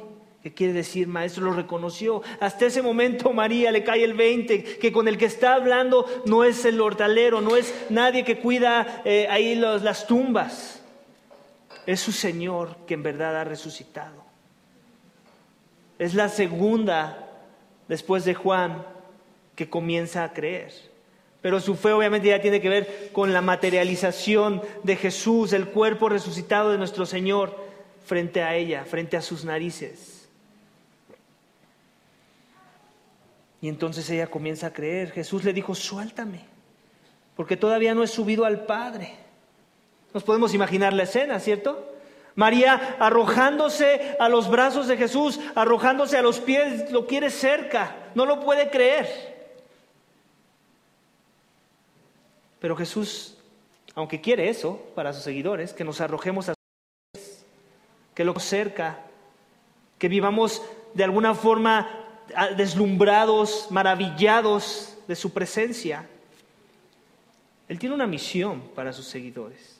¿Qué 0.45 0.53
quiere 0.53 0.73
decir, 0.73 1.07
maestro? 1.07 1.43
Lo 1.43 1.53
reconoció. 1.53 2.21
Hasta 2.39 2.67
ese 2.67 2.83
momento 2.83 3.33
María 3.33 3.71
le 3.71 3.83
cae 3.83 4.03
el 4.03 4.13
20, 4.13 4.77
que 4.77 4.91
con 4.91 5.07
el 5.07 5.17
que 5.17 5.25
está 5.25 5.55
hablando 5.55 6.05
no 6.27 6.43
es 6.43 6.65
el 6.65 6.79
hortalero, 6.81 7.41
no 7.41 7.55
es 7.55 7.73
nadie 7.89 8.23
que 8.23 8.37
cuida 8.37 9.01
eh, 9.05 9.25
ahí 9.31 9.55
las 9.55 10.05
tumbas. 10.05 10.83
Es 11.87 11.99
su 11.99 12.11
Señor 12.11 12.77
que 12.85 12.93
en 12.93 13.01
verdad 13.01 13.35
ha 13.37 13.43
resucitado. 13.43 14.23
Es 15.97 16.13
la 16.13 16.29
segunda, 16.29 17.27
después 17.87 18.23
de 18.23 18.35
Juan, 18.35 18.85
que 19.55 19.67
comienza 19.67 20.23
a 20.23 20.31
creer. 20.31 20.71
Pero 21.41 21.59
su 21.59 21.73
fe 21.73 21.91
obviamente 21.91 22.27
ya 22.27 22.39
tiene 22.39 22.61
que 22.61 22.69
ver 22.69 23.09
con 23.13 23.33
la 23.33 23.41
materialización 23.41 24.61
de 24.83 24.95
Jesús, 24.95 25.53
el 25.53 25.69
cuerpo 25.69 26.07
resucitado 26.07 26.69
de 26.69 26.77
nuestro 26.77 27.07
Señor, 27.07 27.57
frente 28.05 28.43
a 28.43 28.53
ella, 28.53 28.85
frente 28.85 29.17
a 29.17 29.23
sus 29.23 29.43
narices. 29.43 30.14
Y 33.65 33.67
entonces 33.67 34.07
ella 34.11 34.27
comienza 34.27 34.67
a 34.67 34.73
creer. 34.73 35.09
Jesús 35.09 35.43
le 35.43 35.51
dijo, 35.51 35.73
suéltame, 35.73 36.41
porque 37.35 37.57
todavía 37.57 37.95
no 37.95 38.03
he 38.03 38.07
subido 38.07 38.45
al 38.45 38.67
Padre. 38.67 39.15
Nos 40.13 40.21
podemos 40.21 40.53
imaginar 40.53 40.93
la 40.93 41.01
escena, 41.01 41.39
¿cierto? 41.39 41.91
María 42.35 42.95
arrojándose 42.99 44.17
a 44.19 44.29
los 44.29 44.51
brazos 44.51 44.87
de 44.87 44.97
Jesús, 44.97 45.39
arrojándose 45.55 46.15
a 46.15 46.21
los 46.21 46.39
pies, 46.41 46.91
lo 46.91 47.07
quiere 47.07 47.31
cerca, 47.31 47.95
no 48.13 48.27
lo 48.27 48.39
puede 48.39 48.69
creer. 48.69 49.07
Pero 52.59 52.75
Jesús, 52.75 53.35
aunque 53.95 54.21
quiere 54.21 54.47
eso 54.49 54.79
para 54.93 55.11
sus 55.11 55.23
seguidores, 55.23 55.73
que 55.73 55.83
nos 55.83 56.01
arrojemos 56.01 56.49
a 56.49 56.53
sus 56.53 57.19
pies, 57.19 57.45
que 58.13 58.25
lo 58.25 58.39
cerca, 58.39 58.99
que 59.97 60.07
vivamos 60.07 60.61
de 60.93 61.03
alguna 61.03 61.33
forma 61.33 62.04
deslumbrados, 62.57 63.67
maravillados 63.69 64.97
de 65.07 65.15
su 65.15 65.31
presencia. 65.31 66.07
Él 67.67 67.79
tiene 67.79 67.95
una 67.95 68.07
misión 68.07 68.61
para 68.75 68.93
sus 68.93 69.05
seguidores. 69.05 69.79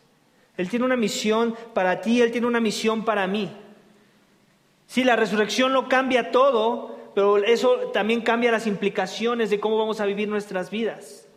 Él 0.58 0.70
tiene 0.70 0.86
una 0.86 0.96
misión 0.96 1.56
para 1.74 2.02
ti, 2.02 2.22
Él 2.22 2.32
tiene 2.32 2.48
una 2.48 2.60
misión 2.60 3.04
para 3.04 3.28
mí. 3.28 3.52
Sí, 4.88 5.04
la 5.04 5.16
resurrección 5.16 5.74
lo 5.74 5.90
cambia 5.90 6.32
todo, 6.32 7.12
pero 7.14 7.38
eso 7.38 7.92
también 7.94 8.22
cambia 8.22 8.52
las 8.52 8.68
implicaciones 8.68 9.50
de 9.50 9.60
cómo 9.60 9.78
vamos 9.78 10.00
a 10.00 10.06
vivir 10.06 10.28
nuestras 10.28 10.70
vidas. 10.70 11.28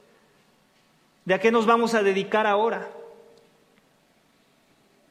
¿De 1.24 1.34
a 1.34 1.40
qué 1.40 1.50
nos 1.50 1.66
vamos 1.66 1.94
a 1.94 2.02
dedicar 2.02 2.46
ahora? 2.46 2.88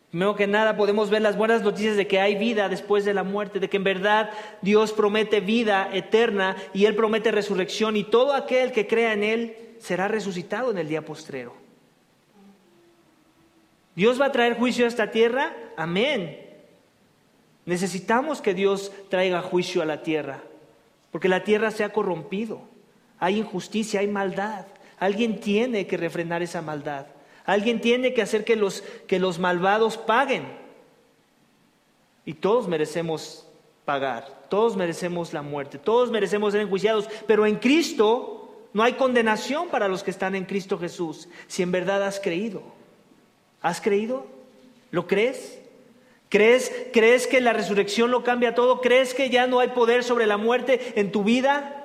Primero 0.09 0.35
que 0.35 0.47
nada 0.47 0.77
podemos 0.77 1.09
ver 1.09 1.21
las 1.21 1.37
buenas 1.37 1.61
noticias 1.63 1.97
de 1.97 2.07
que 2.07 2.21
hay 2.21 2.35
vida 2.35 2.69
después 2.69 3.03
de 3.03 3.13
la 3.13 3.23
muerte, 3.23 3.59
de 3.59 3.69
que 3.69 3.77
en 3.77 3.83
verdad 3.83 4.29
Dios 4.61 4.93
promete 4.93 5.41
vida 5.41 5.89
eterna 5.91 6.55
y 6.73 6.85
Él 6.85 6.95
promete 6.95 7.31
resurrección 7.31 7.97
y 7.97 8.05
todo 8.05 8.33
aquel 8.33 8.71
que 8.71 8.87
crea 8.87 9.13
en 9.13 9.23
Él 9.23 9.57
será 9.79 10.07
resucitado 10.07 10.71
en 10.71 10.77
el 10.77 10.87
día 10.87 11.03
postrero. 11.03 11.53
¿Dios 13.95 14.21
va 14.21 14.27
a 14.27 14.31
traer 14.31 14.57
juicio 14.57 14.85
a 14.85 14.87
esta 14.87 15.11
tierra? 15.11 15.53
Amén. 15.75 16.39
Necesitamos 17.65 18.41
que 18.41 18.53
Dios 18.53 18.93
traiga 19.09 19.41
juicio 19.41 19.81
a 19.81 19.85
la 19.85 20.03
tierra, 20.03 20.41
porque 21.11 21.27
la 21.27 21.43
tierra 21.43 21.69
se 21.69 21.83
ha 21.83 21.91
corrompido, 21.91 22.61
hay 23.19 23.39
injusticia, 23.39 23.99
hay 23.99 24.07
maldad. 24.07 24.67
Alguien 24.99 25.41
tiene 25.41 25.85
que 25.85 25.97
refrenar 25.97 26.41
esa 26.41 26.61
maldad. 26.61 27.07
Alguien 27.47 27.79
tiene 27.79 28.13
que 28.13 28.21
hacer 28.21 28.43
que 28.43 28.57
los, 28.57 28.83
que 29.07 29.19
los 29.19 29.39
malvados 29.39 29.97
paguen. 29.97 30.45
Y 32.25 32.33
todos 32.33 32.67
merecemos 32.67 33.47
pagar, 33.85 34.47
todos 34.49 34.75
merecemos 34.75 35.31
la 35.31 35.41
muerte, 35.41 35.77
todos 35.77 36.11
merecemos 36.11 36.51
ser 36.51 36.61
enjuiciados, 36.61 37.07
pero 37.25 37.45
en 37.45 37.55
Cristo 37.55 38.67
no 38.73 38.83
hay 38.83 38.93
condenación 38.93 39.69
para 39.69 39.87
los 39.87 40.03
que 40.03 40.11
están 40.11 40.35
en 40.35 40.43
Cristo 40.43 40.77
Jesús, 40.77 41.29
si 41.47 41.63
en 41.63 41.71
verdad 41.71 42.03
has 42.03 42.19
creído. 42.19 42.61
¿Has 43.61 43.79
creído? 43.79 44.27
¿Lo 44.91 45.07
crees? 45.07 45.61
¿Crees, 46.27 46.69
¿Crees 46.91 47.27
que 47.27 47.39
la 47.39 47.53
resurrección 47.53 48.11
lo 48.11 48.25
cambia 48.25 48.55
todo? 48.55 48.81
¿Crees 48.81 49.13
que 49.13 49.29
ya 49.29 49.47
no 49.47 49.61
hay 49.61 49.69
poder 49.69 50.03
sobre 50.03 50.25
la 50.25 50.35
muerte 50.35 50.99
en 50.99 51.13
tu 51.13 51.23
vida? 51.23 51.76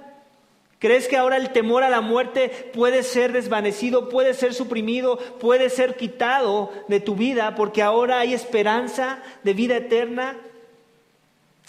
¿Crees 0.83 1.07
que 1.07 1.16
ahora 1.16 1.37
el 1.37 1.51
temor 1.51 1.85
a 1.85 1.89
la 1.89 2.01
muerte 2.01 2.49
puede 2.74 3.05
ser 3.05 3.30
desvanecido, 3.30 4.09
puede 4.09 4.35
ser 4.35 4.53
suprimido, 4.53 5.16
puede 5.39 5.70
ser 5.70 5.95
quitado 5.95 6.72
de 6.89 6.99
tu 6.99 7.14
vida 7.14 7.55
porque 7.55 7.83
ahora 7.83 8.18
hay 8.18 8.35
esperanza 8.35 9.22
de 9.45 9.55
vida 9.55 9.76
eterna? 9.76 10.41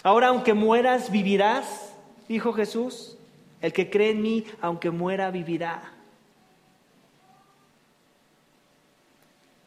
Ahora 0.02 0.30
aunque 0.30 0.56
mueras, 0.56 1.12
vivirás, 1.12 1.94
dijo 2.28 2.54
Jesús. 2.54 3.16
El 3.62 3.72
que 3.72 3.92
cree 3.92 4.10
en 4.10 4.24
mí, 4.24 4.46
aunque 4.62 4.90
muera, 4.90 5.30
vivirá. 5.30 5.94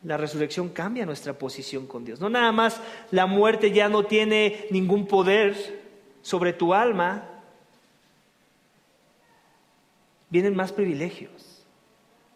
La 0.02 0.16
resurrección 0.16 0.70
cambia 0.70 1.06
nuestra 1.06 1.34
posición 1.34 1.86
con 1.86 2.04
Dios. 2.04 2.18
No 2.18 2.28
nada 2.28 2.50
más 2.50 2.80
la 3.12 3.26
muerte 3.26 3.70
ya 3.70 3.88
no 3.88 4.06
tiene 4.06 4.66
ningún 4.72 5.06
poder 5.06 5.54
sobre 6.20 6.52
tu 6.52 6.74
alma, 6.74 7.35
vienen 10.36 10.54
más 10.54 10.70
privilegios. 10.70 11.64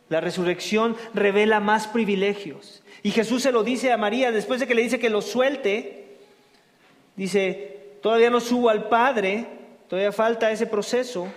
La 0.09 0.23
resurrección 0.23 0.97
revela 1.13 1.61
más 1.61 1.87
privilegios. 1.87 2.83
Y 3.03 3.11
Jesús 3.11 3.43
se 3.43 3.53
lo 3.53 3.63
dice 3.63 3.93
a 3.93 3.99
María 3.99 4.33
después 4.33 4.59
de 4.59 4.67
que 4.67 4.75
le 4.75 4.81
dice 4.81 4.99
que 4.99 5.11
lo 5.11 5.21
suelte. 5.21 6.17
Dice, 7.15 7.99
todavía 8.03 8.31
no 8.31 8.41
subo 8.41 8.71
al 8.71 8.89
Padre, 8.89 9.47
todavía 9.87 10.13
falta 10.13 10.51
ese 10.51 10.67
proceso, 10.67 11.29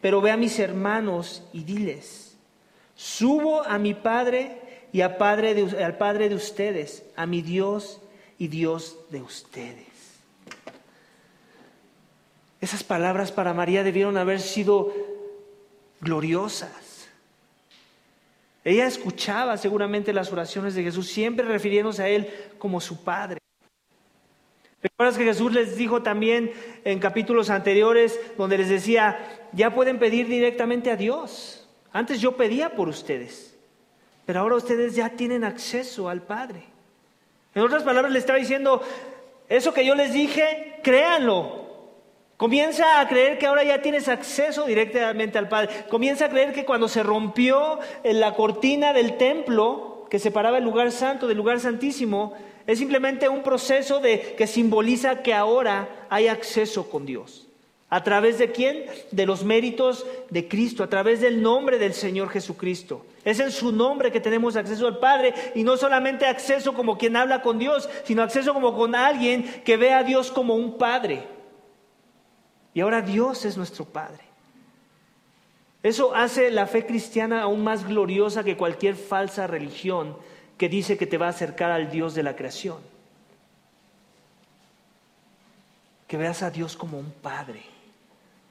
pero 0.00 0.20
ve 0.20 0.30
a 0.30 0.36
mis 0.36 0.60
hermanos 0.60 1.42
y 1.52 1.64
diles, 1.64 2.36
subo 2.94 3.64
a 3.64 3.76
mi 3.76 3.94
Padre 3.94 4.60
y 4.92 5.00
al 5.00 5.16
Padre 5.16 5.54
de 5.54 6.34
ustedes, 6.36 7.02
a 7.16 7.26
mi 7.26 7.42
Dios 7.42 8.00
y 8.38 8.46
Dios 8.46 8.96
de 9.10 9.22
ustedes. 9.22 9.96
Esas 12.60 12.84
palabras 12.84 13.32
para 13.32 13.54
María 13.54 13.82
debieron 13.82 14.16
haber 14.16 14.40
sido 14.40 14.94
gloriosas. 16.00 17.08
Ella 18.64 18.86
escuchaba 18.86 19.56
seguramente 19.56 20.12
las 20.12 20.32
oraciones 20.32 20.74
de 20.74 20.82
Jesús, 20.82 21.08
siempre 21.08 21.46
refiriéndose 21.46 22.02
a 22.02 22.08
Él 22.08 22.28
como 22.58 22.80
su 22.80 23.04
Padre. 23.04 23.38
¿Recuerdas 24.82 25.16
que 25.16 25.24
Jesús 25.24 25.52
les 25.52 25.76
dijo 25.76 26.02
también 26.02 26.52
en 26.84 26.98
capítulos 26.98 27.50
anteriores 27.50 28.18
donde 28.36 28.58
les 28.58 28.68
decía, 28.68 29.48
ya 29.52 29.74
pueden 29.74 29.98
pedir 29.98 30.26
directamente 30.26 30.90
a 30.90 30.96
Dios? 30.96 31.68
Antes 31.92 32.20
yo 32.20 32.36
pedía 32.36 32.74
por 32.74 32.88
ustedes, 32.88 33.56
pero 34.24 34.40
ahora 34.40 34.56
ustedes 34.56 34.94
ya 34.94 35.10
tienen 35.10 35.44
acceso 35.44 36.08
al 36.08 36.22
Padre. 36.22 36.64
En 37.54 37.62
otras 37.62 37.84
palabras, 37.84 38.12
le 38.12 38.18
estaba 38.18 38.38
diciendo, 38.38 38.82
eso 39.48 39.72
que 39.72 39.86
yo 39.86 39.94
les 39.94 40.12
dije, 40.12 40.80
créanlo, 40.82 41.65
Comienza 42.36 43.00
a 43.00 43.08
creer 43.08 43.38
que 43.38 43.46
ahora 43.46 43.64
ya 43.64 43.80
tienes 43.80 44.08
acceso 44.08 44.66
directamente 44.66 45.38
al 45.38 45.48
Padre. 45.48 45.86
Comienza 45.88 46.26
a 46.26 46.28
creer 46.28 46.52
que 46.52 46.66
cuando 46.66 46.86
se 46.86 47.02
rompió 47.02 47.78
la 48.04 48.34
cortina 48.34 48.92
del 48.92 49.16
templo 49.16 50.06
que 50.10 50.18
separaba 50.18 50.58
el 50.58 50.64
lugar 50.64 50.92
santo 50.92 51.26
del 51.26 51.38
lugar 51.38 51.60
santísimo, 51.60 52.34
es 52.66 52.78
simplemente 52.78 53.28
un 53.28 53.42
proceso 53.42 54.00
de, 54.00 54.34
que 54.36 54.46
simboliza 54.46 55.22
que 55.22 55.32
ahora 55.32 56.06
hay 56.10 56.28
acceso 56.28 56.90
con 56.90 57.06
Dios. 57.06 57.46
¿A 57.88 58.02
través 58.02 58.38
de 58.38 58.50
quién? 58.50 58.84
De 59.12 59.24
los 59.24 59.44
méritos 59.44 60.04
de 60.28 60.46
Cristo, 60.46 60.82
a 60.82 60.88
través 60.88 61.20
del 61.20 61.40
nombre 61.40 61.78
del 61.78 61.94
Señor 61.94 62.28
Jesucristo. 62.28 63.06
Es 63.24 63.40
en 63.40 63.50
su 63.52 63.72
nombre 63.72 64.12
que 64.12 64.20
tenemos 64.20 64.56
acceso 64.56 64.86
al 64.86 64.98
Padre 64.98 65.32
y 65.54 65.62
no 65.62 65.76
solamente 65.76 66.26
acceso 66.26 66.74
como 66.74 66.98
quien 66.98 67.16
habla 67.16 67.42
con 67.42 67.58
Dios, 67.58 67.88
sino 68.04 68.22
acceso 68.22 68.52
como 68.52 68.76
con 68.76 68.94
alguien 68.94 69.44
que 69.64 69.76
ve 69.76 69.92
a 69.92 70.02
Dios 70.02 70.30
como 70.30 70.54
un 70.54 70.76
Padre. 70.76 71.35
Y 72.76 72.82
ahora 72.82 73.00
Dios 73.00 73.46
es 73.46 73.56
nuestro 73.56 73.86
Padre. 73.86 74.22
Eso 75.82 76.14
hace 76.14 76.50
la 76.50 76.66
fe 76.66 76.84
cristiana 76.84 77.40
aún 77.40 77.64
más 77.64 77.88
gloriosa 77.88 78.44
que 78.44 78.58
cualquier 78.58 78.96
falsa 78.96 79.46
religión 79.46 80.14
que 80.58 80.68
dice 80.68 80.98
que 80.98 81.06
te 81.06 81.16
va 81.16 81.24
a 81.24 81.30
acercar 81.30 81.70
al 81.70 81.90
Dios 81.90 82.14
de 82.14 82.22
la 82.22 82.36
creación. 82.36 82.76
Que 86.06 86.18
veas 86.18 86.42
a 86.42 86.50
Dios 86.50 86.76
como 86.76 86.98
un 86.98 87.12
Padre, 87.12 87.62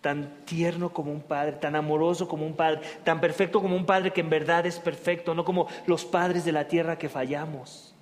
tan 0.02 0.44
tierno 0.46 0.90
como 0.90 1.12
un 1.12 1.22
Padre, 1.22 1.52
tan 1.58 1.76
amoroso 1.76 2.28
como 2.28 2.48
un 2.48 2.56
Padre, 2.56 2.82
tan 3.04 3.22
perfecto 3.22 3.62
como 3.62 3.76
un 3.76 3.86
Padre 3.86 4.12
que 4.12 4.22
en 4.22 4.32
verdad 4.32 4.66
es 4.66 4.80
perfecto, 4.80 5.36
no 5.36 5.46
como 5.46 5.68
los 5.86 6.04
padres 6.04 6.44
de 6.46 6.52
la 6.52 6.68
tierra 6.68 6.98
que 6.98 7.10
fallamos. 7.10 7.94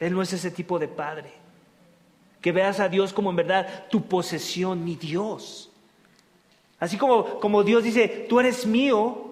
Él 0.00 0.12
no 0.12 0.22
es 0.22 0.32
ese 0.32 0.50
tipo 0.50 0.80
de 0.80 0.88
Padre 0.88 1.39
que 2.40 2.52
veas 2.52 2.80
a 2.80 2.88
Dios 2.88 3.12
como 3.12 3.30
en 3.30 3.36
verdad 3.36 3.86
tu 3.90 4.02
posesión, 4.02 4.84
mi 4.84 4.96
Dios. 4.96 5.70
Así 6.78 6.96
como, 6.96 7.40
como 7.40 7.62
Dios 7.62 7.84
dice, 7.84 8.26
tú 8.28 8.40
eres 8.40 8.66
mío. 8.66 9.26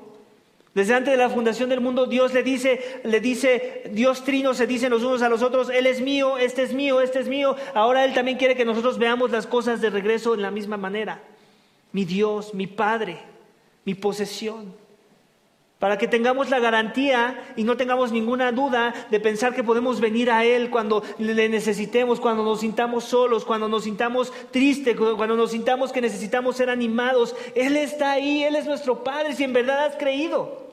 Desde 0.74 0.94
antes 0.94 1.12
de 1.12 1.16
la 1.16 1.30
fundación 1.30 1.70
del 1.70 1.80
mundo, 1.80 2.06
Dios 2.06 2.34
le 2.34 2.42
dice, 2.42 3.00
le 3.02 3.20
dice, 3.20 3.90
Dios 3.92 4.22
trino 4.22 4.54
se 4.54 4.66
dicen 4.66 4.90
los 4.90 5.02
unos 5.02 5.22
a 5.22 5.28
los 5.28 5.42
otros, 5.42 5.70
Él 5.70 5.86
es 5.86 6.00
mío, 6.00 6.38
este 6.38 6.62
es 6.62 6.74
mío, 6.74 7.00
este 7.00 7.20
es 7.20 7.28
mío. 7.28 7.56
Ahora 7.74 8.04
Él 8.04 8.14
también 8.14 8.36
quiere 8.36 8.54
que 8.54 8.64
nosotros 8.64 8.98
veamos 8.98 9.30
las 9.30 9.46
cosas 9.46 9.80
de 9.80 9.90
regreso 9.90 10.34
en 10.34 10.42
la 10.42 10.50
misma 10.50 10.76
manera. 10.76 11.22
Mi 11.92 12.04
Dios, 12.04 12.52
mi 12.52 12.66
Padre, 12.66 13.18
mi 13.84 13.94
posesión 13.94 14.74
para 15.78 15.96
que 15.96 16.08
tengamos 16.08 16.50
la 16.50 16.58
garantía 16.58 17.52
y 17.54 17.62
no 17.62 17.76
tengamos 17.76 18.10
ninguna 18.10 18.50
duda 18.50 18.92
de 19.10 19.20
pensar 19.20 19.54
que 19.54 19.62
podemos 19.62 20.00
venir 20.00 20.30
a 20.30 20.44
Él 20.44 20.70
cuando 20.70 21.04
le 21.18 21.48
necesitemos, 21.48 22.18
cuando 22.18 22.42
nos 22.42 22.60
sintamos 22.60 23.04
solos, 23.04 23.44
cuando 23.44 23.68
nos 23.68 23.84
sintamos 23.84 24.32
tristes, 24.50 24.96
cuando 24.96 25.36
nos 25.36 25.52
sintamos 25.52 25.92
que 25.92 26.00
necesitamos 26.00 26.56
ser 26.56 26.68
animados. 26.68 27.36
Él 27.54 27.76
está 27.76 28.12
ahí, 28.12 28.42
Él 28.42 28.56
es 28.56 28.66
nuestro 28.66 29.04
Padre, 29.04 29.34
si 29.34 29.44
en 29.44 29.52
verdad 29.52 29.86
has 29.86 29.96
creído. 29.96 30.66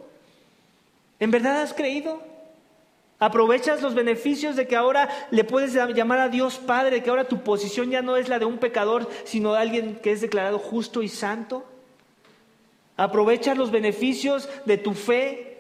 ¿En 1.20 1.30
verdad 1.30 1.62
has 1.62 1.74
creído? 1.74 2.22
¿Aprovechas 3.20 3.84
los 3.84 3.93
beneficios 3.93 4.56
de 4.56 4.68
que 4.68 4.76
ahora 4.76 5.10
le 5.30 5.43
puedes 5.43 5.74
llamar 5.74 6.20
a 6.20 6.30
Dios 6.30 6.58
Padre, 6.58 7.03
que 7.03 7.12
ahora 7.12 7.28
tu 7.28 7.43
posición 7.43 7.91
ya 7.91 8.01
no 8.01 8.18
es 8.18 8.28
la 8.28 8.39
de 8.39 8.45
un 8.45 8.58
pecador, 8.58 9.08
sino 9.24 9.53
de 9.53 9.60
alguien 9.60 9.99
que 10.01 10.12
es 10.12 10.22
declarado 10.22 10.58
justo 10.58 11.03
y 11.03 11.10
santo? 11.10 11.64
¿Aprovechas 12.97 13.57
los 13.57 13.71
beneficios 13.71 14.49
de 14.65 14.77
tu 14.77 14.93
fe? 14.93 15.55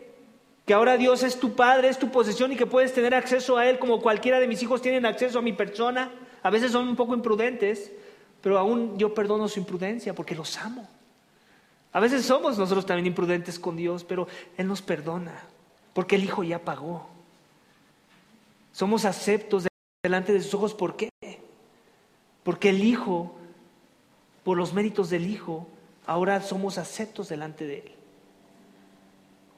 que 0.65 0.73
ahora 0.73 0.97
Dios 0.97 1.23
es 1.23 1.39
tu 1.39 1.55
Padre, 1.55 1.89
es 1.89 1.99
tu 1.99 2.09
posesión 2.09 2.51
y 2.51 2.55
que 2.55 2.65
puedes 2.65 2.91
tener 2.91 3.13
acceso 3.13 3.57
a 3.57 3.67
Él 3.69 3.77
como 3.77 4.01
cualquiera 4.01 4.39
de 4.39 4.47
mis 4.47 4.63
hijos 4.63 4.81
tienen 4.81 5.05
acceso 5.05 5.39
a 5.39 5.41
mi 5.43 5.53
persona. 5.53 6.11
A 6.41 6.49
veces 6.49 6.71
son 6.71 6.87
un 6.87 6.95
poco 6.95 7.13
imprudentes, 7.13 7.91
pero 8.41 8.57
aún 8.57 8.97
yo 8.97 9.13
perdono 9.13 9.47
su 9.47 9.59
imprudencia 9.59 10.15
porque 10.15 10.33
los 10.33 10.57
amo. 10.57 10.89
A 11.93 11.99
veces 11.99 12.25
somos 12.25 12.57
nosotros 12.57 12.85
también 12.85 13.05
imprudentes 13.05 13.59
con 13.59 13.77
Dios, 13.77 14.03
pero 14.03 14.27
Él 14.57 14.67
nos 14.67 14.81
perdona 14.81 15.39
porque 15.93 16.15
el 16.15 16.23
Hijo 16.23 16.43
ya 16.43 16.59
pagó. 16.59 17.07
Somos 18.73 19.05
aceptos 19.05 19.67
delante 20.03 20.33
de 20.33 20.41
sus 20.41 20.55
ojos. 20.55 20.73
¿Por 20.73 20.95
qué? 20.97 21.09
Porque 22.43 22.69
el 22.69 22.83
Hijo, 22.83 23.35
por 24.43 24.57
los 24.57 24.73
méritos 24.73 25.09
del 25.11 25.29
Hijo, 25.29 25.67
ahora 26.05 26.41
somos 26.41 26.77
aceptos 26.77 27.29
delante 27.29 27.65
de 27.65 27.79
Él. 27.79 27.91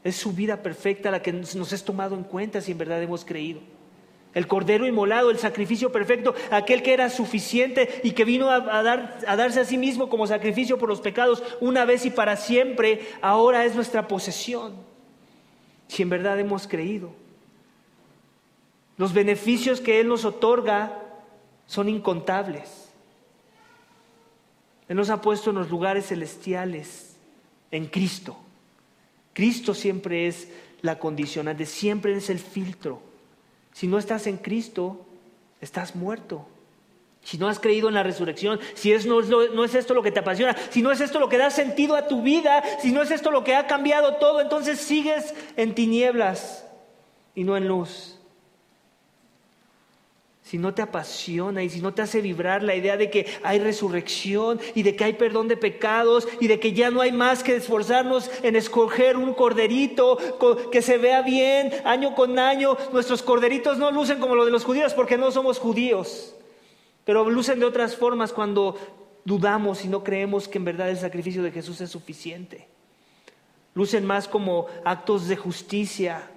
Es 0.04 0.16
su 0.16 0.34
vida 0.34 0.62
perfecta 0.64 1.12
la 1.12 1.22
que 1.22 1.34
nos 1.34 1.74
es 1.74 1.84
tomado 1.84 2.16
en 2.16 2.24
cuenta 2.24 2.62
si 2.62 2.72
en 2.72 2.78
verdad 2.78 3.02
hemos 3.02 3.26
creído. 3.26 3.62
El 4.34 4.48
cordero 4.48 4.86
inmolado, 4.86 5.32
el 5.32 5.39
sacrificio 5.39 5.91
perfecto, 5.91 6.36
aquel 6.52 6.84
que 6.84 6.93
era 6.93 7.10
suficiente 7.10 8.02
y 8.04 8.12
que 8.12 8.24
vino 8.24 8.52
a, 8.52 8.84
dar, 8.84 9.18
a 9.26 9.36
darse 9.36 9.62
a 9.62 9.66
sí 9.66 9.78
mismo 9.78 10.10
como 10.10 10.28
sacrificio 10.28 10.78
por 10.78 10.89
los 10.89 11.02
pecados 11.02 11.41
una 11.60 11.86
vez 11.86 12.06
y 12.06 12.12
para 12.12 12.36
siempre, 12.36 13.08
ahora 13.22 13.66
es 13.66 13.74
nuestra 13.74 14.08
posesión. 14.08 14.76
Si 15.88 16.04
en 16.04 16.10
verdad 16.10 16.39
hemos 16.39 16.68
creído. 16.68 17.12
Los 18.98 19.14
beneficios 19.14 19.82
que 19.82 20.00
Él 20.00 20.08
nos 20.08 20.26
otorga 20.26 21.02
son 21.66 21.89
incontables. 21.89 22.87
Él 24.88 24.96
nos 24.96 25.10
ha 25.10 25.22
puesto 25.22 25.50
en 25.50 25.58
los 25.58 25.70
lugares 25.70 26.08
celestiales 26.08 27.16
en 27.72 27.88
Cristo. 27.88 28.38
Cristo 29.34 29.74
siempre 29.74 30.28
es 30.28 30.50
la 30.82 31.00
condicionante, 31.00 31.66
siempre 31.66 32.16
es 32.16 32.30
el 32.30 32.40
filtro. 32.40 33.02
Si 33.74 33.88
no 33.88 33.98
estás 33.98 34.28
en 34.28 34.38
Cristo, 34.38 35.06
estás 35.62 35.96
muerto. 35.96 36.48
Si 37.22 37.38
no 37.38 37.50
has 37.50 37.60
creído 37.60 37.90
en 37.90 37.96
la 37.96 38.04
resurrección, 38.04 38.60
si 38.74 38.94
es, 38.94 39.06
no, 39.06 39.20
es 39.20 39.28
no 39.28 39.66
es 39.66 39.76
esto 39.76 39.94
lo 39.94 40.02
que 40.02 40.12
te 40.12 40.20
apasiona, 40.20 40.56
si 40.70 40.82
no 40.82 40.92
es 40.92 41.02
esto 41.02 41.20
lo 41.20 41.28
que 41.28 41.38
da 41.38 41.50
sentido 41.50 41.96
a 41.96 42.08
tu 42.08 42.22
vida, 42.22 42.64
si 42.82 42.92
no 42.94 43.02
es 43.02 43.12
esto 43.12 43.32
lo 43.32 43.44
que 43.44 43.56
ha 43.56 43.68
cambiado 43.68 44.16
todo, 44.16 44.40
entonces 44.40 44.80
sigues 44.80 45.34
en 45.58 45.76
tinieblas 45.76 46.66
y 47.36 47.44
no 47.44 47.58
en 47.58 47.68
luz 47.68 48.16
si 50.48 50.58
no 50.58 50.74
te 50.74 50.82
apasiona 50.82 51.62
y 51.62 51.70
si 51.70 51.82
no 51.82 51.93
te 51.93 52.02
hace 52.02 52.22
vibrar 52.22 52.64
la 52.64 52.74
idea 52.74 52.95
de 52.95 53.10
que 53.10 53.26
hay 53.43 53.60
resurrección 53.60 54.62
y 54.76 54.84
de 54.84 54.95
que 54.95 55.04
hay 55.04 55.14
perdón 55.14 55.50
de 55.50 55.58
pecados 55.58 56.26
y 56.39 56.48
de 56.48 56.58
que 56.58 56.72
ya 56.72 56.89
no 56.89 57.02
hay 57.02 57.12
más 57.12 57.43
que 57.43 57.58
esforzarnos 57.58 58.32
en 58.43 58.56
escoger 58.56 59.18
un 59.18 59.34
corderito 59.34 60.18
que 60.72 60.82
se 60.82 60.98
vea 60.98 61.22
bien 61.22 61.74
año 61.84 62.16
con 62.16 62.39
año, 62.39 62.78
nuestros 62.93 63.24
corderitos 63.24 63.78
no 63.78 63.91
lucen 63.91 64.20
como 64.20 64.36
los 64.36 64.45
de 64.45 64.54
los 64.54 64.64
judíos 64.64 64.93
porque 64.93 65.18
no 65.18 65.32
somos 65.32 65.60
judíos, 65.60 66.34
pero 67.04 67.30
lucen 67.30 67.60
de 67.60 67.66
otras 67.66 67.98
formas 67.98 68.32
cuando 68.32 68.78
dudamos 69.26 69.84
y 69.84 69.89
no 69.89 70.02
creemos 70.02 70.48
que 70.48 70.60
en 70.60 70.66
verdad 70.66 70.89
el 70.89 70.98
sacrificio 70.98 71.43
de 71.43 71.52
Jesús 71.52 71.82
es 71.82 71.89
suficiente. 71.89 72.70
Lucen 73.74 74.06
más 74.06 74.30
como 74.30 74.68
actos 74.86 75.28
de 75.28 75.36
justicia 75.36 76.32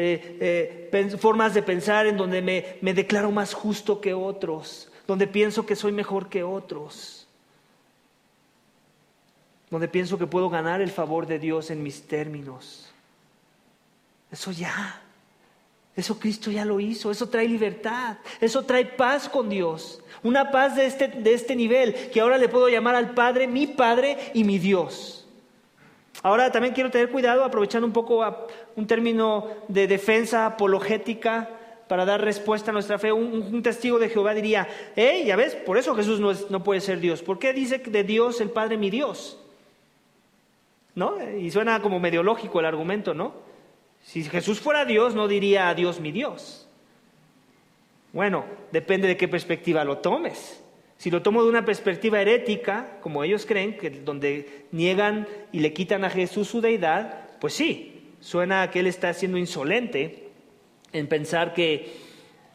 eh, 0.00 0.88
eh, 0.92 1.16
formas 1.18 1.54
de 1.54 1.62
pensar 1.64 2.06
en 2.06 2.16
donde 2.16 2.40
me, 2.40 2.76
me 2.82 2.94
declaro 2.94 3.32
más 3.32 3.52
justo 3.52 4.00
que 4.00 4.14
otros, 4.14 4.92
donde 5.08 5.26
pienso 5.26 5.66
que 5.66 5.74
soy 5.74 5.90
mejor 5.90 6.28
que 6.28 6.44
otros, 6.44 7.26
donde 9.70 9.88
pienso 9.88 10.16
que 10.16 10.28
puedo 10.28 10.48
ganar 10.50 10.80
el 10.80 10.92
favor 10.92 11.26
de 11.26 11.40
Dios 11.40 11.72
en 11.72 11.82
mis 11.82 12.06
términos. 12.06 12.92
Eso 14.30 14.52
ya, 14.52 15.02
eso 15.96 16.20
Cristo 16.20 16.52
ya 16.52 16.64
lo 16.64 16.78
hizo, 16.78 17.10
eso 17.10 17.28
trae 17.28 17.48
libertad, 17.48 18.18
eso 18.40 18.62
trae 18.62 18.84
paz 18.84 19.28
con 19.28 19.48
Dios, 19.48 20.00
una 20.22 20.52
paz 20.52 20.76
de 20.76 20.86
este, 20.86 21.08
de 21.08 21.34
este 21.34 21.56
nivel 21.56 22.10
que 22.12 22.20
ahora 22.20 22.38
le 22.38 22.48
puedo 22.48 22.68
llamar 22.68 22.94
al 22.94 23.14
Padre 23.14 23.48
mi 23.48 23.66
Padre 23.66 24.30
y 24.32 24.44
mi 24.44 24.60
Dios. 24.60 25.27
Ahora 26.22 26.50
también 26.50 26.74
quiero 26.74 26.90
tener 26.90 27.10
cuidado, 27.10 27.44
aprovechando 27.44 27.86
un 27.86 27.92
poco 27.92 28.24
un 28.74 28.86
término 28.86 29.46
de 29.68 29.86
defensa 29.86 30.46
apologética 30.46 31.48
para 31.86 32.04
dar 32.04 32.20
respuesta 32.20 32.70
a 32.70 32.74
nuestra 32.74 32.98
fe. 32.98 33.12
Un, 33.12 33.62
testigo 33.62 33.98
de 33.98 34.08
Jehová 34.08 34.34
diría, 34.34 34.68
eh, 34.96 35.24
ya 35.24 35.36
ves, 35.36 35.54
por 35.54 35.78
eso 35.78 35.94
Jesús 35.94 36.20
no, 36.20 36.32
no 36.50 36.62
puede 36.64 36.80
ser 36.80 37.00
Dios. 37.00 37.22
¿Por 37.22 37.38
qué 37.38 37.52
dice 37.52 37.78
de 37.78 38.04
Dios 38.04 38.40
el 38.40 38.50
Padre 38.50 38.76
mi 38.76 38.90
Dios? 38.90 39.38
¿No? 40.94 41.16
Y 41.38 41.50
suena 41.50 41.80
como 41.80 42.00
medio 42.00 42.22
lógico 42.22 42.58
el 42.60 42.66
argumento, 42.66 43.14
¿no? 43.14 43.32
Si 44.02 44.24
Jesús 44.24 44.60
fuera 44.60 44.84
Dios, 44.84 45.14
no 45.14 45.28
diría 45.28 45.68
a 45.68 45.74
Dios 45.74 46.00
mi 46.00 46.12
Dios. 46.12 46.68
Bueno, 48.12 48.44
depende 48.72 49.06
de 49.06 49.16
qué 49.16 49.28
perspectiva 49.28 49.84
lo 49.84 49.98
tomes. 49.98 50.62
Si 50.98 51.10
lo 51.10 51.22
tomo 51.22 51.44
de 51.44 51.48
una 51.48 51.64
perspectiva 51.64 52.20
herética, 52.20 52.98
como 53.00 53.22
ellos 53.22 53.46
creen, 53.46 53.78
que 53.78 53.88
donde 53.88 54.66
niegan 54.72 55.28
y 55.52 55.60
le 55.60 55.72
quitan 55.72 56.04
a 56.04 56.10
Jesús 56.10 56.48
su 56.48 56.60
deidad, 56.60 57.38
pues 57.40 57.54
sí, 57.54 58.14
suena 58.20 58.62
a 58.62 58.70
que 58.70 58.80
él 58.80 58.88
está 58.88 59.14
siendo 59.14 59.38
insolente 59.38 60.28
en 60.92 61.06
pensar 61.06 61.54
que, 61.54 61.92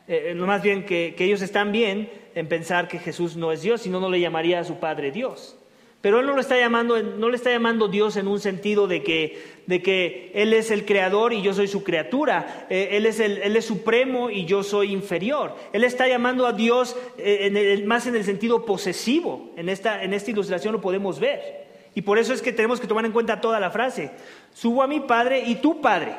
eh, 0.09 0.33
no 0.35 0.45
más 0.45 0.61
bien 0.61 0.85
que, 0.85 1.15
que 1.17 1.23
ellos 1.23 1.41
están 1.41 1.71
bien 1.71 2.11
en 2.35 2.47
pensar 2.49 2.89
que 2.89 2.99
Jesús 2.99 3.37
no 3.37 3.53
es 3.53 3.61
Dios, 3.61 3.81
sino 3.81 4.01
no 4.01 4.09
le 4.09 4.19
llamaría 4.19 4.59
a 4.59 4.65
su 4.65 4.75
Padre 4.75 5.11
Dios. 5.11 5.57
Pero 6.03 6.19
él 6.19 6.25
no 6.25 6.33
lo 6.33 6.41
está 6.41 6.59
llamando, 6.59 7.01
no 7.01 7.29
le 7.29 7.37
está 7.37 7.49
llamando 7.49 7.87
Dios 7.87 8.17
en 8.17 8.27
un 8.27 8.41
sentido 8.41 8.87
de 8.87 9.03
que, 9.03 9.41
de 9.67 9.81
que 9.81 10.33
Él 10.35 10.51
es 10.51 10.69
el 10.69 10.83
creador 10.83 11.31
y 11.31 11.41
yo 11.41 11.53
soy 11.53 11.69
su 11.69 11.81
criatura. 11.81 12.67
Eh, 12.69 12.89
él, 12.91 13.05
es 13.05 13.21
el, 13.21 13.37
él 13.37 13.55
es 13.55 13.63
supremo 13.63 14.29
y 14.29 14.43
yo 14.43 14.63
soy 14.63 14.91
inferior. 14.91 15.55
Él 15.71 15.85
está 15.85 16.05
llamando 16.05 16.45
a 16.45 16.51
Dios 16.51 16.97
eh, 17.17 17.81
más 17.87 18.05
en 18.05 18.17
el 18.17 18.25
sentido 18.25 18.65
posesivo. 18.65 19.51
En 19.55 19.69
esta, 19.69 20.03
en 20.03 20.13
esta 20.13 20.31
ilustración 20.31 20.73
lo 20.73 20.81
podemos 20.81 21.21
ver. 21.21 21.67
Y 21.95 22.01
por 22.01 22.17
eso 22.17 22.33
es 22.33 22.41
que 22.41 22.51
tenemos 22.51 22.81
que 22.81 22.87
tomar 22.87 23.05
en 23.05 23.13
cuenta 23.13 23.39
toda 23.39 23.61
la 23.61 23.71
frase. 23.71 24.11
Subo 24.53 24.83
a 24.83 24.87
mi 24.87 24.99
padre 24.99 25.43
y 25.47 25.55
tu 25.55 25.79
padre. 25.79 26.17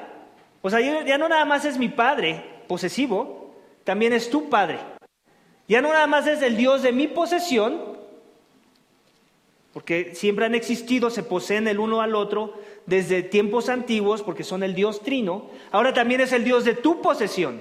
O 0.62 0.70
sea, 0.70 0.80
ya 0.80 1.18
no 1.18 1.28
nada 1.28 1.44
más 1.44 1.66
es 1.66 1.76
mi 1.76 1.90
padre 1.90 2.42
posesivo, 2.66 3.54
también 3.84 4.14
es 4.14 4.30
tu 4.30 4.48
padre. 4.48 4.78
Ya 5.68 5.82
no 5.82 5.92
nada 5.92 6.06
más 6.06 6.26
es 6.26 6.40
el 6.40 6.56
Dios 6.56 6.82
de 6.82 6.92
mi 6.92 7.06
posesión, 7.06 7.93
porque 9.74 10.14
siempre 10.14 10.46
han 10.46 10.54
existido, 10.54 11.10
se 11.10 11.24
poseen 11.24 11.66
el 11.66 11.80
uno 11.80 12.00
al 12.00 12.14
otro 12.14 12.54
desde 12.86 13.24
tiempos 13.24 13.68
antiguos, 13.68 14.22
porque 14.22 14.44
son 14.44 14.62
el 14.62 14.72
Dios 14.72 15.02
trino, 15.02 15.50
ahora 15.72 15.92
también 15.92 16.20
es 16.20 16.32
el 16.32 16.44
Dios 16.44 16.64
de 16.64 16.74
tu 16.74 17.02
posesión. 17.02 17.60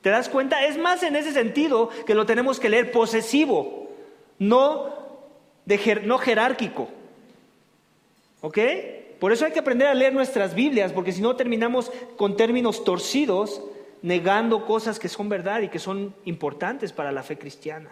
¿Te 0.00 0.10
das 0.10 0.28
cuenta? 0.28 0.66
Es 0.66 0.76
más 0.76 1.04
en 1.04 1.14
ese 1.14 1.32
sentido 1.32 1.90
que 2.06 2.16
lo 2.16 2.26
tenemos 2.26 2.58
que 2.58 2.68
leer 2.68 2.90
posesivo, 2.90 3.88
no, 4.40 4.92
no 6.02 6.18
jerárquico. 6.18 6.88
¿Ok? 8.40 8.58
Por 9.20 9.30
eso 9.30 9.44
hay 9.44 9.52
que 9.52 9.60
aprender 9.60 9.86
a 9.86 9.94
leer 9.94 10.12
nuestras 10.12 10.56
Biblias, 10.56 10.92
porque 10.92 11.12
si 11.12 11.22
no 11.22 11.36
terminamos 11.36 11.92
con 12.16 12.36
términos 12.36 12.82
torcidos, 12.82 13.62
negando 14.02 14.66
cosas 14.66 14.98
que 14.98 15.08
son 15.08 15.28
verdad 15.28 15.60
y 15.60 15.68
que 15.68 15.78
son 15.78 16.16
importantes 16.24 16.92
para 16.92 17.12
la 17.12 17.22
fe 17.22 17.38
cristiana. 17.38 17.90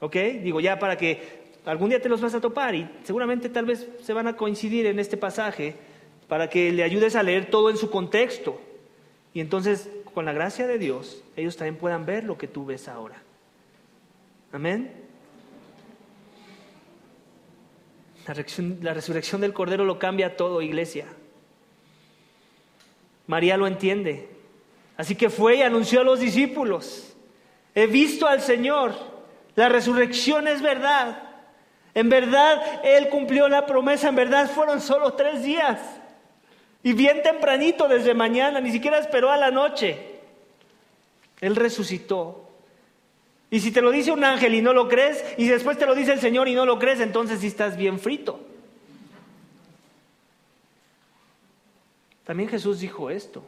¿Ok? 0.00 0.16
Digo, 0.42 0.60
ya 0.60 0.78
para 0.78 0.98
que 0.98 1.43
algún 1.64 1.88
día 1.88 2.00
te 2.00 2.08
los 2.08 2.20
vas 2.20 2.34
a 2.34 2.40
topar 2.40 2.74
y 2.74 2.88
seguramente 3.04 3.48
tal 3.48 3.64
vez 3.64 3.88
se 4.02 4.12
van 4.12 4.26
a 4.26 4.36
coincidir 4.36 4.86
en 4.86 4.98
este 4.98 5.16
pasaje 5.16 5.76
para 6.28 6.48
que 6.48 6.72
le 6.72 6.82
ayudes 6.82 7.16
a 7.16 7.22
leer 7.22 7.50
todo 7.50 7.70
en 7.70 7.76
su 7.76 7.90
contexto. 7.90 8.60
Y 9.32 9.40
entonces, 9.40 9.88
con 10.12 10.24
la 10.24 10.32
gracia 10.32 10.66
de 10.66 10.78
Dios, 10.78 11.22
ellos 11.36 11.56
también 11.56 11.76
puedan 11.76 12.06
ver 12.06 12.24
lo 12.24 12.38
que 12.38 12.48
tú 12.48 12.66
ves 12.66 12.88
ahora. 12.88 13.22
Amén. 14.52 15.04
La 18.80 18.94
resurrección, 18.94 19.40
del 19.42 19.52
Cordero 19.52 19.84
lo 19.84 19.98
cambia 19.98 20.36
todo, 20.36 20.62
iglesia. 20.62 21.06
María 23.26 23.56
lo 23.56 23.66
entiende. 23.66 24.28
Así 24.96 25.14
que 25.14 25.28
fue 25.28 25.56
y 25.56 25.62
anunció 25.62 26.00
a 26.00 26.04
los 26.04 26.20
discípulos, 26.20 27.14
he 27.74 27.86
visto 27.86 28.26
al 28.26 28.40
Señor, 28.40 28.94
la 29.56 29.68
resurrección 29.68 30.48
es 30.48 30.62
verdad. 30.62 31.33
En 31.94 32.08
verdad, 32.08 32.80
Él 32.84 33.08
cumplió 33.08 33.48
la 33.48 33.66
promesa, 33.66 34.08
en 34.08 34.16
verdad 34.16 34.50
fueron 34.50 34.80
solo 34.80 35.14
tres 35.14 35.44
días. 35.44 35.78
Y 36.82 36.92
bien 36.92 37.22
tempranito 37.22 37.88
desde 37.88 38.14
mañana, 38.14 38.60
ni 38.60 38.72
siquiera 38.72 38.98
esperó 38.98 39.30
a 39.30 39.36
la 39.36 39.50
noche. 39.50 40.20
Él 41.40 41.56
resucitó. 41.56 42.50
Y 43.50 43.60
si 43.60 43.70
te 43.70 43.80
lo 43.80 43.90
dice 43.90 44.10
un 44.10 44.24
ángel 44.24 44.54
y 44.54 44.62
no 44.62 44.72
lo 44.72 44.88
crees, 44.88 45.24
y 45.38 45.46
después 45.46 45.78
te 45.78 45.86
lo 45.86 45.94
dice 45.94 46.12
el 46.12 46.20
Señor 46.20 46.48
y 46.48 46.54
no 46.54 46.66
lo 46.66 46.78
crees, 46.78 47.00
entonces 47.00 47.40
sí 47.40 47.46
estás 47.46 47.76
bien 47.76 48.00
frito. 48.00 48.40
También 52.24 52.48
Jesús 52.48 52.80
dijo 52.80 53.10
esto. 53.10 53.44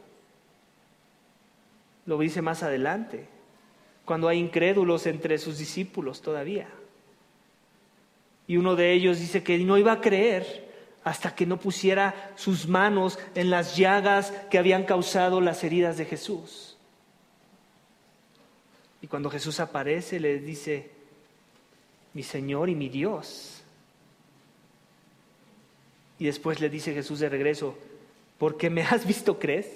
Lo 2.05 2.17
dice 2.17 2.41
más 2.41 2.63
adelante, 2.63 3.27
cuando 4.05 4.29
hay 4.29 4.39
incrédulos 4.39 5.05
entre 5.07 5.37
sus 5.37 5.57
discípulos 5.57 6.21
todavía. 6.21 6.69
Y 8.47 8.55
uno 8.57 8.75
de 8.75 8.93
ellos 8.93 9.19
dice 9.19 9.43
que 9.43 9.57
no 9.59 9.77
iba 9.77 9.91
a 9.91 10.01
creer 10.01 10.67
hasta 11.03 11.35
que 11.35 11.45
no 11.45 11.57
pusiera 11.57 12.33
sus 12.35 12.67
manos 12.67 13.19
en 13.35 13.49
las 13.49 13.77
llagas 13.77 14.31
que 14.49 14.57
habían 14.57 14.83
causado 14.83 15.41
las 15.41 15.63
heridas 15.63 15.97
de 15.97 16.05
Jesús. 16.05 16.77
Y 19.01 19.07
cuando 19.07 19.29
Jesús 19.29 19.59
aparece, 19.59 20.19
le 20.19 20.39
dice, 20.39 20.89
mi 22.13 22.23
Señor 22.23 22.69
y 22.69 22.75
mi 22.75 22.89
Dios. 22.89 23.61
Y 26.19 26.25
después 26.25 26.59
le 26.59 26.69
dice 26.69 26.93
Jesús 26.93 27.19
de 27.19 27.29
regreso, 27.29 27.77
porque 28.37 28.69
me 28.69 28.81
has 28.81 29.05
visto, 29.05 29.37
crees. 29.37 29.67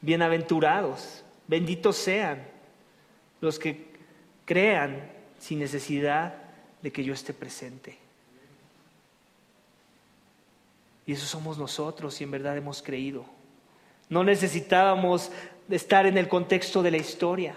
Bienaventurados, 0.00 1.22
benditos 1.46 1.96
sean 1.96 2.42
los 3.40 3.58
que 3.58 3.86
crean 4.44 5.10
sin 5.38 5.60
necesidad 5.60 6.41
de 6.82 6.92
que 6.92 7.04
yo 7.04 7.14
esté 7.14 7.32
presente. 7.32 7.96
Y 11.06 11.12
eso 11.12 11.26
somos 11.26 11.58
nosotros 11.58 12.14
si 12.14 12.24
en 12.24 12.30
verdad 12.30 12.56
hemos 12.56 12.82
creído. 12.82 13.24
No 14.08 14.24
necesitábamos 14.24 15.30
estar 15.70 16.06
en 16.06 16.18
el 16.18 16.28
contexto 16.28 16.82
de 16.82 16.90
la 16.90 16.96
historia. 16.98 17.56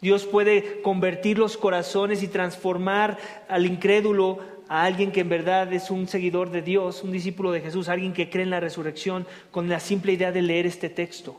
Dios 0.00 0.26
puede 0.26 0.82
convertir 0.82 1.38
los 1.38 1.56
corazones 1.56 2.22
y 2.22 2.28
transformar 2.28 3.18
al 3.48 3.66
incrédulo 3.66 4.40
a 4.68 4.84
alguien 4.84 5.12
que 5.12 5.20
en 5.20 5.28
verdad 5.28 5.72
es 5.72 5.90
un 5.90 6.08
seguidor 6.08 6.50
de 6.50 6.62
Dios, 6.62 7.02
un 7.02 7.12
discípulo 7.12 7.52
de 7.52 7.60
Jesús, 7.60 7.88
alguien 7.88 8.12
que 8.12 8.28
cree 8.28 8.42
en 8.42 8.50
la 8.50 8.60
resurrección 8.60 9.26
con 9.50 9.68
la 9.68 9.80
simple 9.80 10.12
idea 10.12 10.32
de 10.32 10.42
leer 10.42 10.66
este 10.66 10.88
texto. 10.88 11.36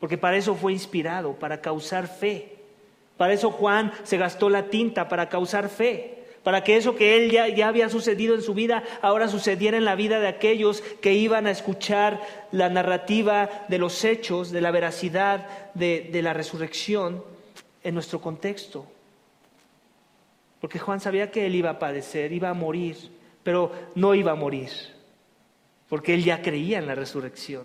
Porque 0.00 0.16
para 0.16 0.36
eso 0.36 0.54
fue 0.54 0.72
inspirado, 0.72 1.34
para 1.34 1.60
causar 1.60 2.06
fe. 2.06 2.57
Para 3.18 3.34
eso 3.34 3.50
Juan 3.50 3.92
se 4.04 4.16
gastó 4.16 4.48
la 4.48 4.70
tinta, 4.70 5.08
para 5.08 5.28
causar 5.28 5.68
fe 5.68 6.14
para 6.48 6.64
que 6.64 6.78
eso 6.78 6.96
que 6.96 7.16
él 7.16 7.30
ya, 7.30 7.46
ya, 7.48 7.68
había 7.68 7.90
sucedido 7.90 8.34
en 8.34 8.40
su 8.40 8.54
vida 8.54 8.82
ahora 9.02 9.28
sucediera 9.28 9.76
en 9.76 9.84
la 9.84 9.96
vida 9.96 10.18
de 10.18 10.28
aquellos 10.28 10.80
que 11.02 11.12
iban 11.12 11.46
a 11.46 11.50
escuchar 11.50 12.22
la 12.52 12.70
narrativa 12.70 13.66
de 13.68 13.76
los 13.76 14.02
hechos, 14.02 14.50
de 14.50 14.62
la 14.62 14.70
veracidad 14.70 15.46
de, 15.74 16.08
de 16.10 16.22
la 16.22 16.32
resurrección 16.32 17.22
en 17.82 17.92
nuestro 17.92 18.22
contexto. 18.22 18.86
Porque 20.60 20.78
Juan 20.78 21.00
sabía 21.00 21.30
que 21.30 21.44
él 21.44 21.54
iba 21.54 21.70
a 21.70 21.78
padecer, 21.78 22.32
iba 22.32 22.48
a 22.48 22.54
morir, 22.54 22.96
pero 23.42 23.70
no 23.94 24.14
iba 24.14 24.32
a 24.32 24.36
morir, 24.36 24.70
porque 25.88 26.14
él 26.14 26.24
ya 26.24 26.40
creía 26.40 26.78
en 26.78 26.86
la 26.86 26.94
resurrección. 26.94 27.64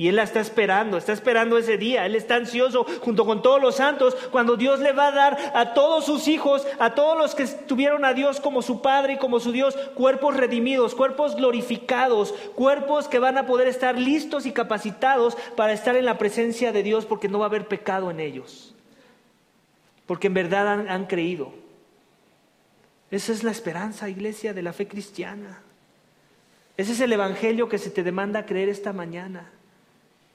Y 0.00 0.08
Él 0.08 0.16
la 0.16 0.22
está 0.22 0.40
esperando, 0.40 0.96
está 0.96 1.12
esperando 1.12 1.58
ese 1.58 1.76
día. 1.76 2.06
Él 2.06 2.14
está 2.14 2.36
ansioso 2.36 2.86
junto 3.02 3.26
con 3.26 3.42
todos 3.42 3.60
los 3.60 3.74
santos 3.74 4.16
cuando 4.30 4.56
Dios 4.56 4.80
le 4.80 4.94
va 4.94 5.08
a 5.08 5.12
dar 5.12 5.52
a 5.52 5.74
todos 5.74 6.06
sus 6.06 6.26
hijos, 6.26 6.66
a 6.78 6.94
todos 6.94 7.18
los 7.18 7.34
que 7.34 7.44
tuvieron 7.44 8.06
a 8.06 8.14
Dios 8.14 8.40
como 8.40 8.62
su 8.62 8.80
Padre 8.80 9.12
y 9.12 9.18
como 9.18 9.40
su 9.40 9.52
Dios, 9.52 9.76
cuerpos 9.94 10.38
redimidos, 10.38 10.94
cuerpos 10.94 11.36
glorificados, 11.36 12.32
cuerpos 12.54 13.08
que 13.08 13.18
van 13.18 13.36
a 13.36 13.44
poder 13.44 13.68
estar 13.68 13.98
listos 13.98 14.46
y 14.46 14.52
capacitados 14.52 15.36
para 15.54 15.74
estar 15.74 15.94
en 15.94 16.06
la 16.06 16.16
presencia 16.16 16.72
de 16.72 16.82
Dios 16.82 17.04
porque 17.04 17.28
no 17.28 17.38
va 17.38 17.44
a 17.44 17.48
haber 17.48 17.68
pecado 17.68 18.10
en 18.10 18.20
ellos. 18.20 18.74
Porque 20.06 20.28
en 20.28 20.32
verdad 20.32 20.66
han, 20.66 20.88
han 20.88 21.04
creído. 21.08 21.52
Esa 23.10 23.32
es 23.32 23.44
la 23.44 23.50
esperanza, 23.50 24.08
iglesia, 24.08 24.54
de 24.54 24.62
la 24.62 24.72
fe 24.72 24.88
cristiana. 24.88 25.60
Ese 26.78 26.92
es 26.92 27.00
el 27.00 27.12
Evangelio 27.12 27.68
que 27.68 27.76
se 27.76 27.90
te 27.90 28.02
demanda 28.02 28.46
creer 28.46 28.70
esta 28.70 28.94
mañana. 28.94 29.50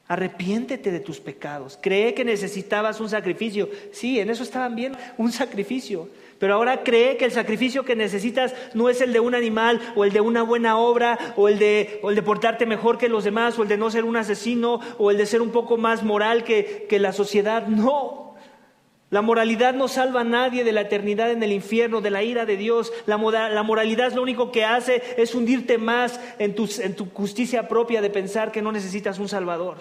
Arrepiéntete 0.07 0.91
de 0.91 0.99
tus 0.99 1.19
pecados. 1.19 1.79
Cree 1.81 2.13
que 2.13 2.23
necesitabas 2.23 2.99
un 2.99 3.09
sacrificio. 3.09 3.69
Sí, 3.91 4.19
en 4.19 4.29
eso 4.29 4.43
estaban 4.43 4.75
bien, 4.75 4.95
un 5.17 5.31
sacrificio. 5.31 6.09
Pero 6.37 6.53
ahora 6.53 6.83
cree 6.83 7.17
que 7.17 7.25
el 7.25 7.31
sacrificio 7.31 7.85
que 7.85 7.95
necesitas 7.95 8.53
no 8.73 8.89
es 8.89 9.01
el 9.01 9.13
de 9.13 9.19
un 9.19 9.33
animal 9.33 9.81
o 9.95 10.03
el 10.03 10.11
de 10.11 10.21
una 10.21 10.43
buena 10.43 10.77
obra 10.77 11.17
o 11.37 11.47
el 11.47 11.57
de, 11.57 11.99
o 12.03 12.09
el 12.09 12.15
de 12.15 12.21
portarte 12.21 12.65
mejor 12.65 12.97
que 12.97 13.09
los 13.09 13.23
demás 13.23 13.57
o 13.57 13.63
el 13.63 13.69
de 13.69 13.77
no 13.77 13.89
ser 13.89 14.03
un 14.03 14.17
asesino 14.17 14.79
o 14.99 15.11
el 15.11 15.17
de 15.17 15.25
ser 15.25 15.41
un 15.41 15.51
poco 15.51 15.77
más 15.77 16.03
moral 16.03 16.43
que, 16.43 16.85
que 16.89 16.99
la 16.99 17.13
sociedad. 17.13 17.65
No. 17.67 18.34
La 19.15 19.21
moralidad 19.21 19.73
no 19.73 19.87
salva 19.87 20.19
a 20.19 20.23
nadie 20.25 20.65
de 20.65 20.73
la 20.73 20.81
eternidad 20.81 21.31
en 21.31 21.41
el 21.41 21.53
infierno, 21.53 22.01
de 22.01 22.09
la 22.09 22.21
ira 22.21 22.45
de 22.45 22.57
Dios. 22.57 22.91
La, 23.05 23.15
moralidad 23.15 24.11
lo 24.11 24.21
único 24.21 24.51
que 24.51 24.65
hace 24.65 25.01
es 25.15 25.33
hundirte 25.33 25.77
más 25.77 26.19
en 26.37 26.53
en 26.81 26.95
tu 26.97 27.09
justicia 27.11 27.69
propia 27.69 28.01
de 28.01 28.09
pensar 28.09 28.51
que 28.51 28.61
no 28.61 28.73
necesitas 28.73 29.17
un 29.17 29.29
Salvador. 29.29 29.77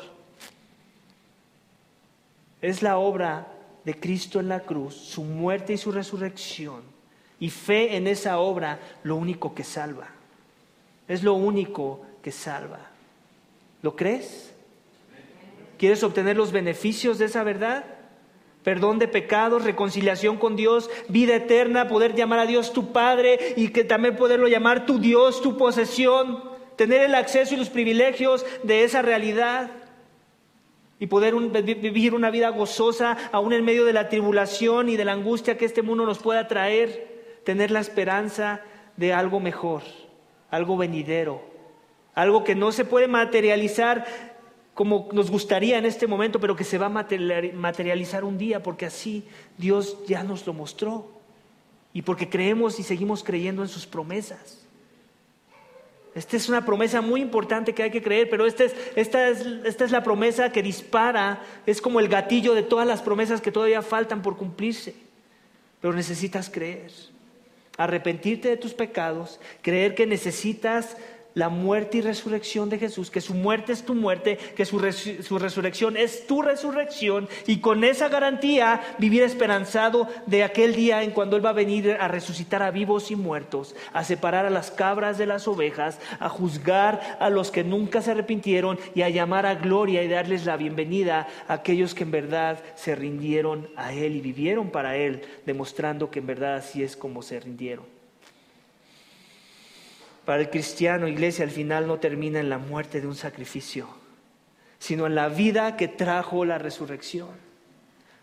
Es 2.62 2.80
la 2.80 2.96
obra 2.96 3.48
de 3.84 3.98
Cristo 3.98 4.38
en 4.38 4.48
la 4.48 4.60
cruz, 4.60 4.94
su 4.94 5.24
muerte 5.24 5.72
y 5.72 5.78
su 5.78 5.90
resurrección, 5.90 6.82
y 7.40 7.50
fe 7.50 7.96
en 7.96 8.06
esa 8.06 8.38
obra 8.38 8.78
lo 9.02 9.16
único 9.16 9.52
que 9.52 9.64
salva. 9.64 10.10
Es 11.08 11.24
lo 11.24 11.34
único 11.34 12.02
que 12.22 12.30
salva. 12.30 12.78
¿Lo 13.82 13.96
crees? 13.96 14.54
¿Quieres 15.76 16.04
obtener 16.04 16.36
los 16.36 16.52
beneficios 16.52 17.18
de 17.18 17.24
esa 17.24 17.42
verdad? 17.42 17.93
Perdón 18.64 18.98
de 18.98 19.06
pecados, 19.06 19.62
reconciliación 19.62 20.38
con 20.38 20.56
Dios, 20.56 20.90
vida 21.08 21.36
eterna, 21.36 21.86
poder 21.86 22.14
llamar 22.14 22.40
a 22.40 22.46
Dios 22.46 22.72
tu 22.72 22.92
Padre 22.92 23.38
y 23.56 23.68
que 23.68 23.84
también 23.84 24.16
poderlo 24.16 24.48
llamar 24.48 24.86
tu 24.86 24.98
Dios, 24.98 25.42
tu 25.42 25.58
posesión, 25.58 26.42
tener 26.74 27.02
el 27.02 27.14
acceso 27.14 27.54
y 27.54 27.58
los 27.58 27.68
privilegios 27.68 28.44
de 28.62 28.82
esa 28.82 29.02
realidad 29.02 29.70
y 30.98 31.06
poder 31.06 31.34
vivir 31.34 32.14
una 32.14 32.30
vida 32.30 32.48
gozosa 32.48 33.18
aún 33.32 33.52
en 33.52 33.64
medio 33.64 33.84
de 33.84 33.92
la 33.92 34.08
tribulación 34.08 34.88
y 34.88 34.96
de 34.96 35.04
la 35.04 35.12
angustia 35.12 35.58
que 35.58 35.66
este 35.66 35.82
mundo 35.82 36.06
nos 36.06 36.18
pueda 36.18 36.48
traer, 36.48 37.40
tener 37.44 37.70
la 37.70 37.80
esperanza 37.80 38.62
de 38.96 39.12
algo 39.12 39.40
mejor, 39.40 39.82
algo 40.50 40.78
venidero, 40.78 41.42
algo 42.14 42.44
que 42.44 42.54
no 42.54 42.72
se 42.72 42.86
puede 42.86 43.08
materializar 43.08 44.33
como 44.74 45.08
nos 45.12 45.30
gustaría 45.30 45.78
en 45.78 45.86
este 45.86 46.06
momento, 46.06 46.40
pero 46.40 46.56
que 46.56 46.64
se 46.64 46.78
va 46.78 46.86
a 46.86 46.88
materializar 47.54 48.24
un 48.24 48.36
día, 48.36 48.62
porque 48.62 48.86
así 48.86 49.24
Dios 49.56 49.98
ya 50.06 50.24
nos 50.24 50.46
lo 50.46 50.52
mostró. 50.52 51.08
Y 51.92 52.02
porque 52.02 52.28
creemos 52.28 52.80
y 52.80 52.82
seguimos 52.82 53.22
creyendo 53.22 53.62
en 53.62 53.68
sus 53.68 53.86
promesas. 53.86 54.64
Esta 56.14 56.36
es 56.36 56.48
una 56.48 56.64
promesa 56.64 57.00
muy 57.00 57.20
importante 57.20 57.72
que 57.72 57.84
hay 57.84 57.90
que 57.90 58.02
creer, 58.02 58.28
pero 58.28 58.46
esta 58.46 58.64
es, 58.64 58.74
esta, 58.96 59.28
es, 59.28 59.46
esta 59.64 59.84
es 59.84 59.90
la 59.92 60.02
promesa 60.02 60.50
que 60.50 60.62
dispara, 60.62 61.42
es 61.66 61.80
como 61.80 61.98
el 61.98 62.08
gatillo 62.08 62.54
de 62.54 62.62
todas 62.62 62.86
las 62.86 63.02
promesas 63.02 63.40
que 63.40 63.52
todavía 63.52 63.82
faltan 63.82 64.22
por 64.22 64.36
cumplirse. 64.36 64.94
Pero 65.80 65.92
necesitas 65.92 66.50
creer, 66.50 66.90
arrepentirte 67.76 68.48
de 68.48 68.56
tus 68.56 68.74
pecados, 68.74 69.40
creer 69.62 69.94
que 69.94 70.06
necesitas 70.06 70.96
la 71.34 71.48
muerte 71.48 71.98
y 71.98 72.00
resurrección 72.00 72.70
de 72.70 72.78
Jesús, 72.78 73.10
que 73.10 73.20
su 73.20 73.34
muerte 73.34 73.72
es 73.72 73.84
tu 73.84 73.94
muerte, 73.94 74.38
que 74.56 74.64
su, 74.64 74.78
resurrección 74.78 75.96
es 75.96 76.26
tu 76.26 76.42
resurrección, 76.42 77.28
y 77.46 77.58
con 77.58 77.84
esa 77.84 78.08
garantía 78.08 78.80
vivir 78.98 79.22
esperanzado 79.22 80.08
de 80.26 80.44
aquel 80.44 80.74
día 80.74 81.02
en 81.02 81.10
cuando 81.10 81.36
Él 81.36 81.44
va 81.44 81.50
a 81.50 81.54
venir 81.54 81.96
a 81.98 82.08
resucitar 82.08 82.62
a 82.62 82.70
vivos 82.70 83.10
y 83.10 83.16
muertos, 83.16 83.74
a 83.92 84.04
separar 84.04 84.46
a 84.46 84.50
las 84.50 84.70
cabras 84.70 85.18
de 85.18 85.26
las 85.26 85.48
ovejas, 85.48 85.98
a 86.20 86.28
juzgar 86.28 87.18
a 87.20 87.30
los 87.30 87.50
que 87.50 87.64
nunca 87.64 88.00
se 88.00 88.12
arrepintieron 88.12 88.78
y 88.94 89.02
a 89.02 89.08
llamar 89.08 89.46
a 89.46 89.56
gloria 89.56 90.02
y 90.02 90.08
darles 90.08 90.46
la 90.46 90.56
bienvenida 90.56 91.26
a 91.48 91.54
aquellos 91.54 91.94
que 91.94 92.04
en 92.04 92.10
verdad 92.10 92.62
se 92.76 92.94
rindieron 92.94 93.68
a 93.76 93.92
Él 93.92 94.16
y 94.16 94.20
vivieron 94.20 94.70
para 94.70 94.96
Él, 94.96 95.22
demostrando 95.46 96.10
que 96.10 96.20
en 96.20 96.26
verdad 96.26 96.56
así 96.56 96.82
es 96.82 96.96
como 96.96 97.22
se 97.22 97.40
rindieron. 97.40 97.93
Para 100.24 100.42
el 100.42 100.50
cristiano, 100.50 101.06
iglesia, 101.06 101.44
al 101.44 101.50
final 101.50 101.86
no 101.86 101.98
termina 101.98 102.40
en 102.40 102.48
la 102.48 102.58
muerte 102.58 103.00
de 103.00 103.06
un 103.06 103.14
sacrificio, 103.14 103.88
sino 104.78 105.06
en 105.06 105.14
la 105.14 105.28
vida 105.28 105.76
que 105.76 105.88
trajo 105.88 106.44
la 106.44 106.58
resurrección. 106.58 107.28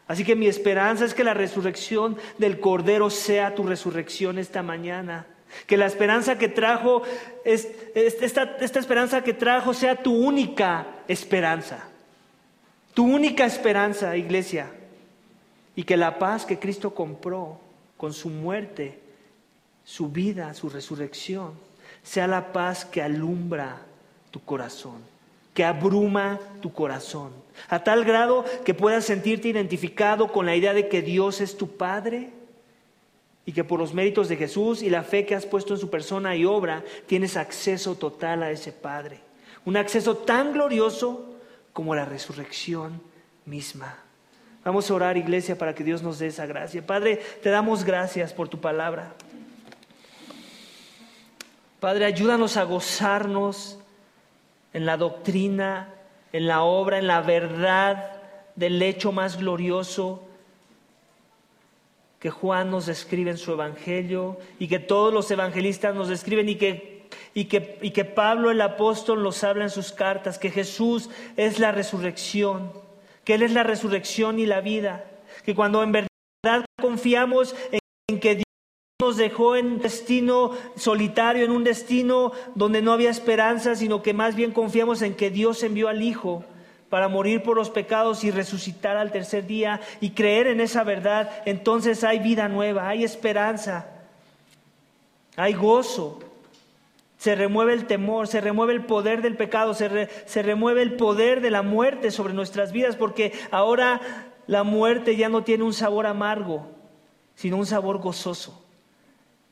Así 0.08 0.26
que 0.26 0.36
mi 0.36 0.48
esperanza 0.48 1.06
es 1.06 1.14
que 1.14 1.24
la 1.24 1.34
resurrección 1.34 2.18
del 2.38 2.60
Cordero 2.60 3.10
sea 3.10 3.56
tu 3.56 3.64
resurrección 3.64 4.40
esta 4.40 4.62
mañana. 4.62 5.28
Que 5.68 5.78
la 5.78 5.86
esperanza 5.86 6.38
que 6.38 6.50
trajo, 6.50 7.04
esta, 7.46 8.58
esta 8.60 8.80
esperanza 8.80 9.24
que 9.24 9.34
trajo 9.34 9.74
sea 9.74 10.02
tu 10.02 10.14
única 10.14 10.88
esperanza. 11.08 11.88
Tu 12.94 13.06
única 13.06 13.46
esperanza, 13.46 14.18
iglesia. 14.18 14.72
Y 15.76 15.84
que 15.84 15.98
la 15.98 16.20
paz 16.20 16.46
que 16.46 16.60
Cristo 16.60 16.94
compró 16.94 17.60
con 17.96 18.12
su 18.12 18.30
muerte, 18.30 19.00
su 19.86 20.10
vida, 20.10 20.54
su 20.54 20.70
resurrección, 20.70 21.54
sea 22.04 22.28
la 22.28 22.52
paz 22.52 22.86
que 22.86 23.02
alumbra 23.02 23.82
tu 24.32 24.44
corazón, 24.44 25.02
que 25.54 25.64
abruma 25.64 26.40
tu 26.62 26.72
corazón, 26.72 27.32
a 27.70 27.84
tal 27.84 28.04
grado 28.06 28.46
que 28.66 28.74
puedas 28.74 29.06
sentirte 29.06 29.50
identificado 29.50 30.32
con 30.32 30.46
la 30.46 30.56
idea 30.56 30.74
de 30.74 30.88
que 30.88 31.02
Dios 31.02 31.42
es 31.42 31.58
tu 31.58 31.76
Padre 31.76 32.30
y 33.46 33.52
que 33.52 33.64
por 33.64 33.80
los 33.80 33.94
méritos 33.94 34.30
de 34.30 34.38
Jesús 34.38 34.82
y 34.82 34.90
la 34.90 35.04
fe 35.04 35.26
que 35.26 35.36
has 35.36 35.46
puesto 35.46 35.74
en 35.74 35.80
su 35.80 35.90
persona 35.90 36.36
y 36.36 36.46
obra, 36.46 36.84
tienes 37.08 37.38
acceso 37.38 37.96
total 37.96 38.44
a 38.44 38.52
ese 38.52 38.72
Padre. 38.72 39.20
Un 39.66 39.78
acceso 39.78 40.18
tan 40.18 40.54
glorioso 40.54 41.36
como 41.74 41.96
la 41.96 42.06
resurrección 42.06 43.02
misma. 43.46 43.98
Vamos 44.64 44.90
a 44.90 44.94
orar, 44.94 45.18
iglesia, 45.18 45.58
para 45.58 45.74
que 45.74 45.84
Dios 45.84 46.04
nos 46.04 46.20
dé 46.20 46.28
esa 46.28 46.46
gracia. 46.46 46.86
Padre, 46.86 47.20
te 47.42 47.50
damos 47.50 47.84
gracias 47.84 48.32
por 48.32 48.48
tu 48.48 48.60
palabra. 48.60 49.14
Padre, 51.82 52.06
ayúdanos 52.06 52.58
a 52.58 52.64
gozarnos 52.64 53.80
en 54.72 54.86
la 54.86 54.98
doctrina, 54.98 55.92
en 56.32 56.46
la 56.46 56.62
obra, 56.62 57.00
en 57.00 57.08
la 57.08 57.22
verdad 57.22 58.22
del 58.56 58.80
hecho 58.84 59.12
más 59.12 59.38
glorioso 59.38 60.24
que 62.20 62.30
Juan 62.30 62.70
nos 62.70 62.86
describe 62.86 63.32
en 63.32 63.40
su 63.40 63.54
Evangelio 63.54 64.38
y 64.60 64.68
que 64.68 64.78
todos 64.78 65.12
los 65.12 65.32
evangelistas 65.32 65.96
nos 65.96 66.08
describen 66.08 66.50
y 66.50 66.56
que, 66.56 67.08
y 67.34 67.46
que, 67.46 67.80
y 67.82 67.90
que 67.90 68.06
Pablo 68.06 68.52
el 68.52 68.62
apóstol 68.62 69.24
nos 69.24 69.44
habla 69.44 69.64
en 69.64 69.72
sus 69.72 69.92
cartas, 69.92 70.38
que 70.38 70.52
Jesús 70.52 71.10
es 71.36 71.58
la 71.58 71.72
resurrección, 71.72 72.72
que 73.24 73.34
Él 73.34 73.42
es 73.42 73.54
la 73.54 73.64
resurrección 73.64 74.38
y 74.38 74.46
la 74.46 74.62
vida, 74.62 75.04
que 75.44 75.56
cuando 75.56 75.82
en 75.82 75.94
verdad 75.94 76.64
confiamos 76.80 77.56
en 78.08 78.20
que 78.20 78.44
nos 79.02 79.18
dejó 79.18 79.56
en 79.56 79.66
un 79.66 79.80
destino 79.80 80.52
solitario, 80.76 81.44
en 81.44 81.52
un 81.52 81.64
destino 81.64 82.32
donde 82.54 82.84
no 82.84 82.94
había 82.94 83.10
esperanza, 83.10 83.76
sino 83.76 84.04
que 84.04 84.14
más 84.14 84.36
bien 84.36 84.52
confiamos 84.52 85.02
en 85.02 85.16
que 85.16 85.32
Dios 85.32 85.64
envió 85.64 85.90
al 85.90 86.04
Hijo 86.04 86.46
para 86.88 87.08
morir 87.08 87.42
por 87.42 87.58
los 87.58 87.72
pecados 87.72 88.24
y 88.24 88.32
resucitar 88.32 88.98
al 88.98 89.12
tercer 89.12 89.48
día 89.48 89.82
y 90.02 90.12
creer 90.12 90.48
en 90.48 90.62
esa 90.62 90.84
verdad, 90.84 91.32
entonces 91.46 92.04
hay 92.04 92.20
vida 92.20 92.48
nueva, 92.48 92.88
hay 92.88 93.04
esperanza, 93.04 93.88
hay 95.36 95.54
gozo. 95.54 96.20
Se 97.18 97.36
remueve 97.36 97.74
el 97.74 97.86
temor, 97.86 98.28
se 98.28 98.42
remueve 98.42 98.74
el 98.74 98.86
poder 98.86 99.22
del 99.22 99.38
pecado, 99.38 99.74
se, 99.74 100.10
se 100.26 100.42
remueve 100.44 100.82
el 100.82 100.96
poder 100.96 101.42
de 101.42 101.52
la 101.52 101.62
muerte 101.62 102.12
sobre 102.12 102.34
nuestras 102.34 102.72
vidas, 102.72 102.96
porque 102.96 103.32
ahora 103.52 104.02
la 104.48 104.64
muerte 104.64 105.16
ya 105.16 105.30
no 105.30 105.44
tiene 105.44 105.64
un 105.64 105.74
sabor 105.74 106.06
amargo, 106.08 106.68
sino 107.36 107.58
un 107.58 107.66
sabor 107.66 108.00
gozoso 108.00 108.61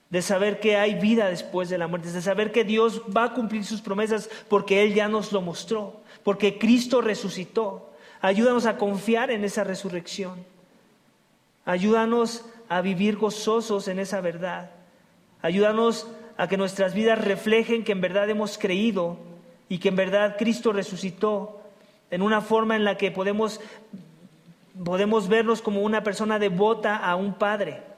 de 0.09 0.21
saber 0.21 0.59
que 0.59 0.75
hay 0.75 0.95
vida 0.95 1.27
después 1.27 1.69
de 1.69 1.77
la 1.77 1.87
muerte, 1.87 2.11
de 2.11 2.21
saber 2.21 2.51
que 2.51 2.63
Dios 2.63 3.03
va 3.15 3.25
a 3.25 3.33
cumplir 3.33 3.63
sus 3.63 3.81
promesas 3.81 4.29
porque 4.47 4.83
Él 4.83 4.93
ya 4.93 5.07
nos 5.07 5.31
lo 5.31 5.41
mostró, 5.41 6.01
porque 6.23 6.57
Cristo 6.57 7.01
resucitó. 7.01 7.91
Ayúdanos 8.21 8.65
a 8.65 8.77
confiar 8.77 9.31
en 9.31 9.45
esa 9.45 9.63
resurrección. 9.63 10.43
Ayúdanos 11.63 12.43
a 12.67 12.81
vivir 12.81 13.17
gozosos 13.17 13.87
en 13.87 13.99
esa 13.99 14.19
verdad. 14.19 14.71
Ayúdanos 15.41 16.07
a 16.37 16.47
que 16.47 16.57
nuestras 16.57 16.93
vidas 16.93 17.23
reflejen 17.23 17.83
que 17.83 17.91
en 17.91 18.01
verdad 18.01 18.29
hemos 18.29 18.57
creído 18.57 19.17
y 19.69 19.77
que 19.77 19.89
en 19.89 19.95
verdad 19.95 20.35
Cristo 20.37 20.73
resucitó 20.73 21.61
en 22.09 22.23
una 22.23 22.41
forma 22.41 22.75
en 22.75 22.83
la 22.83 22.97
que 22.97 23.11
podemos, 23.11 23.61
podemos 24.83 25.27
vernos 25.29 25.61
como 25.61 25.81
una 25.81 26.01
persona 26.01 26.39
devota 26.39 26.97
a 26.97 27.15
un 27.15 27.35
Padre 27.35 27.88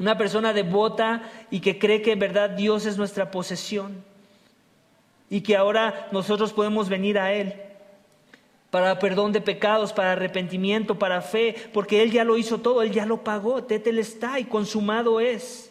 una 0.00 0.16
persona 0.16 0.54
devota 0.54 1.30
y 1.50 1.60
que 1.60 1.78
cree 1.78 2.00
que 2.00 2.12
en 2.12 2.18
verdad 2.18 2.50
Dios 2.50 2.86
es 2.86 2.96
nuestra 2.96 3.30
posesión 3.30 4.02
y 5.28 5.42
que 5.42 5.56
ahora 5.56 6.08
nosotros 6.10 6.54
podemos 6.54 6.88
venir 6.88 7.18
a 7.18 7.34
Él 7.34 7.54
para 8.70 8.98
perdón 8.98 9.32
de 9.32 9.42
pecados, 9.42 9.92
para 9.92 10.12
arrepentimiento, 10.12 10.98
para 10.98 11.20
fe, 11.20 11.54
porque 11.74 12.02
Él 12.02 12.12
ya 12.12 12.24
lo 12.24 12.38
hizo 12.38 12.58
todo, 12.58 12.82
Él 12.82 12.92
ya 12.92 13.04
lo 13.04 13.22
pagó, 13.22 13.64
Tetel 13.64 13.98
está 13.98 14.40
y 14.40 14.44
consumado 14.44 15.20
es. 15.20 15.70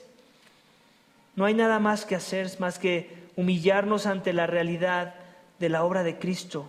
No 1.36 1.46
hay 1.46 1.56
nada 1.56 1.80
más 1.80 2.06
que 2.06 2.16
hacer, 2.16 2.52
más 2.60 2.78
que 2.78 3.30
humillarnos 3.36 4.06
ante 4.06 4.32
la 4.32 4.46
realidad 4.46 5.16
de 5.58 5.70
la 5.70 5.84
obra 5.84 6.04
de 6.04 6.20
Cristo, 6.20 6.68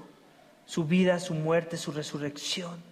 su 0.65 0.85
vida, 0.85 1.19
su 1.19 1.35
muerte, 1.35 1.77
su 1.77 1.93
resurrección. 1.93 2.90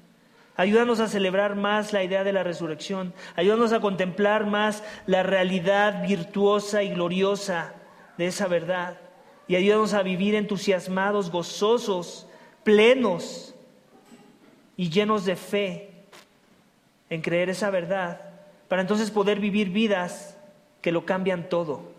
Ayúdanos 0.59 0.99
a 0.99 1.07
celebrar 1.07 1.55
más 1.55 1.93
la 1.93 2.03
idea 2.03 2.25
de 2.25 2.33
la 2.33 2.43
resurrección. 2.43 3.15
Ayúdanos 3.37 3.73
a 3.73 3.79
contemplar 3.79 4.45
más 4.45 4.83
la 5.07 5.23
realidad 5.23 6.03
virtuosa 6.03 6.83
y 6.83 6.89
gloriosa 6.89 7.75
de 8.17 8.27
esa 8.27 8.49
verdad. 8.49 8.99
Y 9.47 9.55
ayúdanos 9.55 9.95
a 9.95 10.03
vivir 10.03 10.35
entusiasmados, 10.35 11.31
gozosos, 11.31 12.27
plenos 12.65 13.55
y 14.77 14.91
llenos 14.91 15.25
de 15.25 15.37
fe 15.37 15.91
en 17.09 17.23
creer 17.23 17.51
esa 17.51 17.71
verdad. 17.71 18.21
Para 18.67 18.83
entonces 18.83 19.13
poder 19.13 19.39
vivir 19.39 19.71
vidas 19.71 20.37
que 20.83 20.91
lo 20.91 21.07
cambian 21.07 21.49
todo. 21.49 21.93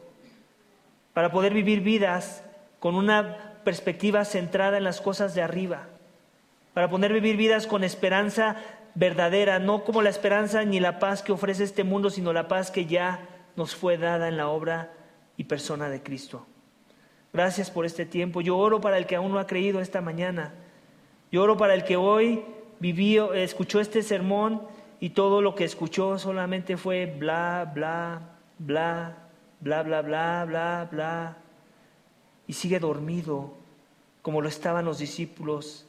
Para 1.13 1.31
poder 1.31 1.53
vivir 1.53 1.79
vidas 1.79 2.43
con 2.81 2.95
una 2.95 3.61
perspectiva 3.63 4.25
centrada 4.25 4.77
en 4.77 4.83
las 4.83 4.99
cosas 4.99 5.33
de 5.33 5.43
arriba 5.43 5.87
para 6.73 6.89
poder 6.89 7.13
vivir 7.13 7.37
vidas 7.37 7.67
con 7.67 7.83
esperanza 7.83 8.57
verdadera, 8.95 9.59
no 9.59 9.83
como 9.83 10.01
la 10.01 10.09
esperanza 10.09 10.63
ni 10.63 10.79
la 10.79 10.99
paz 10.99 11.21
que 11.21 11.31
ofrece 11.31 11.63
este 11.63 11.83
mundo, 11.83 12.09
sino 12.09 12.33
la 12.33 12.47
paz 12.47 12.71
que 12.71 12.85
ya 12.85 13.27
nos 13.55 13.75
fue 13.75 13.97
dada 13.97 14.27
en 14.27 14.37
la 14.37 14.47
obra 14.47 14.93
y 15.37 15.45
persona 15.45 15.89
de 15.89 16.01
Cristo. 16.01 16.45
Gracias 17.31 17.69
por 17.69 17.85
este 17.85 18.05
tiempo. 18.05 18.41
Yo 18.41 18.57
oro 18.57 18.81
para 18.81 18.97
el 18.97 19.05
que 19.05 19.15
aún 19.15 19.31
no 19.31 19.39
ha 19.39 19.47
creído 19.47 19.81
esta 19.81 20.01
mañana. 20.01 20.53
Yo 21.31 21.43
oro 21.43 21.57
para 21.57 21.75
el 21.75 21.83
que 21.83 21.95
hoy 21.95 22.43
vivió, 22.79 23.33
escuchó 23.33 23.79
este 23.79 24.01
sermón 24.01 24.63
y 24.99 25.11
todo 25.11 25.41
lo 25.41 25.55
que 25.55 25.63
escuchó 25.63 26.17
solamente 26.17 26.75
fue 26.75 27.05
bla, 27.05 27.71
bla, 27.73 28.37
bla, 28.57 29.15
bla, 29.59 29.83
bla, 29.83 30.01
bla, 30.01 30.45
bla, 30.45 30.87
bla. 30.91 31.37
Y 32.47 32.53
sigue 32.53 32.79
dormido 32.79 33.53
como 34.21 34.41
lo 34.41 34.49
estaban 34.49 34.85
los 34.85 34.99
discípulos 34.99 35.88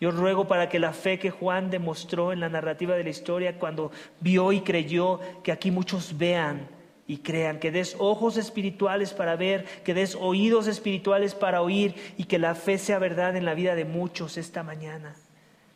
yo 0.00 0.10
ruego 0.10 0.46
para 0.46 0.68
que 0.68 0.78
la 0.78 0.92
fe 0.92 1.18
que 1.18 1.30
Juan 1.30 1.70
demostró 1.70 2.32
en 2.32 2.40
la 2.40 2.48
narrativa 2.48 2.96
de 2.96 3.04
la 3.04 3.10
historia 3.10 3.58
cuando 3.58 3.90
vio 4.20 4.52
y 4.52 4.60
creyó, 4.60 5.20
que 5.42 5.52
aquí 5.52 5.70
muchos 5.70 6.18
vean 6.18 6.68
y 7.06 7.18
crean, 7.18 7.60
que 7.60 7.70
des 7.70 7.96
ojos 7.98 8.36
espirituales 8.36 9.14
para 9.14 9.36
ver, 9.36 9.64
que 9.84 9.94
des 9.94 10.14
oídos 10.16 10.66
espirituales 10.66 11.34
para 11.34 11.62
oír 11.62 11.94
y 12.18 12.24
que 12.24 12.38
la 12.38 12.54
fe 12.54 12.78
sea 12.78 12.98
verdad 12.98 13.36
en 13.36 13.44
la 13.44 13.54
vida 13.54 13.74
de 13.74 13.84
muchos 13.84 14.36
esta 14.36 14.62
mañana. 14.62 15.14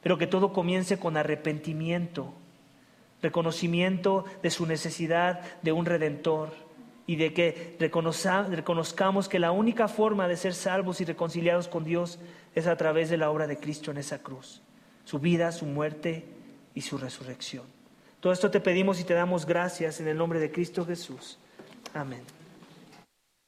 Pero 0.03 0.19
que 0.19 0.27
todo 0.27 0.53
comience 0.53 0.99
con 0.99 1.17
arrepentimiento, 1.17 2.35
reconocimiento 3.23 4.25
de 4.43 4.51
su 4.51 4.67
necesidad 4.67 5.41
de 5.63 5.73
un 5.73 5.87
redentor 5.87 6.51
y 7.07 7.17
de 7.17 7.33
que 7.33 7.77
reconozcamos 7.79 9.29
que 9.29 9.39
la 9.39 9.51
única 9.51 9.89
forma 9.89 10.29
de 10.29 10.37
ser 10.37 10.55
salvos 10.55 11.01
y 11.01 11.05
reconciliados 11.05 11.69
con 11.69 11.85
Dios 11.85 12.19
es 12.55 12.67
a 12.67 12.77
través 12.77 13.11
de 13.11 13.17
la 13.17 13.31
obra 13.31 13.47
de 13.47 13.59
Cristo 13.59 13.91
en 13.91 13.99
esa 13.99 14.19
cruz, 14.19 14.61
su 15.05 15.19
vida, 15.19 15.53
su 15.53 15.67
muerte 15.67 16.25
y 16.75 16.83
su 16.83 16.99
resurrección. 16.99 17.65
Todo 18.21 18.33
esto 18.33 18.51
te 18.51 18.61
pedimos 18.61 19.01
y 19.01 19.05
te 19.05 19.15
damos 19.15 19.47
gracias 19.47 20.01
en 20.01 20.09
el 20.09 20.17
nombre 20.17 20.41
de 20.41 20.51
Cristo 20.51 20.85
Jesús. 20.85 21.39
Amén. 21.95 22.40